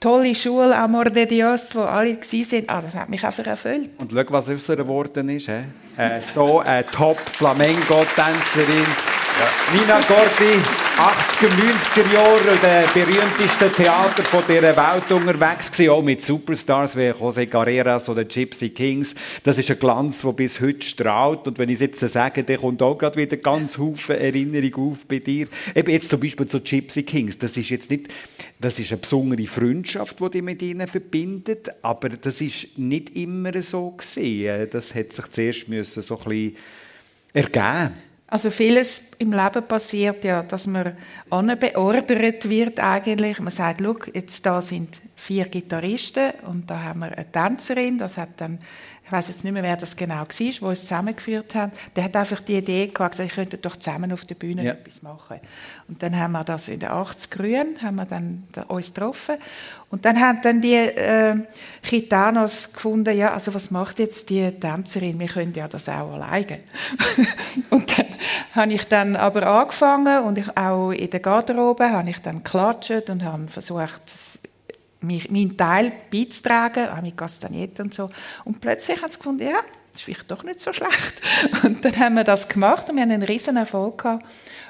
tolle 0.02 0.36
Schule, 0.36 0.76
Amor 0.76 1.06
de 1.06 1.26
Dios, 1.26 1.74
wo 1.76 1.82
alle 1.82 2.18
waren. 2.18 2.64
Ah, 2.68 2.82
das 2.82 2.94
hat 2.94 3.08
mich 3.10 3.24
einfach 3.24 3.48
erfüllt. 3.48 3.90
Und 4.00 4.12
schau, 4.12 4.26
was 4.30 4.50
aus 4.50 4.68
ihr 4.68 4.76
geworden 4.76 5.30
ist. 5.30 5.48
He? 5.48 5.62
Äh, 5.96 6.20
so 6.22 6.60
eine 6.60 6.86
Top-Flamenco-Tänzerin 6.86 9.13
Nina 9.74 10.00
Gordi, 10.02 10.60
80er, 10.98 11.50
90er 11.50 12.14
Jahre, 12.14 12.58
der 12.62 12.88
berühmteste 12.94 13.72
Theater 13.72 14.24
von 14.24 14.44
dieser 14.48 14.76
Welt 14.76 15.12
unterwegs 15.12 15.72
gewesen, 15.72 15.90
auch 15.90 16.02
mit 16.04 16.22
Superstars 16.22 16.96
wie 16.96 17.10
José 17.12 17.48
Carreras 17.48 18.08
oder 18.10 18.26
Gypsy 18.26 18.70
Kings. 18.70 19.16
Das 19.44 19.58
ist 19.58 19.72
ein 19.72 19.80
Glanz, 19.80 20.22
der 20.22 20.32
bis 20.34 20.62
heute 20.62 20.86
strahlt. 20.86 21.48
Und 21.48 21.58
wenn 21.58 21.70
ich 21.70 21.76
es 21.76 21.82
jetzt 21.82 22.00
sage, 22.00 22.44
dann 22.44 22.58
kommt 22.58 22.82
auch 22.82 22.98
gerade 22.98 23.20
wieder 23.20 23.38
ganz 23.38 23.78
Haufen 23.78 24.16
Erinnerung 24.16 24.92
auf 24.92 25.06
bei 25.08 25.20
dir. 25.20 25.48
Eben 25.74 25.92
jetzt 25.92 26.10
zum 26.10 26.20
Beispiel 26.20 26.46
zu 26.46 26.62
Gypsy 26.62 27.04
Kings. 27.04 27.38
Das 27.38 27.58
ist 27.58 27.70
jetzt 27.70 27.90
nicht, 27.90 28.08
das 28.60 28.78
ist 28.80 28.92
eine 28.92 29.02
besondere 29.02 29.48
Freundschaft, 29.48 30.20
die 30.20 30.30
dich 30.30 30.42
mit 30.42 30.62
ihnen 30.62 30.88
verbindet, 30.88 31.70
aber 31.82 32.10
das 32.10 32.40
ist 32.40 32.78
nicht 32.78 33.16
immer 33.16 33.62
so 33.62 33.92
gesehen. 33.92 34.68
Das 34.72 34.94
hat 34.94 35.12
sich 35.12 35.32
zuerst 35.32 35.70
müssen 35.70 36.02
so 36.02 36.18
ein 36.20 36.24
bisschen 36.24 36.58
ergeben. 37.34 38.13
Also 38.28 38.50
vieles 38.50 39.02
im 39.20 39.32
Leben 39.32 39.68
passiert 39.68 40.24
ja, 40.24 40.42
dass 40.42 40.66
man 40.66 40.98
beordert 41.60 42.10
wird 42.50 42.80
eigentlich. 42.80 43.40
Man 43.40 43.52
sagt, 43.52 43.82
schau, 43.82 43.96
jetzt 44.14 44.46
da 44.46 44.62
sind 44.62 45.02
vier 45.16 45.46
Gitarristen 45.46 46.32
und 46.48 46.70
da 46.70 46.82
haben 46.82 47.00
wir 47.02 47.12
eine 47.12 47.32
Tänzerin, 47.32 47.98
das 47.98 48.18
hat 48.18 48.30
dann 48.38 48.60
ich 49.06 49.12
weiß 49.12 49.28
jetzt 49.28 49.44
nicht 49.44 49.54
mehr, 49.54 49.64
wer 49.64 49.76
das 49.76 49.96
genau 49.96 50.22
war, 50.22 50.28
wo 50.62 50.72
es 50.72 50.82
zusammengeführt 50.82 51.56
hat, 51.56 51.72
der 51.96 52.06
hat 52.06 52.16
einfach 52.16 52.40
die 52.40 52.58
Idee 52.58 52.88
gehabt, 52.88 53.20
ich 53.20 53.34
könnte 53.34 53.58
doch 53.58 53.76
zusammen 53.76 54.14
auf 54.14 54.24
der 54.24 54.36
Bühne 54.36 54.64
ja. 54.64 54.72
etwas 54.72 55.02
machen. 55.02 55.40
Und 55.90 56.02
dann 56.02 56.18
haben 56.18 56.32
wir 56.32 56.44
das 56.46 56.70
in 56.70 56.80
den 56.80 56.90
80 56.90 57.30
Grünen, 57.30 57.82
haben 57.82 57.96
wir 57.96 58.06
dann 58.06 58.48
uns 58.70 58.94
getroffen 58.94 59.36
und 59.90 60.06
dann 60.06 60.20
haben 60.20 60.40
dann 60.42 60.62
die 60.62 60.76
äh, 60.76 61.36
Gitanos 61.82 62.72
gefunden, 62.72 63.16
ja, 63.16 63.34
also 63.34 63.54
was 63.54 63.72
macht 63.72 64.00
jetzt 64.00 64.30
die 64.30 64.50
Tänzerin, 64.52 65.20
wir 65.20 65.28
können 65.28 65.54
ja 65.54 65.68
das 65.68 65.90
auch 65.90 66.14
alleine. 66.14 66.60
und 67.70 67.98
dann 67.98 68.06
habe 68.56 68.74
ich 68.74 68.88
dann 68.88 69.18
aber 69.18 69.46
angefangen 69.46 70.24
und 70.24 70.38
ich 70.38 70.58
auch 70.58 70.92
in 70.92 71.10
der 71.10 71.20
Garderobe 71.20 71.92
habe 71.92 72.10
ich 72.10 72.20
dann 72.20 72.38
geklatscht 72.38 73.10
und 73.10 73.24
habe 73.24 73.48
versucht, 73.50 74.02
meinen 75.04 75.58
Teil 75.58 75.92
beizutragen, 76.12 76.90
auch 76.90 77.02
mit 77.02 77.18
Castagnetten 77.18 77.86
und 77.86 77.94
so. 77.94 78.10
Und 78.46 78.62
plötzlich 78.62 79.02
haben 79.02 79.12
sie 79.12 79.18
gefunden, 79.18 79.48
ja, 79.48 79.62
das 79.94 80.02
ist 80.02 80.06
vielleicht 80.06 80.32
doch 80.32 80.44
nicht 80.44 80.60
so 80.60 80.74
schlecht. 80.74 81.22
Und 81.64 81.86
dann 81.86 81.96
haben 81.98 82.16
wir 82.16 82.24
das 82.24 82.50
gemacht 82.50 82.90
und 82.90 82.96
wir 82.96 83.04
haben 83.04 83.12
einen 83.12 83.22
riesen 83.22 83.58
Erfolg 83.58 84.02
gehabt. 84.02 84.26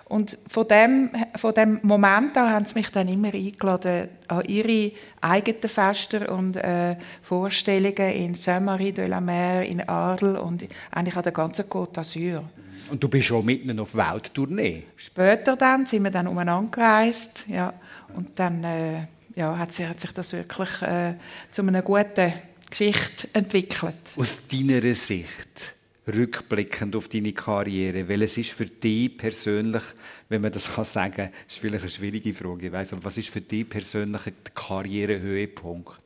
Und 0.05 0.38
von 0.47 0.67
dem, 0.67 1.11
von 1.38 1.53
dem 1.53 1.79
Moment 1.81 2.36
an 2.38 2.49
haben 2.51 2.65
sie 2.65 2.75
mich 2.75 2.89
dann 2.89 3.07
immer 3.07 3.34
eingeladen 3.34 4.09
an 4.27 4.43
ihre 4.45 4.91
eigenen 5.21 5.69
Feste 5.69 6.27
und 6.27 6.57
äh, 6.57 6.97
Vorstellungen 7.21 8.11
in 8.11 8.36
Saint-Marie 8.36 8.91
de 8.91 9.07
la 9.07 9.21
Mer, 9.21 9.63
in 9.63 9.88
Arles 9.88 10.39
und 10.39 10.67
eigentlich 10.91 11.15
an 11.15 11.23
der 11.23 11.31
ganzen 11.31 11.65
Côte 11.65 12.01
d'Azur. 12.01 12.43
Und 12.91 13.01
du 13.01 13.07
bist 13.07 13.27
schon 13.27 13.45
mitten 13.45 13.79
auf 13.79 13.95
Welttournee? 13.95 14.84
Später 14.97 15.55
dann 15.55 15.86
sind 15.86 16.03
wir 16.03 16.11
dann 16.11 16.27
umeinander 16.27 16.69
gereist, 16.69 17.45
ja. 17.47 17.73
Und 18.15 18.38
dann... 18.38 18.63
Äh, 18.63 19.07
ja, 19.36 19.57
hat, 19.57 19.71
sich, 19.71 19.88
hat 19.88 19.99
sich 19.99 20.11
das 20.11 20.34
wirklich 20.34 20.81
äh, 20.81 21.15
zu 21.51 21.61
einer 21.61 21.81
guten 21.81 22.34
Geschichte 22.69 23.27
entwickelt. 23.34 23.95
Aus 24.15 24.47
deiner 24.47 24.81
Sicht, 24.93 25.75
rückblickend 26.07 26.95
auf 26.95 27.07
deine 27.07 27.34
Karriere, 27.34 28.07
welches 28.07 28.38
ist 28.38 28.51
für 28.51 28.65
dich 28.65 29.17
persönlich, 29.17 29.84
wenn 30.29 30.41
man 30.41 30.51
das 30.51 30.73
kann 30.73 30.86
sagen 30.86 31.13
kann, 31.13 31.29
ist 31.47 31.59
vielleicht 31.59 31.84
eine 31.84 31.89
schwierige 31.89 32.34
Frage, 32.34 32.67
ich 32.67 32.71
weiss, 32.71 32.93
aber 32.93 33.03
was 33.03 33.17
ist 33.17 33.29
für 33.29 33.41
dich 33.41 33.69
persönlich 33.69 34.23
der 34.23 34.53
Karrierehöhepunkt? 34.53 35.99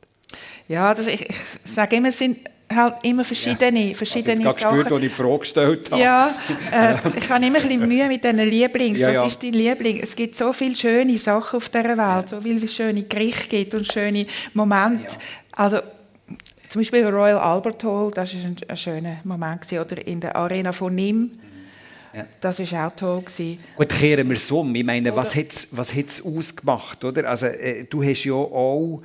Ja, 0.68 0.94
das, 0.94 1.06
ich, 1.06 1.28
ich 1.28 1.36
sage 1.64 1.96
immer, 1.96 2.10
es 2.10 2.18
sind 2.18 2.38
halt 2.74 2.96
immer 3.02 3.24
verschiedene, 3.24 3.88
ja. 3.88 3.94
verschiedene 3.94 4.46
also 4.46 4.58
Sachen. 4.58 4.76
Gespürt, 4.78 4.92
als 4.92 5.02
ich 5.02 5.08
die 5.08 5.14
Frage 5.14 5.38
gestellt 5.38 5.90
habe. 5.90 6.02
Ja, 6.02 6.34
äh, 6.72 6.94
ich 7.16 7.28
habe 7.28 7.44
immer 7.46 7.58
ein 7.58 7.68
bisschen 7.68 7.88
Mühe 7.88 8.06
mit 8.08 8.22
diesen 8.22 8.38
Lieblings. 8.38 9.00
Ja, 9.00 9.10
ja. 9.12 9.22
Was 9.22 9.32
ist 9.32 9.42
dein 9.42 9.52
Liebling? 9.52 10.00
Es 10.02 10.14
gibt 10.14 10.34
so 10.34 10.52
viele 10.52 10.76
schöne 10.76 11.16
Sachen 11.18 11.56
auf 11.56 11.68
dieser 11.68 11.96
Welt, 11.96 12.28
so 12.28 12.40
viele 12.40 12.68
schöne 12.68 13.02
Gerichte 13.02 13.48
gibt 13.48 13.74
und 13.74 13.90
schöne 13.90 14.26
Momente. 14.54 15.16
Also 15.52 15.78
zum 16.68 16.80
Beispiel 16.80 17.06
Royal 17.06 17.38
Albert 17.38 17.82
Hall, 17.84 18.10
das 18.14 18.34
war 18.34 18.44
ein, 18.44 18.56
ein 18.68 18.76
schöner 18.76 19.16
Moment 19.24 19.62
gewesen. 19.62 19.80
oder 19.80 20.06
in 20.06 20.20
der 20.20 20.36
Arena 20.36 20.72
von 20.72 20.94
Nîmes. 20.94 21.30
Ja. 22.14 22.26
Das 22.40 22.58
war 22.72 22.86
auch 22.88 22.96
toll. 22.96 23.20
Gewesen. 23.20 23.58
Gut, 23.76 23.88
kehren 23.90 24.28
wir 24.28 24.36
es 24.36 24.50
um. 24.50 24.74
Ich 24.74 24.84
meine, 24.84 25.12
oder? 25.12 25.20
was 25.20 25.34
hat 25.34 25.52
es 25.52 25.68
was 25.72 25.92
ausgemacht? 26.24 27.04
Oder? 27.04 27.28
Also, 27.28 27.46
äh, 27.46 27.84
du 27.84 28.02
hast 28.02 28.24
ja 28.24 28.32
auch 28.32 29.02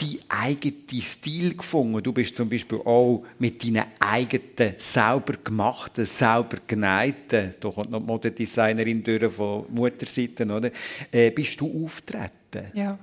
die 0.00 0.20
eigene 0.28 1.00
Stil 1.00 1.56
gefunden. 1.56 2.02
Du 2.02 2.12
bist 2.12 2.36
zum 2.36 2.48
Beispiel 2.48 2.78
auch 2.78 3.24
mit 3.38 3.64
deinen 3.64 3.84
eigenen, 3.98 4.74
selber 4.78 5.34
gemachten, 5.42 6.04
selber 6.04 6.58
genähten, 6.66 7.54
da 7.58 7.70
kommt 7.70 7.90
noch 7.90 8.00
die 8.00 8.06
Modedesignerin 8.06 9.02
durch 9.02 9.32
von 9.32 9.64
Mutterseite, 9.70 10.44
oder? 10.44 10.70
Äh, 11.10 11.30
bist 11.30 11.60
du 11.60 11.84
auftreten? 11.84 12.70
Ja. 12.74 12.98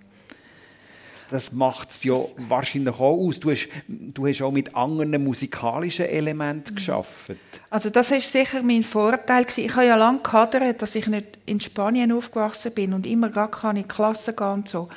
Das 1.30 1.52
macht 1.52 1.90
es 1.90 2.04
ja 2.04 2.14
wahrscheinlich 2.48 2.94
auch 2.94 3.18
aus. 3.18 3.40
Du 3.40 3.50
hast, 3.50 3.68
du 3.88 4.28
hast 4.28 4.42
auch 4.44 4.52
mit 4.52 4.76
anderen 4.76 5.24
musikalischen 5.24 6.06
Elementen 6.06 6.74
mhm. 6.74 6.76
geschaffen. 6.76 7.40
Also 7.72 7.90
das 7.90 8.12
ist 8.12 8.32
sicher 8.32 8.62
mein 8.62 8.84
Vorteil 8.84 9.48
Ich 9.56 9.76
habe 9.76 9.88
ja 9.88 9.96
lange 9.96 10.20
gehadert, 10.20 10.82
dass 10.82 10.94
ich 10.94 11.08
nicht 11.08 11.40
in 11.48 11.60
Spanien 11.60 12.12
aufgewachsen 12.12 12.72
bin 12.76 12.94
und 12.94 13.08
immer 13.08 13.30
gar 13.30 13.50
keine 13.50 13.84
Klasse 13.84 14.36
gehen 14.36 14.48
und 14.48 14.70
so. 14.70 14.90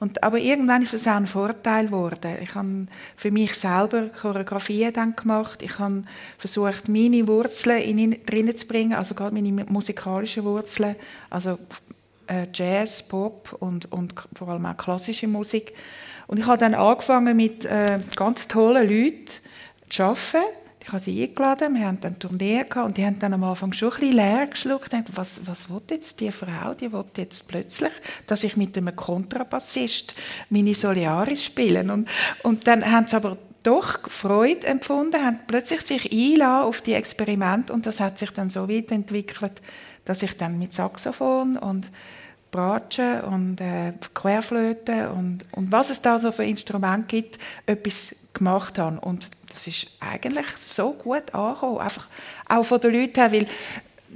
Und, 0.00 0.22
aber 0.22 0.38
irgendwann 0.38 0.82
ist 0.82 0.94
das 0.94 1.08
auch 1.08 1.16
ein 1.16 1.26
Vorteil 1.26 1.86
geworden. 1.86 2.36
Ich 2.40 2.54
habe 2.54 2.86
für 3.16 3.32
mich 3.32 3.54
selber 3.54 4.08
Choreografien 4.08 4.92
dann 4.92 5.16
gemacht. 5.16 5.60
Ich 5.60 5.78
habe 5.80 6.04
versucht, 6.38 6.88
meine 6.88 7.26
Wurzeln 7.26 7.82
in 7.82 8.24
drinnen 8.24 8.56
zu 8.56 8.66
bringen, 8.66 8.94
also 8.94 9.14
gerade 9.14 9.34
meine 9.34 9.64
musikalischen 9.64 10.44
Wurzeln, 10.44 10.94
also 11.30 11.58
äh, 12.28 12.46
Jazz, 12.54 13.02
Pop 13.02 13.56
und, 13.58 13.90
und 13.90 14.14
vor 14.34 14.48
allem 14.48 14.66
auch 14.66 14.76
klassische 14.76 15.26
Musik. 15.26 15.74
Und 16.28 16.38
ich 16.38 16.46
habe 16.46 16.58
dann 16.58 16.74
angefangen 16.74 17.36
mit 17.36 17.64
äh, 17.64 17.98
ganz 18.14 18.46
tollen 18.46 18.88
Leuten 18.88 19.26
zu 19.88 20.02
arbeiten 20.04 20.44
ich 20.80 20.88
habe 20.88 21.00
sie 21.00 21.22
eingeladen, 21.22 21.74
wir 21.74 21.86
haben 21.86 22.00
dann 22.00 22.18
Tournee 22.18 22.64
gehabt 22.64 22.86
und 22.86 22.96
die 22.96 23.04
haben 23.04 23.18
dann 23.18 23.34
am 23.34 23.44
Anfang 23.44 23.72
schon 23.72 23.92
ein 23.92 24.00
bisschen 24.00 24.16
leer 24.16 24.46
geschluckt. 24.46 24.92
Dachte, 24.92 25.12
was, 25.14 25.40
was 25.44 25.68
will 25.68 25.82
jetzt 25.90 26.20
die 26.20 26.30
Frau? 26.30 26.74
Die 26.74 26.92
will 26.92 27.04
jetzt 27.16 27.48
plötzlich, 27.48 27.92
dass 28.26 28.44
ich 28.44 28.56
mit 28.56 28.76
einem 28.76 28.94
Kontrabassist 28.94 30.14
meine 30.50 30.74
Soliaris 30.74 31.44
spielen. 31.44 31.90
Und, 31.90 32.08
und 32.42 32.66
dann 32.66 32.90
haben 32.90 33.06
sie 33.06 33.16
aber 33.16 33.36
doch 33.62 34.08
Freude 34.08 34.66
empfunden, 34.66 35.22
haben 35.22 35.40
plötzlich 35.46 35.80
sich 35.82 36.12
einladen 36.12 36.68
auf 36.68 36.80
die 36.80 36.94
Experimente 36.94 37.72
und 37.72 37.86
das 37.86 38.00
hat 38.00 38.16
sich 38.16 38.30
dann 38.30 38.48
so 38.48 38.68
weiterentwickelt, 38.68 39.60
dass 40.04 40.22
ich 40.22 40.36
dann 40.36 40.58
mit 40.58 40.72
Saxophon 40.72 41.56
und 41.58 41.90
Bratsche 42.50 43.24
und 43.26 43.60
äh, 43.60 43.92
Querflöte 44.14 45.10
und, 45.10 45.44
und 45.52 45.70
was 45.70 45.90
es 45.90 46.00
da 46.00 46.18
so 46.18 46.32
für 46.32 46.44
Instrumente 46.44 47.08
gibt, 47.08 47.38
etwas 47.66 48.28
gemacht 48.32 48.78
habe. 48.78 49.00
Und 49.00 49.28
das 49.52 49.66
ist 49.66 49.86
eigentlich 50.00 50.48
so 50.56 50.92
gut 50.92 51.34
angekommen, 51.34 51.78
einfach 51.78 52.06
auch 52.48 52.64
von 52.64 52.80
den 52.80 52.92
Leuten 52.92 53.20
her, 53.20 53.32
weil 53.32 53.46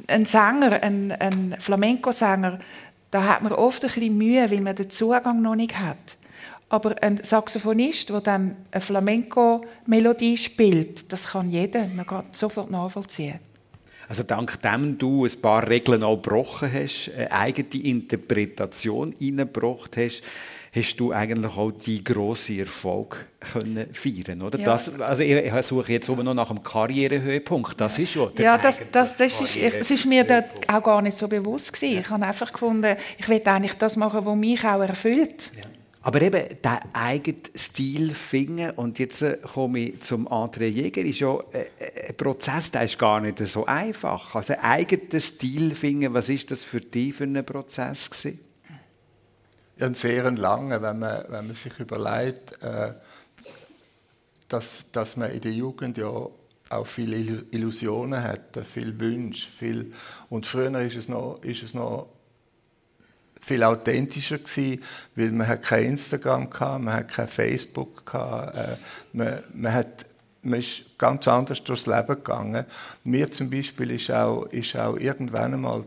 ein 0.09 0.24
Sänger, 0.24 0.83
ein, 0.83 1.12
ein 1.12 1.57
Flamenco-Sänger, 1.59 2.59
da 3.11 3.24
hat 3.24 3.43
man 3.43 3.53
oft 3.53 3.85
ein 3.85 3.91
bisschen 3.91 4.16
Mühe, 4.16 4.51
weil 4.51 4.61
man 4.61 4.74
den 4.74 4.91
Zugang 4.91 5.43
noch 5.43 5.55
nicht 5.55 5.78
hat. 5.78 6.16
Aber 6.68 7.03
ein 7.03 7.22
Saxophonist, 7.22 8.09
der 8.09 8.22
dann 8.22 8.57
eine 8.70 8.80
Flamenco-Melodie 8.80 10.39
spielt, 10.39 11.12
das 11.12 11.26
kann 11.26 11.51
jeder, 11.51 11.87
man 11.89 12.07
kann 12.07 12.24
sofort 12.33 12.70
nachvollziehen. 12.70 13.39
Also 14.09 14.22
dank 14.22 14.61
dem 14.62 14.99
du 14.99 15.26
ein 15.26 15.41
paar 15.41 15.68
Regeln 15.68 16.03
auch 16.03 16.16
gebrochen 16.16 16.72
hast, 16.72 17.11
eine 17.16 17.30
eigene 17.33 17.83
Interpretation 17.83 19.14
hineingebracht 19.18 19.97
hast, 19.97 20.22
hast 20.75 20.97
du 20.97 21.12
eigentlich 21.12 21.57
auch 21.57 21.70
die 21.70 22.03
grossen 22.03 22.61
Erfolg 22.61 23.27
können 23.53 23.87
feiern 23.93 24.41
oder? 24.41 24.59
Ja. 24.59 24.64
Das, 24.64 25.01
also 25.01 25.23
ich, 25.23 25.33
ich 25.33 25.66
suche 25.66 25.93
jetzt 25.93 26.09
nur 26.09 26.25
noch 26.25 26.35
nach 26.35 26.51
einem 26.51 26.62
Karrierehöhepunkt. 26.62 27.79
Das 27.79 27.99
ist 27.99 28.12
schon 28.12 28.33
Ja, 28.39 28.57
das, 28.57 28.81
das, 28.91 29.16
das, 29.16 29.41
ist, 29.41 29.59
das 29.61 29.91
ist 29.91 30.07
mir 30.07 30.25
da 30.25 30.43
auch 30.68 30.83
gar 30.83 31.03
nicht 31.03 31.16
so 31.16 31.29
bewusst 31.29 31.73
gewesen. 31.75 32.01
Ich 32.01 32.09
habe 32.09 32.25
einfach 32.25 32.53
gefunden, 32.53 32.97
ich 33.18 33.29
will 33.29 33.43
eigentlich 33.45 33.75
das 33.75 33.97
machen, 33.97 34.25
was 34.25 34.37
mich 34.37 34.64
auch 34.64 34.81
erfüllt. 34.81 35.51
Ja. 35.57 35.62
Aber 36.05 36.20
eben, 36.20 36.43
der 36.64 36.81
eigene 36.95 37.37
Stil 37.57 38.12
finden, 38.14 38.70
und 38.70 38.99
jetzt 38.99 39.23
äh, 39.23 39.39
komme 39.55 39.79
ich 39.79 40.01
zum 40.01 40.27
André 40.27 40.66
Jäger, 40.66 41.03
ist 41.03 41.20
ja 41.20 41.39
äh, 41.53 41.66
äh, 41.79 42.09
ein 42.09 42.16
Prozess, 42.16 42.73
der 42.73 42.83
ist 42.83 42.99
gar 42.99 43.20
nicht 43.20 43.39
so 43.39 43.66
einfach. 43.66 44.35
Also 44.35 44.55
eigenen 44.61 45.20
Stil 45.20 45.75
finden, 45.77 46.12
was 46.12 46.29
ist 46.29 46.51
das 46.51 46.64
für 46.64 46.81
dich 46.81 47.14
für 47.14 47.25
ein 47.25 47.45
Prozess 47.47 48.11
gewesen? 48.11 48.41
Ja, 49.83 49.89
ein 49.89 49.95
sehr 49.95 50.30
langer, 50.30 50.80
wenn 50.80 51.01
man, 51.01 51.24
wenn 51.28 51.49
man 51.49 51.57
sich 51.57 51.76
überlegt, 51.80 52.62
äh, 52.62 52.93
dass, 54.47 54.93
dass 54.93 55.16
man 55.16 55.33
in 55.33 55.41
der 55.41 55.51
Jugend 55.51 55.99
ja 55.99 56.07
auch 56.07 56.87
viele 56.87 57.16
Illusionen 57.51 58.22
hat, 58.22 58.61
viele 58.62 59.01
Wünsche, 59.01 59.51
viel 59.51 59.93
und 60.30 60.47
früher 60.47 60.72
ist 60.83 60.95
es 60.95 61.09
noch, 61.09 61.43
ist 61.43 61.64
es 61.64 61.74
noch 61.74 62.07
viel 63.41 63.64
authentischer 63.64 64.39
gewesen, 64.39 64.85
weil 65.16 65.33
man 65.33 65.49
hat 65.49 65.62
kein 65.62 65.87
Instagram 65.87 66.49
gehabt, 66.49 66.85
man 66.85 66.95
hat 66.95 67.09
kein 67.09 67.26
Facebook 67.26 68.07
gehabt, 68.07 68.57
äh, 68.57 68.76
man, 69.12 69.43
man 69.53 69.72
hat 69.72 70.07
man 70.43 70.61
ist 70.61 70.97
ganz 70.97 71.26
anders 71.26 71.64
durchs 71.64 71.87
Leben 71.87 72.07
gegangen. 72.07 72.66
Mir 73.03 73.33
zum 73.33 73.51
Beispiel 73.51 73.91
ist 73.91 74.12
auch, 74.12 74.45
ist 74.45 74.76
auch 74.76 74.97
irgendwann 74.97 75.55
einmal 75.55 75.85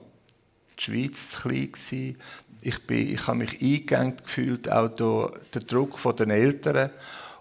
die 0.77 0.83
Schweiz 0.83 1.31
zu 1.31 1.41
klein 1.41 1.71
gewesen. 1.71 2.17
Ich, 2.65 2.87
bin, 2.87 3.13
ich 3.13 3.27
habe 3.27 3.37
mich 3.37 3.61
eingegangen 3.61 4.17
gefühlt, 4.17 4.71
auch 4.71 4.87
durch 4.87 5.31
den 5.53 5.67
Druck 5.67 6.01
der 6.17 6.27
Eltern. 6.29 6.89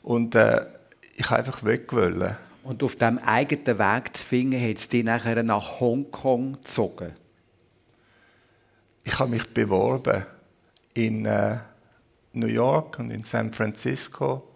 Und 0.03 0.35
äh, 0.35 0.66
ich 1.16 1.31
einfach 1.31 1.64
weg 1.64 1.93
wollen. 1.95 2.37
Und 2.62 2.83
auf 2.83 2.95
diesem 2.95 3.18
eigenen 3.18 3.79
Weg 3.79 4.16
zu 4.16 4.27
finden, 4.27 4.61
hat 4.61 4.77
es 4.77 4.89
dich 4.89 5.03
nachher 5.03 5.43
nach 5.43 5.81
Hongkong 5.81 6.55
gezogen? 6.55 7.12
Ich 9.03 9.18
habe 9.18 9.31
mich 9.31 9.49
beworben 9.49 10.27
in 10.93 11.25
äh, 11.25 11.57
New 12.35 12.47
York 12.47 12.99
und 12.99 13.11
in 13.11 13.25
San 13.25 13.51
Francisco 13.53 14.54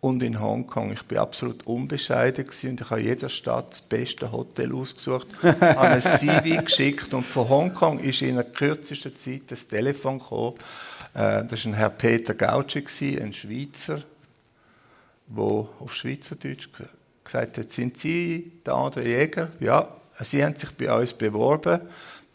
und 0.00 0.22
in 0.22 0.40
Hongkong. 0.40 0.92
Ich 0.92 1.02
bin 1.04 1.18
absolut 1.18 1.66
unbescheiden 1.66 2.44
und 2.44 2.80
ich 2.80 2.90
habe 2.90 3.00
jeder 3.00 3.28
Stadt 3.28 3.72
das 3.72 3.82
beste 3.82 4.30
Hotel 4.30 4.72
ausgesucht, 4.72 5.28
habe 5.42 5.80
ein 5.80 6.00
CV 6.00 6.62
geschickt 6.62 7.12
und 7.14 7.26
von 7.26 7.48
Hongkong 7.48 7.98
ist 7.98 8.22
in 8.22 8.36
der 8.36 8.44
kürzesten 8.44 9.16
Zeit 9.16 9.42
das 9.48 9.66
Telefon 9.66 10.18
gekommen. 10.18 10.54
Äh, 11.14 11.44
das 11.44 11.64
war 11.64 11.72
ein 11.72 11.74
Herr 11.74 11.90
Peter 11.90 12.34
Gautschi, 12.34 13.20
ein 13.20 13.32
Schweizer, 13.32 14.02
der 15.26 15.44
auf 15.44 15.94
Schweizerdeutsch 15.94 16.68
gesagt 17.24 17.58
hat, 17.58 17.70
sind 17.70 17.96
Sie 17.96 18.52
der 18.64 18.74
andere 18.74 19.06
Jäger? 19.06 19.50
Ja. 19.60 19.88
Sie 20.20 20.44
haben 20.44 20.56
sich 20.56 20.70
bei 20.70 20.92
uns 20.92 21.12
beworben. 21.12 21.80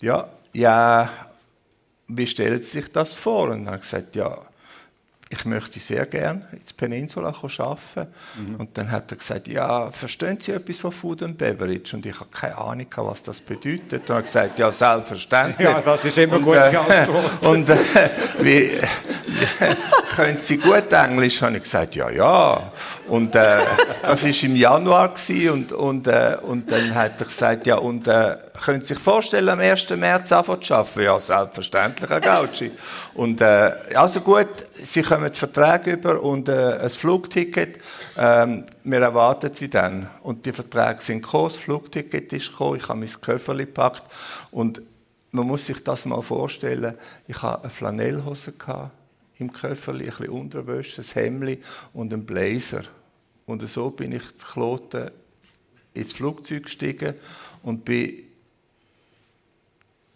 Ja. 0.02 0.30
Ja. 0.54 1.10
Wie 2.08 2.28
stellen 2.28 2.62
Sie 2.62 2.82
sich 2.82 2.92
das 2.92 3.14
vor? 3.14 3.50
Und 3.50 3.66
er 3.66 3.74
hat 3.74 3.82
gesagt, 3.82 4.16
ja, 4.16 4.38
ich 5.34 5.46
möchte 5.46 5.80
sehr 5.80 6.06
gerne 6.06 6.42
in 6.52 6.60
die 6.60 6.74
Peninsula 6.74 7.30
arbeiten. 7.30 8.08
Mhm. 8.38 8.56
Und 8.58 8.78
dann 8.78 8.92
hat 8.92 9.12
er 9.12 9.18
gesagt, 9.18 9.48
ja, 9.48 9.90
verstehen 9.92 10.38
Sie 10.40 10.52
etwas 10.52 10.80
von 10.80 10.92
Food 10.92 11.24
and 11.24 11.38
Beverage? 11.38 11.96
Und 11.96 12.06
ich 12.06 12.20
habe 12.20 12.30
keine 12.32 12.58
Ahnung, 12.58 12.86
was 12.98 13.24
das 13.24 13.42
bedeutet. 13.42 14.02
Und 14.02 14.10
er 14.10 14.16
hat 14.18 14.26
gesagt, 14.26 14.60
ja, 14.60 14.72
selbstverständlich. 14.72 15.68
Ja, 15.74 15.82
das 15.82 16.04
ist 16.06 16.18
immer 16.18 16.40
gut 16.40 16.56
äh, 16.56 17.08
und 17.48 17.70
äh, 17.70 17.78
wie, 18.40 18.72
können 20.16 20.38
Sie 20.38 20.58
gut 20.58 20.92
Englisch? 20.92 21.42
Und 21.42 21.56
ich 21.56 21.64
gesagt, 21.64 21.96
ja, 21.96 22.10
ja. 22.10 22.72
Und 23.08 23.34
äh, 23.36 23.60
das 24.02 24.24
war 24.24 24.44
im 24.44 24.56
Januar 24.56 25.14
und, 25.52 25.72
und, 25.72 26.08
äh, 26.08 26.38
und 26.42 26.72
dann 26.72 26.94
hat 26.94 27.20
er 27.20 27.26
gesagt, 27.26 27.66
ja, 27.66 27.78
und 27.78 28.08
äh, 28.08 28.36
können 28.54 28.82
Sie 28.82 28.90
sich 28.94 29.00
vorstellen, 29.00 29.50
am 29.50 29.60
1. 29.60 29.90
März 29.92 30.32
anfangen 30.32 30.62
zu 30.62 30.76
arbeiten? 30.76 31.02
Ja, 31.02 31.20
selbstverständlich, 31.20 32.10
Herr 32.10 32.22
Gauci. 32.22 32.72
Und 33.16 33.42
äh, 33.42 33.74
also 33.96 34.22
gut, 34.22 34.48
Sie 34.72 35.02
kommen 35.02 35.24
den 35.24 35.34
Vertrag 35.34 35.88
über 35.88 36.22
und 36.22 36.50
äh, 36.50 36.80
ein 36.80 36.90
Flugticket. 36.90 37.80
Ähm, 38.16 38.66
wir 38.84 39.02
erwarten 39.02 39.54
Sie 39.54 39.70
dann. 39.70 40.08
Und 40.22 40.46
die 40.46 40.54
Verträge 40.54 41.02
sind 41.02 41.24
gekommen, 41.24 41.50
das 41.50 41.58
Flugticket 41.58 42.32
ist 42.32 42.52
gekommen, 42.52 42.78
ich 42.78 42.88
habe 42.88 43.00
mein 43.00 43.10
Köfferli 43.22 43.66
gepackt 43.66 44.04
und 44.52 44.82
man 45.32 45.48
muss 45.48 45.66
sich 45.66 45.84
das 45.84 46.06
mal 46.06 46.22
vorstellen. 46.22 46.96
Ich 47.28 47.42
hatte 47.42 47.64
eine 47.64 47.72
Flanellhose 47.72 48.54
im 49.40 49.52
Köfferli, 49.52 50.06
ein 50.06 50.10
bisschen 50.12 50.30
Unterwäsche, 50.30 51.02
ein 51.02 51.08
Hemd 51.14 51.60
und 51.94 52.14
ein 52.14 52.26
Blazer. 52.26 52.84
Und 53.48 53.68
so 53.68 53.90
bin 53.90 54.12
ich 54.12 54.36
zu 54.38 54.46
Kloten 54.46 55.10
ins 55.94 56.14
Flugzeug 56.14 56.64
gestiegen 56.64 57.16
und 57.64 57.84
bin 57.84 58.33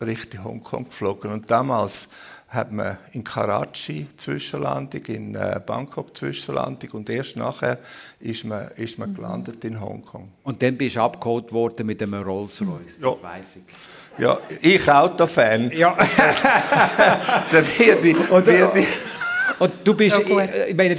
Richtung 0.02 0.44
Hongkong 0.44 0.86
geflogen. 0.86 1.32
Und 1.32 1.50
damals 1.50 2.08
hat 2.50 2.72
man 2.72 2.98
in 3.12 3.24
Karachi 3.24 4.08
Zwischenlandung, 4.18 5.06
in 5.06 5.36
äh, 5.36 5.60
Bangkok 5.66 6.16
Zwischenlandung 6.16 6.92
und 6.92 7.10
erst 7.10 7.36
nachher 7.36 7.78
ist 8.20 8.46
man, 8.46 8.70
ist 8.78 8.98
man 8.98 9.14
gelandet 9.14 9.66
in 9.66 9.80
Hongkong. 9.82 10.30
Und 10.44 10.62
dann 10.62 10.78
bist 10.78 10.96
du 10.96 11.02
abgeholt 11.02 11.52
worden 11.52 11.86
mit 11.86 12.02
einem 12.02 12.24
Rolls-Royce, 12.24 13.00
ja. 13.02 13.10
das 13.10 13.24
weiß 13.24 13.56
ich. 13.58 14.22
Ja, 14.22 14.40
ich 14.62 14.90
Autofan. 14.90 15.72
Ja. 15.72 15.96
da 17.52 17.52
werde 17.52 18.08
ich, 18.08 18.30
werde 18.30 18.80
ich 18.80 18.88
und 19.60 19.74
du 19.84 19.96
bist, 19.96 20.18
ja, 20.18 20.44
ich, 20.68 20.76
meine, 20.76 20.96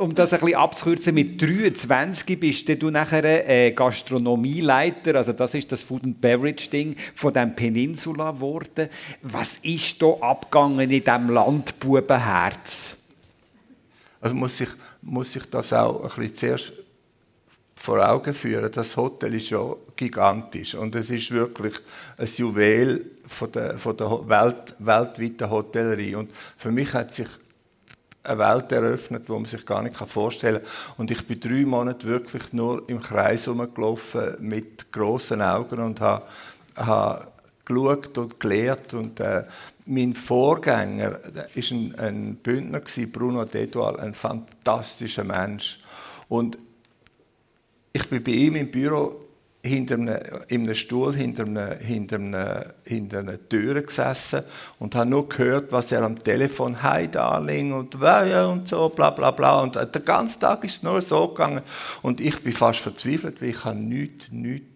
um 0.00 0.14
das 0.14 0.32
ein 0.32 0.40
bisschen 0.40 0.56
abzukürzen, 0.56 1.14
mit 1.14 1.40
23 1.40 2.40
bist 2.40 2.68
du 2.68 2.90
nachher 2.90 3.48
äh, 3.48 3.72
Gastronomieleiter, 3.72 5.14
also 5.14 5.32
das 5.32 5.54
ist 5.54 5.70
das 5.70 5.82
Food 5.82 6.04
and 6.04 6.20
Beverage 6.20 6.70
Ding 6.70 6.96
von 7.14 7.32
dem 7.32 7.54
Peninsula 7.54 8.32
geworden. 8.32 8.88
Was 9.22 9.58
ist 9.58 10.00
da 10.02 10.12
abgegangen 10.20 10.90
in 10.90 11.04
diesem 11.04 11.30
Landbubenherz? 11.30 12.96
Also 14.20 14.34
muss 14.34 14.60
ich, 14.60 14.68
muss 15.02 15.36
ich 15.36 15.44
das 15.50 15.72
auch 15.72 16.02
ein 16.02 16.08
bisschen 16.08 16.36
zuerst 16.36 16.72
vor 17.76 18.06
Augen 18.06 18.34
führen. 18.34 18.70
Das 18.72 18.96
Hotel 18.96 19.34
ist 19.34 19.50
ja 19.50 19.74
gigantisch 19.96 20.74
und 20.74 20.94
es 20.94 21.10
ist 21.10 21.30
wirklich 21.30 21.74
ein 22.18 22.28
Juwel 22.36 23.06
von 23.26 23.52
der, 23.52 23.78
von 23.78 23.96
der 23.96 24.28
Welt, 24.28 24.74
weltweiten 24.78 25.50
Hotellerie. 25.50 26.14
Und 26.14 26.30
für 26.58 26.70
mich 26.70 26.92
hat 26.92 27.12
sich 27.12 27.28
eine 28.22 28.38
Welt 28.38 28.72
eröffnet, 28.72 29.28
die 29.28 29.32
man 29.32 29.44
sich 29.44 29.64
gar 29.64 29.82
nicht 29.82 29.96
vorstellen 29.96 30.62
kann. 30.62 30.94
Und 30.98 31.10
ich 31.10 31.26
bin 31.26 31.40
drei 31.40 31.64
Monate 31.64 32.06
wirklich 32.06 32.52
nur 32.52 32.88
im 32.88 33.00
Kreis 33.00 33.46
herumgelaufen 33.46 34.36
mit 34.40 34.92
grossen 34.92 35.42
Augen 35.42 35.80
und 35.80 36.00
habe, 36.00 36.24
habe 36.76 37.28
geschaut 37.64 38.18
und 38.18 38.40
gelehrt. 38.40 38.94
Und 38.94 39.20
äh, 39.20 39.44
mein 39.86 40.14
Vorgänger 40.14 41.12
war 41.12 41.44
ein, 41.54 41.94
ein 41.98 42.36
Bündner, 42.36 42.82
Bruno 43.12 43.44
Dedoal, 43.44 43.98
ein 44.00 44.14
fantastischer 44.14 45.24
Mensch. 45.24 45.80
Und 46.28 46.58
ich 47.92 48.08
bin 48.08 48.22
bei 48.22 48.32
ihm 48.32 48.56
im 48.56 48.70
Büro 48.70 49.19
hinter 49.62 49.94
einem, 49.94 50.18
in 50.48 50.62
einem 50.62 50.74
Stuhl 50.74 51.14
hinter 51.14 51.44
einer, 51.44 51.76
hinter, 51.76 52.16
einer, 52.16 52.66
hinter 52.84 53.18
einer 53.18 53.48
Tür 53.48 53.82
gesessen 53.82 54.42
und 54.78 54.94
habe 54.94 55.10
nur 55.10 55.28
gehört, 55.28 55.70
was 55.72 55.92
er 55.92 56.02
am 56.02 56.18
Telefon 56.18 56.82
«Hi, 56.82 57.08
Darling» 57.08 57.72
und 57.72 57.94
und 57.94 58.68
so, 58.68 58.88
bla 58.88 59.10
bla 59.10 59.30
bla. 59.30 59.60
Und 59.62 59.76
der 59.76 60.02
ganze 60.02 60.38
Tag 60.38 60.64
ist 60.64 60.76
es 60.76 60.82
nur 60.82 61.02
so 61.02 61.28
gegangen. 61.28 61.62
Und 62.02 62.20
ich 62.20 62.40
bin 62.42 62.52
fast 62.52 62.80
verzweifelt, 62.80 63.42
weil 63.42 63.50
ich 63.50 63.64
habe 63.64 63.78
nichts, 63.78 64.30
nichts 64.30 64.66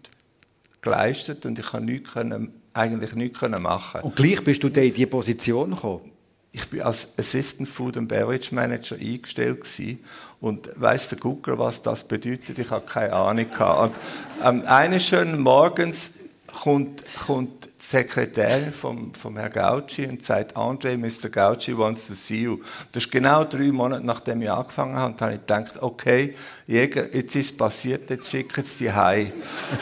geleistet 0.82 1.46
und 1.46 1.58
ich 1.58 1.72
habe 1.72 1.84
nichts 1.84 2.12
können, 2.12 2.52
eigentlich 2.74 3.14
nichts 3.14 3.38
können 3.38 3.62
machen. 3.62 4.02
Und 4.02 4.16
gleich 4.16 4.44
bist 4.44 4.62
du 4.62 4.68
in 4.68 4.74
diese 4.74 5.06
Position 5.06 5.70
gekommen? 5.70 6.13
Ich 6.54 6.68
bin 6.68 6.82
als 6.82 7.08
Assistant 7.18 7.68
Food 7.68 7.96
and 7.96 8.08
Beverage 8.08 8.54
Manager 8.54 8.94
eingestellt 8.94 9.62
gewesen. 9.62 9.98
und 10.40 10.68
weiß 10.76 11.08
der 11.08 11.18
Gucker, 11.18 11.58
was 11.58 11.82
das 11.82 12.04
bedeutet? 12.04 12.58
Ich 12.58 12.70
habe 12.70 12.86
keine 12.86 13.12
Ahnung 13.12 13.50
gehabt. 13.50 13.96
Und 14.40 14.60
ähm, 14.60 14.62
eines 14.66 15.04
schönen 15.04 15.40
Morgens 15.40 16.12
kommt, 16.46 17.02
kommt 17.26 17.64
die 17.64 17.70
Sekretärin 17.78 18.72
vom, 18.72 19.12
vom 19.14 19.36
Herrn 19.36 19.52
Gauci 19.52 20.06
und 20.06 20.22
sagt, 20.22 20.56
Andre, 20.56 20.96
Mr. 20.96 21.28
Gauci 21.28 21.76
wants 21.76 22.06
to 22.06 22.14
see 22.14 22.42
you. 22.42 22.58
Das 22.92 23.04
ist 23.04 23.10
genau 23.10 23.42
drei 23.42 23.72
Monate, 23.72 24.06
nachdem 24.06 24.40
ich 24.40 24.50
angefangen 24.50 24.94
habe. 24.94 25.12
Und 25.12 25.20
habe 25.22 25.32
ich 25.32 25.40
gedacht, 25.40 25.82
okay, 25.82 26.36
Jäger, 26.68 27.12
jetzt 27.12 27.34
ist 27.34 27.50
es 27.50 27.56
passiert, 27.56 28.08
jetzt 28.10 28.30
schicken 28.30 28.62
sie 28.62 28.84
die 28.84 28.92
heim. 28.92 29.32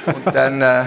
Und 0.07 0.35
dann 0.35 0.63
äh, 0.63 0.85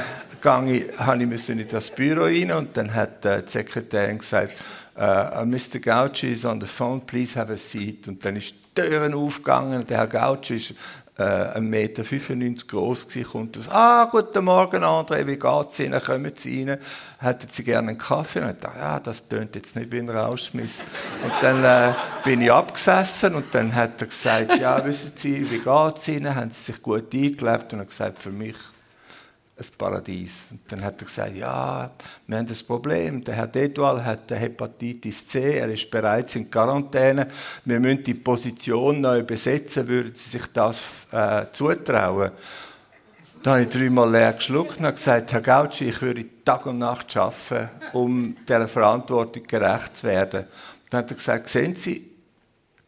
ich, 0.68 1.00
habe 1.00 1.24
ich 1.24 1.50
in 1.50 1.68
das 1.70 1.92
Büro 1.92 2.24
rein 2.24 2.52
und 2.52 2.76
dann 2.76 2.94
hat 2.94 3.24
äh, 3.26 3.44
die 3.44 3.52
Sekretärin 3.52 4.20
gesagt, 4.20 4.54
Uh, 4.98 5.44
Mr. 5.44 5.80
Gauci 5.82 6.30
is 6.30 6.46
on 6.46 6.62
the 6.62 6.68
phone, 6.68 7.02
please 7.02 7.38
have 7.38 7.52
a 7.52 7.58
seat. 7.58 8.08
Und 8.08 8.24
dann 8.24 8.38
ist 8.38 8.54
die 8.54 8.82
Türen 8.82 9.14
aufgegangen. 9.14 9.84
Der 9.84 9.98
Herr 9.98 10.08
Gauci 10.08 10.56
ist 10.56 10.74
äh, 11.18 11.24
1,95 11.24 12.36
Meter 12.36 12.68
groß 12.68 13.08
gewesen, 13.08 13.30
kommt 13.30 13.58
aus, 13.58 13.70
ah, 13.70 14.06
guten 14.12 14.44
Morgen, 14.44 14.84
André, 14.84 15.26
wie 15.28 15.38
geht's 15.38 15.80
Ihnen? 15.80 16.02
Kommen 16.02 16.32
Sie 16.36 16.64
rein? 16.64 16.78
Hätten 17.20 17.48
Sie 17.48 17.64
gerne 17.64 17.90
einen 17.90 17.98
Kaffee? 17.98 18.40
Und 18.40 18.52
ich 18.52 18.58
dachte, 18.58 18.80
ja, 18.80 19.00
das 19.00 19.28
tönt 19.28 19.56
jetzt 19.56 19.76
nicht 19.76 19.92
wie 19.92 20.00
ein 20.00 20.10
Rauschmiss. 20.10 20.80
Und 21.24 21.34
dann 21.42 21.64
äh, 21.64 21.94
bin 22.24 22.42
ich 22.42 22.52
abgesessen 22.52 23.36
und 23.36 23.54
dann 23.54 23.74
hat 23.74 24.02
er 24.02 24.08
gesagt, 24.08 24.60
ja, 24.60 24.84
wissen 24.86 25.12
Sie, 25.16 25.50
wie 25.52 25.60
geht's 25.60 26.08
Ihnen? 26.08 26.36
Haben 26.36 26.52
Sie 26.52 26.72
sich 26.72 26.82
gut 26.82 27.14
eingelebt? 27.14 27.74
Und 27.74 27.80
er 27.80 27.82
hat 27.82 27.90
gesagt, 27.90 28.20
für 28.20 28.32
mich 28.32 28.56
ein 29.58 29.66
Paradies. 29.78 30.48
Und 30.52 30.60
dann 30.68 30.84
hat 30.84 31.02
er 31.02 31.06
gesagt, 31.06 31.36
ja, 31.36 31.92
wir 32.28 32.38
haben 32.38 32.46
das 32.46 32.62
Problem. 32.62 33.24
Der 33.24 33.36
Herr 33.36 33.48
Dedwal 33.48 34.04
hat 34.04 34.30
Hepatitis 34.32 35.28
C, 35.28 35.60
er 35.60 35.72
ist 35.72 35.90
bereits 35.90 36.36
in 36.36 36.52
Quarantäne. 36.52 37.28
Wir 37.64 37.80
müssen 37.80 38.04
die 38.04 38.16
Position 38.16 39.02
neu 39.02 39.24
besetzen, 39.24 39.88
würden 39.88 40.14
Sie 40.14 40.30
sich 40.32 40.48
das 40.52 40.82
äh, 41.12 41.46
zutrauen? 41.54 42.32
Da 43.44 43.52
habe 43.52 43.62
ich 43.62 43.70
dreimal 43.70 44.12
leer 44.12 44.34
geschluckt 44.34 44.80
und 44.80 44.92
gesagt, 44.92 45.32
Herr 45.32 45.42
Gauci, 45.42 45.90
ich 45.90 46.02
würde 46.02 46.26
Tag 46.44 46.66
und 46.66 46.80
Nacht 46.80 47.16
arbeiten, 47.16 47.70
um 47.94 48.36
dieser 48.48 48.68
Verantwortung 48.68 49.44
gerecht 49.44 49.98
zu 49.98 50.08
werden. 50.08 50.46
Dann 50.90 51.00
hat 51.00 51.12
er 51.12 51.16
gesagt, 51.16 51.48
sehen 51.48 51.76
Sie, 51.76 52.12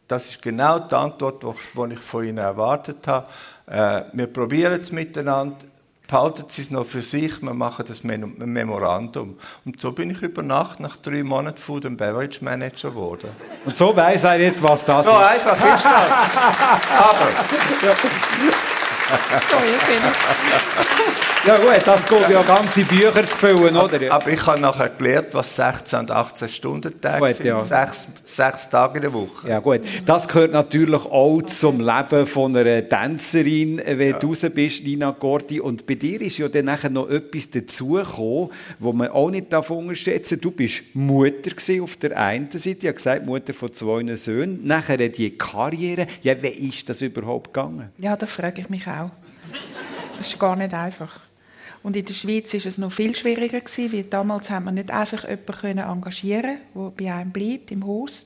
das 0.06 0.30
ist 0.30 0.42
genau 0.42 0.80
die 0.80 0.94
Antwort, 0.94 1.42
die 1.42 1.94
ich 1.94 2.00
von 2.00 2.24
Ihnen 2.24 2.38
erwartet 2.38 3.06
habe. 3.06 3.26
Äh, 3.66 4.02
wir 4.12 4.26
probieren 4.26 4.80
es 4.82 4.90
miteinander 4.90 5.56
behalten 6.08 6.44
Sie 6.48 6.62
es 6.62 6.70
noch 6.72 6.86
für 6.86 7.02
sich, 7.02 7.40
wir 7.42 7.54
machen 7.54 7.84
das 7.86 8.02
Memorandum. 8.02 9.36
Und 9.64 9.80
so 9.80 9.92
bin 9.92 10.10
ich 10.10 10.22
über 10.22 10.42
Nacht 10.42 10.80
nach 10.80 10.96
drei 10.96 11.22
Monaten 11.22 11.58
Food 11.58 11.86
and 11.86 11.96
Beverage 11.98 12.42
Manager 12.42 12.90
geworden. 12.90 13.30
Und 13.64 13.76
so 13.76 13.94
weiß 13.94 14.24
er 14.24 14.40
jetzt, 14.40 14.60
was 14.62 14.84
das 14.84 15.04
so 15.04 15.10
ist. 15.10 15.16
So 15.16 15.22
einfach 15.22 15.52
ist 15.52 15.84
das. 15.84 16.10
Aber... 16.98 17.28
ja 17.86 17.94
gut, 21.44 21.86
das 21.86 22.08
geht 22.08 22.30
ja 22.30 22.42
ganze 22.42 22.84
Bücher 22.84 23.28
zu 23.28 23.36
füllen, 23.36 23.76
oder? 23.76 24.12
Aber 24.12 24.28
ich 24.28 24.46
habe 24.46 24.60
nachher 24.60 24.88
gelernt, 24.90 25.28
was 25.32 25.54
16 25.56 26.00
und 26.00 26.10
18 26.10 26.48
Stunden 26.48 27.00
Tage 27.00 27.34
sind. 27.34 27.46
Ja. 27.46 27.64
Sechs, 27.64 28.08
sechs 28.24 28.68
Tage 28.68 28.96
in 28.96 29.02
der 29.02 29.12
Woche. 29.12 29.48
Ja 29.48 29.58
gut, 29.60 29.80
das 30.04 30.26
gehört 30.26 30.52
natürlich 30.52 31.04
auch 31.04 31.42
zum 31.42 31.80
Leben 31.80 32.26
von 32.26 32.56
einer 32.56 32.86
Tänzerin, 32.86 33.80
wenn 33.84 34.10
ja. 34.10 34.18
du 34.18 34.28
raus 34.28 34.44
bist, 34.54 34.84
Nina 34.84 35.10
Gordi. 35.10 35.60
Und 35.60 35.86
bei 35.86 35.94
dir 35.94 36.20
ist 36.20 36.38
ja 36.38 36.48
dann 36.48 36.66
nachher 36.66 36.90
noch 36.90 37.08
etwas 37.08 37.50
dazugekommen, 37.50 38.50
was 38.78 38.94
man 38.94 39.08
auch 39.08 39.30
nicht 39.30 39.52
unterschätzen 39.52 40.34
darf. 40.36 40.42
Du 40.42 40.50
bist 40.50 40.82
Mutter 40.94 41.52
auf 41.82 41.96
der 41.96 42.16
einen 42.16 42.50
Seite, 42.50 42.68
ich 42.70 42.86
habe 42.86 42.94
gesagt, 42.94 43.26
Mutter 43.26 43.54
von 43.54 43.72
zwei 43.72 44.16
Söhnen. 44.16 44.66
Nachher 44.66 44.96
die 44.96 45.36
Karriere. 45.36 46.06
Ja, 46.22 46.40
wie 46.42 46.68
ist 46.68 46.88
das 46.88 47.00
überhaupt 47.00 47.52
gegangen? 47.52 47.90
Ja, 47.98 48.16
das 48.16 48.30
frage 48.30 48.62
ich 48.62 48.68
mich 48.68 48.86
auch. 48.86 49.10
Das 50.16 50.26
ist 50.26 50.38
gar 50.38 50.56
nicht 50.56 50.74
einfach. 50.74 51.27
Und 51.82 51.96
in 51.96 52.04
der 52.04 52.14
Schweiz 52.14 52.52
ist 52.54 52.66
es 52.66 52.78
noch 52.78 52.92
viel 52.92 53.14
schwieriger 53.14 53.60
gewesen, 53.60 53.92
weil 53.92 54.04
damals 54.04 54.50
haben 54.50 54.66
wir 54.66 54.72
nicht 54.72 54.90
einfach 54.90 55.28
jemanden 55.28 55.78
engagieren, 55.78 56.58
der 56.74 56.92
bei 56.96 57.12
einem 57.12 57.30
bleibt 57.30 57.70
im 57.70 57.86
Haus. 57.86 58.24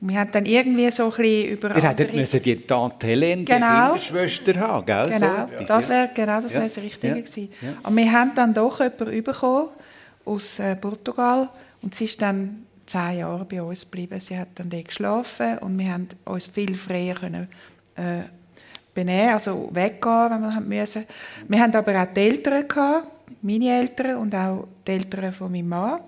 Und 0.00 0.08
wir 0.08 0.18
haben 0.18 0.32
dann 0.32 0.46
irgendwie 0.46 0.90
so 0.90 1.04
ein 1.04 1.10
bisschen 1.10 1.48
über 1.52 1.74
Wir 1.76 1.82
hätten 1.88 2.16
müssen 2.16 2.42
die 2.42 2.56
Tante 2.56 3.06
Helene, 3.06 3.44
genau. 3.44 3.94
die 3.94 4.00
Kinderschwester 4.00 4.60
haben, 4.60 4.86
gell? 4.86 5.08
Genau, 5.08 5.48
so 5.58 5.64
das 5.64 5.88
wäre 5.88 6.10
genau 6.12 6.40
das, 6.40 6.52
ja. 6.54 6.60
das 6.60 6.76
Richtige 6.78 7.14
ja. 7.14 7.20
gewesen. 7.20 7.52
Ja. 7.60 7.88
Und 7.88 7.96
wir 7.96 8.12
haben 8.12 8.32
dann 8.34 8.52
doch 8.52 8.80
jemanden 8.80 9.22
bekommen 9.22 9.68
aus 10.24 10.58
äh, 10.58 10.74
Portugal 10.74 11.48
und 11.82 11.94
sie 11.94 12.04
ist 12.04 12.20
dann 12.20 12.66
zehn 12.86 13.18
Jahre 13.18 13.44
bei 13.44 13.62
uns 13.62 13.82
geblieben. 13.82 14.20
Sie 14.20 14.36
hat 14.36 14.48
dann 14.56 14.70
dort 14.70 14.86
geschlafen 14.86 15.58
und 15.58 15.78
wir 15.78 15.92
haben 15.92 16.08
uns 16.24 16.46
viel 16.46 16.76
freier 16.76 17.14
können, 17.14 17.48
äh, 17.96 18.22
benehmen, 18.94 19.34
also 19.34 19.68
weggehen, 19.72 20.30
wenn 20.30 20.40
wir 20.40 20.54
haben 20.54 20.68
müssen. 20.68 21.04
Wir 21.48 21.60
haben 21.60 21.74
aber 21.74 22.02
auch 22.02 22.06
die 22.14 22.20
Eltern 22.20 22.68
gehabt, 22.68 23.08
meine 23.42 23.78
Eltern 23.78 24.16
und 24.16 24.34
auch 24.34 24.68
die 24.86 24.92
Eltern 24.92 25.32
von 25.32 25.50
meinem 25.50 25.68
Mann. 25.68 26.00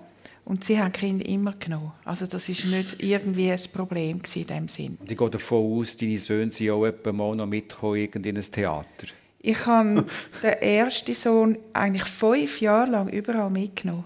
Und 0.45 0.63
sie 0.63 0.79
haben 0.79 0.91
die 0.91 0.99
Kinder 0.99 1.25
immer 1.25 1.53
genommen. 1.53 1.91
Also 2.03 2.27
das 2.27 2.47
ist 2.49 2.65
nicht 2.65 3.01
irgendwie 3.01 3.51
ein 3.51 3.59
Problem 3.73 4.21
in 4.35 4.47
dem 4.47 4.67
Sinn. 4.67 4.97
Und 4.99 5.11
ich 5.11 5.17
gehe 5.17 5.29
davon 5.29 5.79
aus, 5.79 5.97
deine 5.97 6.19
Söhne 6.19 6.51
sind 6.51 6.69
auch 6.69 6.85
mal 7.11 7.35
noch 7.35 7.47
mitgekommen 7.47 8.07
in 8.13 8.37
ein 8.37 8.43
Theater. 8.43 9.07
Ich 9.39 9.65
habe 9.65 10.05
den 10.43 10.53
ersten 10.53 11.15
Sohn 11.15 11.57
eigentlich 11.73 12.05
fünf 12.05 12.61
Jahre 12.61 12.91
lang 12.91 13.09
überall 13.09 13.49
mitgenommen. 13.49 14.05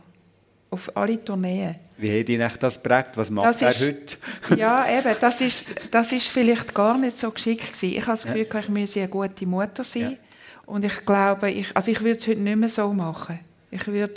Auf 0.69 0.95
alle 0.95 1.23
Tourneen. 1.23 1.75
Wie 1.99 2.19
hat 2.19 2.29
ihn 2.29 2.49
das 2.59 2.81
geprägt? 2.81 3.09
Was 3.15 3.29
macht 3.29 3.47
das 3.47 3.61
er 3.61 3.71
ist, 3.71 3.81
heute? 3.81 4.17
ja, 4.57 4.87
eben, 4.87 5.15
das 5.19 5.41
ist, 5.41 5.67
das 5.91 6.11
ist 6.13 6.27
vielleicht 6.27 6.73
gar 6.73 6.97
nicht 6.97 7.17
so 7.17 7.29
geschickt 7.29 7.73
gewesen. 7.73 7.97
Ich 7.97 8.01
habe 8.01 8.11
das 8.11 8.23
Gefühl, 8.23 8.47
ja. 8.51 8.59
ich 8.59 8.69
müsse 8.69 8.99
eine 8.99 9.09
gute 9.09 9.45
Mutter 9.45 9.83
sein. 9.83 10.01
Ja. 10.01 10.17
Und 10.65 10.85
ich 10.85 11.05
glaube, 11.05 11.51
ich, 11.51 11.75
also 11.75 11.91
ich 11.91 11.99
würde 12.01 12.17
es 12.17 12.27
heute 12.27 12.39
nicht 12.39 12.55
mehr 12.55 12.69
so 12.69 12.93
machen. 12.93 13.39
Ich 13.69 13.85
würde, 13.87 14.13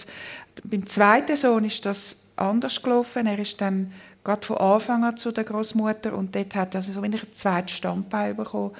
beim 0.64 0.86
zweiten 0.86 1.36
Sohn 1.36 1.64
ist 1.64 1.84
das 1.84 2.32
anders 2.36 2.80
gelaufen. 2.80 3.26
Er 3.26 3.38
ist 3.38 3.60
dann 3.60 3.92
gerade 4.22 4.46
von 4.46 4.58
Anfang 4.58 5.04
an 5.04 5.16
zu 5.16 5.32
der 5.32 5.44
Großmutter 5.44 6.14
und 6.16 6.34
dort 6.36 6.54
hat 6.54 6.74
er 6.74 6.82
so 6.82 7.00
ein 7.00 7.18
zweites 7.32 7.76
Standbein 7.76 8.36
bekommen. 8.36 8.72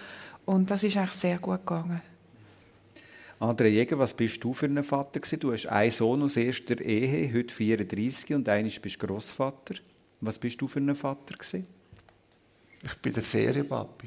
Und 0.45 0.71
das 0.71 0.85
ist 0.85 0.97
eigentlich 0.97 1.13
sehr 1.13 1.39
gut 1.39 1.67
gegangen. 1.67 2.03
André 3.43 3.71
Jäger, 3.71 3.99
was 3.99 4.15
bist 4.15 4.45
du 4.45 4.55
für 4.55 4.67
ein 4.67 4.85
Vater 4.85 5.19
gewesen? 5.19 5.41
Du 5.41 5.53
hast 5.53 5.67
einen 5.67 5.91
Sohn 5.91 6.23
aus 6.23 6.37
erster 6.37 6.81
Ehe, 6.81 7.35
heute 7.35 7.53
34 7.53 8.37
und 8.37 8.49
eines 8.49 8.79
bist 8.79 9.01
Großvater. 9.01 9.75
Was 10.21 10.39
bist 10.39 10.61
du 10.61 10.69
für 10.69 10.79
ein 10.79 10.95
Vater 10.95 11.35
gewesen? 11.35 11.67
Ich 12.85 12.95
bin 12.99 13.13
der 13.13 13.25
Ferienpapi. 13.25 14.07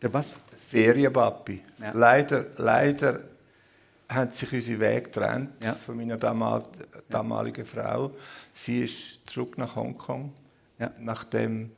Der 0.00 0.14
was? 0.14 0.34
Ferienpapi. 0.56 1.60
Ja. 1.82 1.92
Leider, 1.92 2.46
leider 2.56 3.22
haben 4.08 4.30
sich 4.30 4.50
unsere 4.50 4.80
Wege 4.80 5.02
getrennt 5.02 5.62
ja. 5.62 5.74
von 5.74 5.94
meiner 5.94 6.16
damal 6.16 6.62
damaligen 7.10 7.66
Frau. 7.66 8.12
Sie 8.54 8.84
ist 8.84 9.28
zurück 9.28 9.58
nach 9.58 9.76
Hongkong, 9.76 10.32
ja. 10.78 10.90
nachdem 10.98 11.72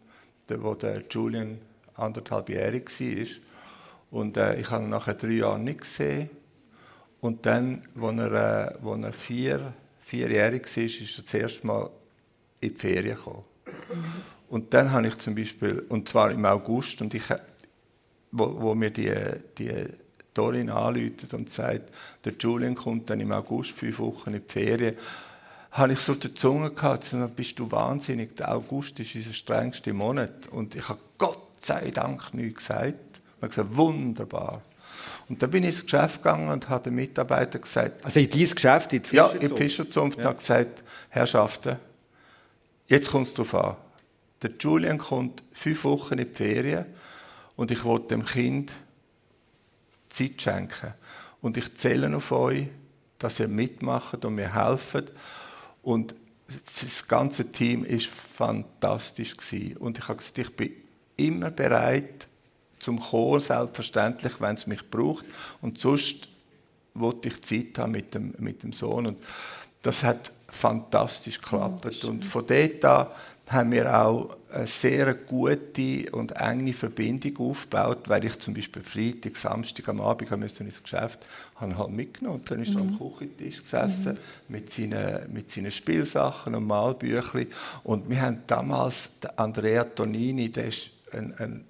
der, 0.49 0.63
wo 0.63 0.75
der 0.75 1.03
Julian 1.11 1.59
anderthalbjährig 1.97 2.89
war. 2.89 3.27
Und 4.13 4.37
äh, 4.37 4.61
ich 4.61 4.71
habe 4.71 4.85
ihn 4.85 4.91
nach 4.91 5.13
drei 5.13 5.33
Jahren 5.33 5.65
nicht 5.65 5.81
gesehen. 5.81 6.31
Und 7.25 7.47
dann, 7.47 7.81
als 7.99 8.19
er, 8.19 8.33
äh, 8.83 8.87
als 8.87 9.03
er 9.03 9.13
vier, 9.15 9.73
vierjährig 10.01 10.77
war, 10.77 10.85
ist 10.85 11.01
er 11.01 11.23
das 11.23 11.33
erste 11.33 11.67
Mal 11.67 11.91
in 12.61 12.75
die 12.75 12.79
Ferien 12.79 13.17
gekommen. 13.17 13.45
Und 14.51 14.75
dann 14.75 14.93
habe 14.93 15.07
ich 15.07 15.17
zum 15.17 15.35
Beispiel, 15.35 15.87
und 15.89 16.07
zwar 16.07 16.31
im 16.33 16.45
August, 16.45 17.01
und 17.01 17.15
ich, 17.15 17.23
wo, 18.31 18.61
wo 18.61 18.75
mir 18.75 18.91
die, 18.91 19.11
die 19.57 19.73
Dorin 20.35 20.69
anruft 20.69 21.33
und 21.33 21.49
sagt, 21.49 21.95
der 22.27 22.35
Julian 22.39 22.75
kommt 22.75 23.09
dann 23.09 23.21
im 23.21 23.33
August 23.33 23.71
fünf 23.71 24.01
Wochen 24.01 24.35
in 24.35 24.43
die 24.47 24.53
Ferien, 24.53 24.95
habe 25.71 25.95
ich 25.95 26.01
so 26.01 26.13
auf 26.13 26.19
der 26.19 26.35
Zunge 26.35 26.73
gehabt, 26.73 27.05
so, 27.05 27.27
bist 27.35 27.59
du 27.59 27.73
wahnsinnig, 27.73 28.37
der 28.37 28.55
August 28.55 29.01
ist 29.01 29.15
unser 29.15 29.33
strengster 29.33 29.95
Monat. 29.95 30.49
Und 30.49 30.75
ich 30.75 30.87
habe 30.91 31.01
Gott 31.17 31.65
sei 31.65 31.91
Dank 31.91 32.35
nichts 32.35 32.69
gesagt. 32.69 32.99
Ich 33.39 33.43
habe 33.43 33.49
gesagt, 33.49 33.77
wunderbar. 33.79 34.61
Und 35.29 35.43
dann 35.43 35.51
bin 35.51 35.65
ich 35.65 35.71
ins 35.71 35.85
Geschäft 35.85 36.23
gegangen 36.23 36.51
und 36.51 36.69
habe 36.69 36.85
den 36.85 36.95
Mitarbeiter 36.97 37.59
gesagt... 37.59 38.05
Also 38.05 38.21
in 38.21 38.29
dieses 38.29 38.55
Geschäft, 38.55 38.93
in 38.93 39.03
die 39.03 39.09
Fischerzunft? 39.09 39.43
Ja, 39.43 39.49
in 39.49 39.55
die 39.55 39.63
Fischerzunft. 39.63 40.19
Ja. 40.19 40.29
Und 40.31 40.39
gesagt, 40.39 40.85
Herrschaften, 41.09 41.77
jetzt 42.87 43.11
kommt 43.11 43.27
es 43.27 43.35
darauf 43.35 43.55
an. 43.55 43.77
Der 44.43 44.51
Julian 44.59 44.99
kommt 44.99 45.43
fünf 45.53 45.85
Wochen 45.85 46.19
in 46.19 46.29
die 46.29 46.35
Ferien 46.35 46.85
und 47.57 47.71
ich 47.71 47.85
will 47.85 48.01
dem 48.01 48.25
Kind 48.25 48.73
Zeit 50.11 50.43
schenken. 50.43 50.93
Und 51.41 51.57
ich 51.57 51.75
zähle 51.77 52.15
auf 52.15 52.31
euch, 52.33 52.67
dass 53.19 53.41
ihr 53.41 53.49
mitmacht 53.49 54.25
und 54.25 54.35
mir 54.35 54.55
helft. 54.55 55.13
Und 55.83 56.15
das 56.47 57.09
ganze 57.09 57.51
Team 57.51 57.85
ist 57.85 58.07
fantastisch 58.07 59.37
gewesen. 59.37 59.79
Und 59.79 59.99
ich 59.99 60.09
habe 60.09 60.19
gesagt, 60.19 60.39
ich 60.39 60.55
bin 60.55 60.73
immer 61.17 61.51
bereit, 61.51 62.29
zum 62.85 63.01
Chor, 63.01 63.41
selbstverständlich, 63.41 64.35
wenn 64.41 64.57
es 64.57 64.67
mich 64.67 64.91
braucht. 64.91 65.25
Und 65.63 65.79
sonst 65.79 66.29
wollte 66.93 67.29
ich 67.29 67.43
Zeit 67.43 67.79
haben 67.79 67.93
mit 67.93 68.15
dem, 68.15 68.35
mit 68.39 68.63
dem 68.63 68.73
Sohn. 68.73 69.07
Und 69.07 69.19
das 69.83 70.03
hat 70.03 70.33
fantastisch 70.49 71.41
geklappt. 71.41 72.05
und 72.05 72.25
von 72.25 72.47
dort 72.47 72.85
an 72.85 73.07
haben 73.49 73.73
wir 73.73 74.03
auch 74.03 74.37
eine 74.51 74.67
sehr 74.67 75.13
gute 75.13 76.11
und 76.13 76.33
enge 76.33 76.73
Verbindung 76.73 77.51
aufgebaut, 77.51 78.09
weil 78.09 78.25
ich 78.25 78.39
zum 78.39 78.55
Beispiel 78.55 78.83
Freitag, 78.83 79.37
Samstag 79.37 79.87
am 79.89 80.01
Abend 80.01 80.31
musste 80.39 80.65
ins 80.65 80.83
Geschäft, 80.83 81.27
habe 81.57 81.77
halt 81.77 81.91
mitgenommen. 81.91 82.41
Und 82.41 82.51
dann 82.51 82.63
ist 82.63 82.71
mhm. 82.71 82.77
er 82.77 82.81
am 82.83 82.91
mhm. 82.93 82.99
Küchentisch 82.99 83.63
gesessen 83.63 84.13
mhm. 84.13 84.19
mit, 84.49 84.71
seinen, 84.71 85.33
mit 85.33 85.51
seinen 85.51 85.73
Spielsachen 85.73 86.55
und 86.55 86.67
Malbüchern. 86.67 87.47
Und 87.83 88.09
wir 88.09 88.23
haben 88.23 88.43
damals, 88.47 89.11
Andrea 89.37 89.85
Tonini, 89.85 90.51
der 90.51 90.69
ist 90.69 90.91
ein, 91.13 91.35
ein 91.39 91.65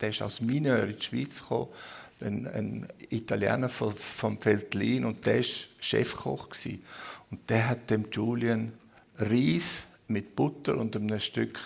der 0.00 0.10
ist 0.10 0.22
aus 0.22 0.40
Mineur 0.40 0.84
in 0.84 0.96
die 0.98 1.04
Schweiz 1.04 1.40
gekommen, 1.40 1.68
ein, 2.20 2.46
ein 2.46 2.88
Italiener 3.10 3.68
von, 3.68 3.94
vom 3.94 4.38
Veltlin 4.42 5.04
und 5.04 5.26
der 5.26 5.38
war 5.38 5.44
Chefkoch. 5.80 6.48
Gewesen. 6.48 6.82
Und 7.30 7.50
der 7.50 7.68
hat 7.68 7.90
dem 7.90 8.06
Julian 8.10 8.72
Reis 9.18 9.82
mit 10.08 10.34
Butter 10.36 10.76
und 10.76 10.96
einem 10.96 11.20
Stück 11.20 11.58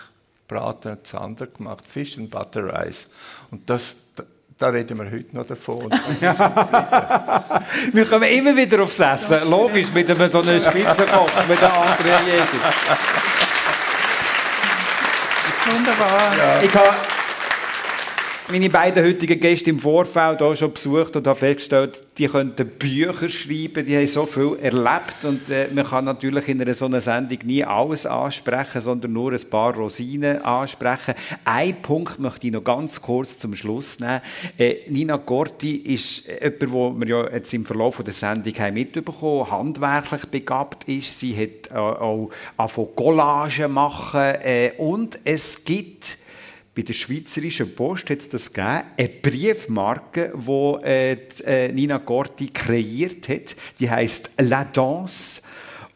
Braten 0.47 0.97
Zander 1.03 1.47
gemacht, 1.47 1.85
Fish 1.87 2.17
and 2.17 2.29
Butter 2.29 2.73
Rice. 2.73 3.07
Und 3.51 3.69
das, 3.69 3.95
da, 4.15 4.23
da 4.57 4.67
reden 4.67 4.97
wir 4.97 5.09
heute 5.09 5.33
noch 5.35 5.45
davon. 5.45 5.89
wir 7.93 8.05
kommen 8.05 8.29
immer 8.29 8.57
wieder 8.57 8.83
aufs 8.83 8.99
Essen. 8.99 9.49
Logisch, 9.49 9.93
mit 9.93 10.09
einem 10.09 10.29
so 10.29 10.41
einem 10.41 10.59
Spitzenkoch, 10.59 11.47
mit 11.47 11.63
einem 11.63 11.73
anderen 11.73 12.25
Jäger. 12.25 12.45
Wunderbar. 15.71 16.37
Ja. 16.37 16.61
Ich 16.63 16.73
habe 16.73 16.95
meine 18.49 18.69
beiden 18.69 19.03
heutigen 19.03 19.39
Gäste 19.39 19.69
im 19.69 19.79
Vorfeld 19.79 20.41
auch 20.41 20.55
schon 20.55 20.73
besucht 20.73 21.15
und 21.15 21.27
habe 21.27 21.37
festgestellt, 21.37 22.01
die 22.17 22.27
könnten 22.27 22.67
Bücher 22.67 23.29
schreiben, 23.29 23.85
die 23.85 23.95
haben 23.95 24.07
so 24.07 24.25
viel 24.25 24.57
erlebt 24.61 25.23
und 25.23 25.49
äh, 25.49 25.67
man 25.73 25.85
kann 25.85 26.05
natürlich 26.05 26.47
in 26.47 26.61
einer 26.61 26.73
so 26.73 26.85
einer 26.85 27.01
Sendung 27.01 27.39
nie 27.45 27.63
alles 27.63 28.05
ansprechen, 28.05 28.81
sondern 28.81 29.13
nur 29.13 29.31
ein 29.31 29.49
paar 29.49 29.75
Rosinen 29.75 30.41
ansprechen. 30.43 31.13
Ein 31.45 31.81
Punkt 31.81 32.19
möchte 32.19 32.47
ich 32.47 32.53
noch 32.53 32.63
ganz 32.63 33.01
kurz 33.01 33.37
zum 33.37 33.55
Schluss 33.55 33.99
nehmen. 33.99 34.21
Äh, 34.57 34.75
Nina 34.89 35.17
Gorti 35.17 35.75
ist 35.75 36.27
jemand, 36.27 36.71
wo 36.71 36.91
wir 36.91 37.07
ja 37.07 37.29
jetzt 37.31 37.53
im 37.53 37.65
Verlauf 37.65 38.01
der 38.03 38.13
Sendung 38.13 38.53
haben 38.55 38.73
mitbekommen, 38.73 39.49
handwerklich 39.49 40.25
begabt 40.25 40.87
ist. 40.87 41.19
Sie 41.19 41.35
hat 41.35 41.71
äh, 41.71 41.77
auch 41.77 42.29
von 42.67 42.95
Collage 42.95 43.67
machen 43.67 44.19
äh, 44.19 44.71
und 44.77 45.19
es 45.23 45.63
gibt 45.63 46.17
bei 46.73 46.83
der 46.83 46.93
Schweizerischen 46.93 47.75
Post 47.75 48.09
hat 48.09 48.19
es 48.19 48.29
das 48.29 48.51
gegeben, 48.51 48.83
eine 48.97 49.09
Briefmarke, 49.09 50.33
die 50.35 50.85
äh, 50.85 51.17
äh, 51.45 51.71
Nina 51.71 51.97
Gorti 51.97 52.47
kreiert 52.47 53.27
hat. 53.27 53.55
Die 53.79 53.89
heißt 53.89 54.31
La 54.39 54.63
Danse. 54.63 55.41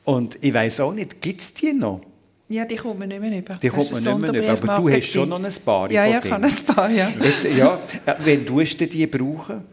Und 0.03 0.37
ich 0.41 0.53
weiß 0.53 0.81
auch 0.81 0.93
nicht, 0.93 1.21
gibt 1.21 1.41
es 1.41 1.53
die 1.53 1.73
noch? 1.73 2.01
Ja, 2.47 2.65
die 2.65 2.75
kommt 2.75 2.99
man 2.99 3.07
nicht 3.07 3.21
mehr 3.21 3.39
über. 3.39 3.55
Die 3.55 3.69
kommt 3.69 3.91
man 3.91 4.03
nicht 4.03 4.31
mehr 4.31 4.43
über. 4.43 4.71
Aber 4.71 4.81
du 4.81 4.89
hast 4.89 5.07
schon 5.07 5.29
noch 5.29 5.43
ein 5.43 5.53
paar 5.65 5.91
Ja, 5.91 6.05
ja, 6.05 6.19
ich 6.19 6.29
kann 6.29 6.43
ein 6.43 6.55
paar, 6.67 6.89
ja. 6.91 7.09
Jetzt, 7.09 7.57
ja. 7.57 7.79
Wenn 8.23 8.45
tust 8.45 8.79
du 8.79 8.85
die 8.85 9.07
brauchen? 9.07 9.63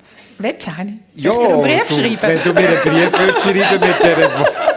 Willst 0.43 0.67
du 0.67 0.71
eine? 0.77 0.99
Ja, 1.15 1.31
du 1.31 1.41
einen 1.41 1.63
Brief 1.63 1.89
du, 1.89 1.95
schreiben? 1.95 2.19
wenn 2.21 2.43
du 2.43 2.53
mir 2.53 2.69
einen 2.69 3.13
Brief 3.13 3.43
schreiben 3.43 3.81
mit 3.81 4.01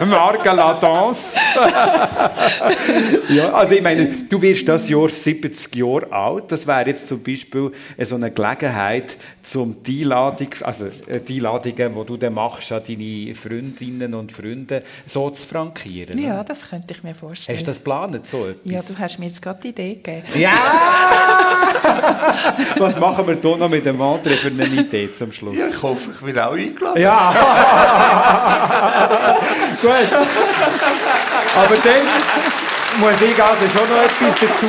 Marke 0.06 0.50
La 0.50 0.74
Danse. 0.74 1.36
ja, 3.30 3.52
also 3.52 3.74
ich 3.74 3.82
meine, 3.82 4.06
du 4.06 4.42
wirst 4.42 4.68
das 4.68 4.88
Jahr 4.88 5.08
70 5.08 5.74
Jahre 5.74 6.12
alt. 6.12 6.52
Das 6.52 6.66
wäre 6.66 6.86
jetzt 6.86 7.08
zum 7.08 7.22
Beispiel 7.22 7.72
so 7.98 8.14
eine 8.14 8.30
Gelegenheit, 8.30 9.16
zum 9.42 9.82
die 9.82 10.02
Einladung, 10.02 10.48
also 10.62 10.86
äh, 11.06 11.20
die 11.20 11.36
Einladungen, 11.36 11.94
die 11.94 12.06
du 12.06 12.16
dann 12.16 12.34
machst 12.34 12.70
an 12.72 12.82
deine 12.86 13.34
Freundinnen 13.34 14.14
und 14.14 14.30
Freunde, 14.30 14.82
so 15.06 15.30
zu 15.30 15.48
frankieren. 15.48 16.22
Ja, 16.22 16.44
das 16.44 16.68
könnte 16.68 16.94
ich 16.94 17.02
mir 17.02 17.14
vorstellen. 17.14 17.56
Hast 17.56 17.66
du 17.66 17.70
das 17.70 17.78
geplant, 17.78 18.28
so 18.28 18.46
etwas? 18.46 18.72
Ja, 18.72 18.82
du 18.82 18.98
hast 18.98 19.18
mir 19.18 19.26
jetzt 19.26 19.42
gerade 19.42 19.60
die 19.62 19.68
Idee 19.68 19.94
gegeben. 19.94 20.26
Ja! 20.36 20.52
Was 22.78 22.98
machen 22.98 23.26
wir 23.26 23.38
hier 23.40 23.56
noch 23.56 23.68
mit 23.68 23.86
dem 23.86 24.00
André 24.00 24.36
für 24.36 24.48
eine 24.48 24.66
Idee 24.66 25.08
zum 25.14 25.32
Schluss? 25.32 25.55
Ja, 25.56 25.66
ich 25.68 25.82
hoffe, 25.82 26.10
ich 26.14 26.26
werde 26.26 26.46
auch 26.46 26.52
eingeladen. 26.52 27.00
Ja! 27.00 27.32
Gut. 29.80 29.90
Aber 31.56 31.76
dann 31.76 32.06
muss 33.00 33.20
ich 33.22 33.42
also 33.42 33.66
schon 33.66 33.88
noch 33.88 34.02
etwas 34.02 34.34
dazu 34.38 34.66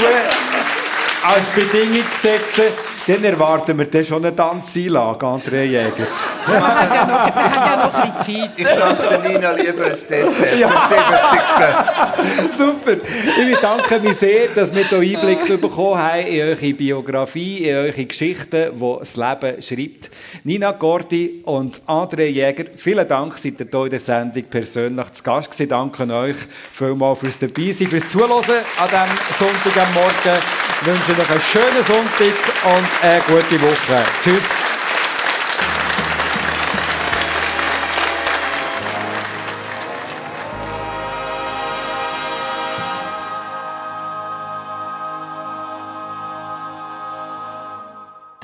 als 1.24 1.46
Bedingung 1.54 2.06
setzen 2.22 2.68
dann 3.08 3.24
erwarten 3.24 3.78
wir 3.78 3.86
dann 3.86 4.04
schon 4.04 4.26
eine 4.26 4.36
Tanzeinlage, 4.36 5.26
André 5.26 5.64
Jäger. 5.64 6.08
Wir 6.46 6.62
haben 6.62 6.94
ja 6.94 7.06
noch, 7.06 7.36
wir 7.36 7.44
haben 7.44 7.70
ja 7.70 7.86
noch 7.86 8.16
Zeit. 8.18 8.50
Ich 8.58 8.68
dachte 8.68 9.28
Nina 9.28 9.52
lieber 9.52 9.86
ein 9.86 9.92
Dessert 9.92 10.60
ja. 10.60 10.90
zum 10.90 12.50
70. 12.50 12.58
Super. 12.58 12.98
Ich 13.40 13.56
bedanke 13.56 14.00
mich 14.00 14.18
sehr, 14.18 14.48
dass 14.54 14.76
wir 14.76 14.84
hier 14.84 15.20
Einblick 15.20 15.62
bekommen 15.62 16.02
haben 16.02 16.28
in 16.28 16.42
eure 16.42 16.74
Biografie, 16.74 17.70
in 17.70 17.78
eure 17.78 18.06
Geschichten, 18.06 18.78
die 18.78 18.96
das 19.00 19.16
Leben 19.16 19.62
schreibt. 19.62 20.10
Nina 20.44 20.72
Gordi 20.72 21.42
und 21.46 21.82
André 21.88 22.26
Jäger, 22.26 22.66
vielen 22.76 23.08
Dank, 23.08 23.38
seid 23.38 23.60
ihr 23.62 23.68
hier 23.72 23.84
in 23.84 23.90
der 23.90 24.00
Sendung 24.00 24.44
persönlich 24.44 25.12
zu 25.12 25.24
Gast 25.24 25.52
gewesen. 25.52 25.70
Danke 25.70 26.14
euch 26.14 26.36
vielmals 26.74 27.20
fürs 27.20 27.40
Dabeisein, 27.40 27.88
fürs 27.88 28.10
Zuhören 28.10 28.32
an 28.34 28.42
diesem 28.42 29.48
Sonntag 29.48 29.82
am 29.82 29.94
Morgen. 29.94 30.42
Ich 30.62 30.67
wünsche 30.86 31.22
euch 31.22 31.30
einen 31.30 31.42
schönen 31.42 31.84
Sonntag 31.86 32.36
und 32.66 33.04
eine 33.04 33.22
gute 33.22 33.62
Woche. 33.62 34.04
Tschüss. 34.24 34.67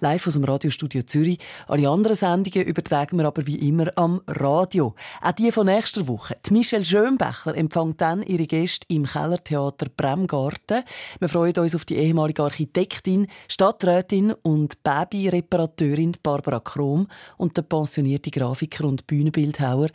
Live 0.00 0.26
aus 0.26 0.34
dem 0.34 0.44
Radiostudio 0.44 1.02
Zürich. 1.04 1.38
Alle 1.66 1.88
anderen 1.88 2.14
Sendungen 2.14 2.66
übertragen 2.66 3.16
wir 3.16 3.24
aber 3.24 3.46
wie 3.46 3.66
immer 3.66 3.90
am 3.96 4.20
Radio. 4.26 4.94
Auch 5.22 5.32
die 5.32 5.50
von 5.50 5.64
nächster 5.64 6.06
Woche. 6.08 6.36
Die 6.46 6.52
Michelle 6.52 6.84
Schönbächler 6.84 7.56
empfängt 7.56 8.02
dann 8.02 8.22
ihre 8.22 8.46
Gäste 8.46 8.86
im 8.90 9.06
Kellertheater 9.06 9.86
Bremgarten. 9.96 10.84
Wir 11.18 11.28
freuen 11.30 11.56
uns 11.56 11.74
auf 11.74 11.86
die 11.86 11.96
ehemalige 11.96 12.42
Architektin, 12.42 13.28
Stadträtin 13.48 14.34
und 14.42 14.82
Babyreparateurin 14.82 16.12
Barbara 16.22 16.60
Krom 16.60 17.08
und 17.38 17.56
der 17.56 17.62
pensionierte 17.62 18.30
Grafiker 18.30 18.84
und 18.84 19.06
Bühnenbildhauer 19.06 19.88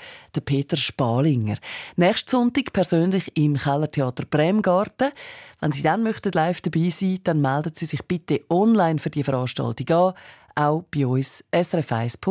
Peter 0.44 0.76
Spalinger. 0.76 1.58
Nächsten 1.98 2.31
Sonntag 2.32 2.72
persönlich 2.72 3.30
im 3.36 3.58
Kellertheater 3.58 4.24
Bremgarten. 4.26 5.12
Wenn 5.60 5.74
Sie 5.74 5.84
dann 5.84 6.02
möchten 6.02 6.32
live 6.32 6.62
dabei 6.62 6.90
sein 6.90 7.20
dann 7.26 7.42
melden 7.42 7.74
Sie 7.76 7.86
sich 7.86 8.02
bitte 8.06 8.40
online 8.50 9.00
für 9.00 9.10
die 9.10 9.24
Veranstaltung 9.24 9.90
an, 9.90 10.14
auch 10.56 10.84
bei 10.84 11.06
uns 11.06 11.44
srf1. 11.52 12.30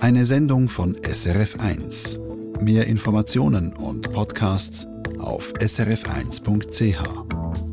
Eine 0.00 0.24
Sendung 0.24 0.70
von 0.70 0.96
SRF1. 0.96 2.62
Mehr 2.62 2.86
Informationen 2.86 3.74
und 3.74 4.10
Podcasts 4.10 4.86
auf 5.18 5.52
srf1.ch. 5.60 7.67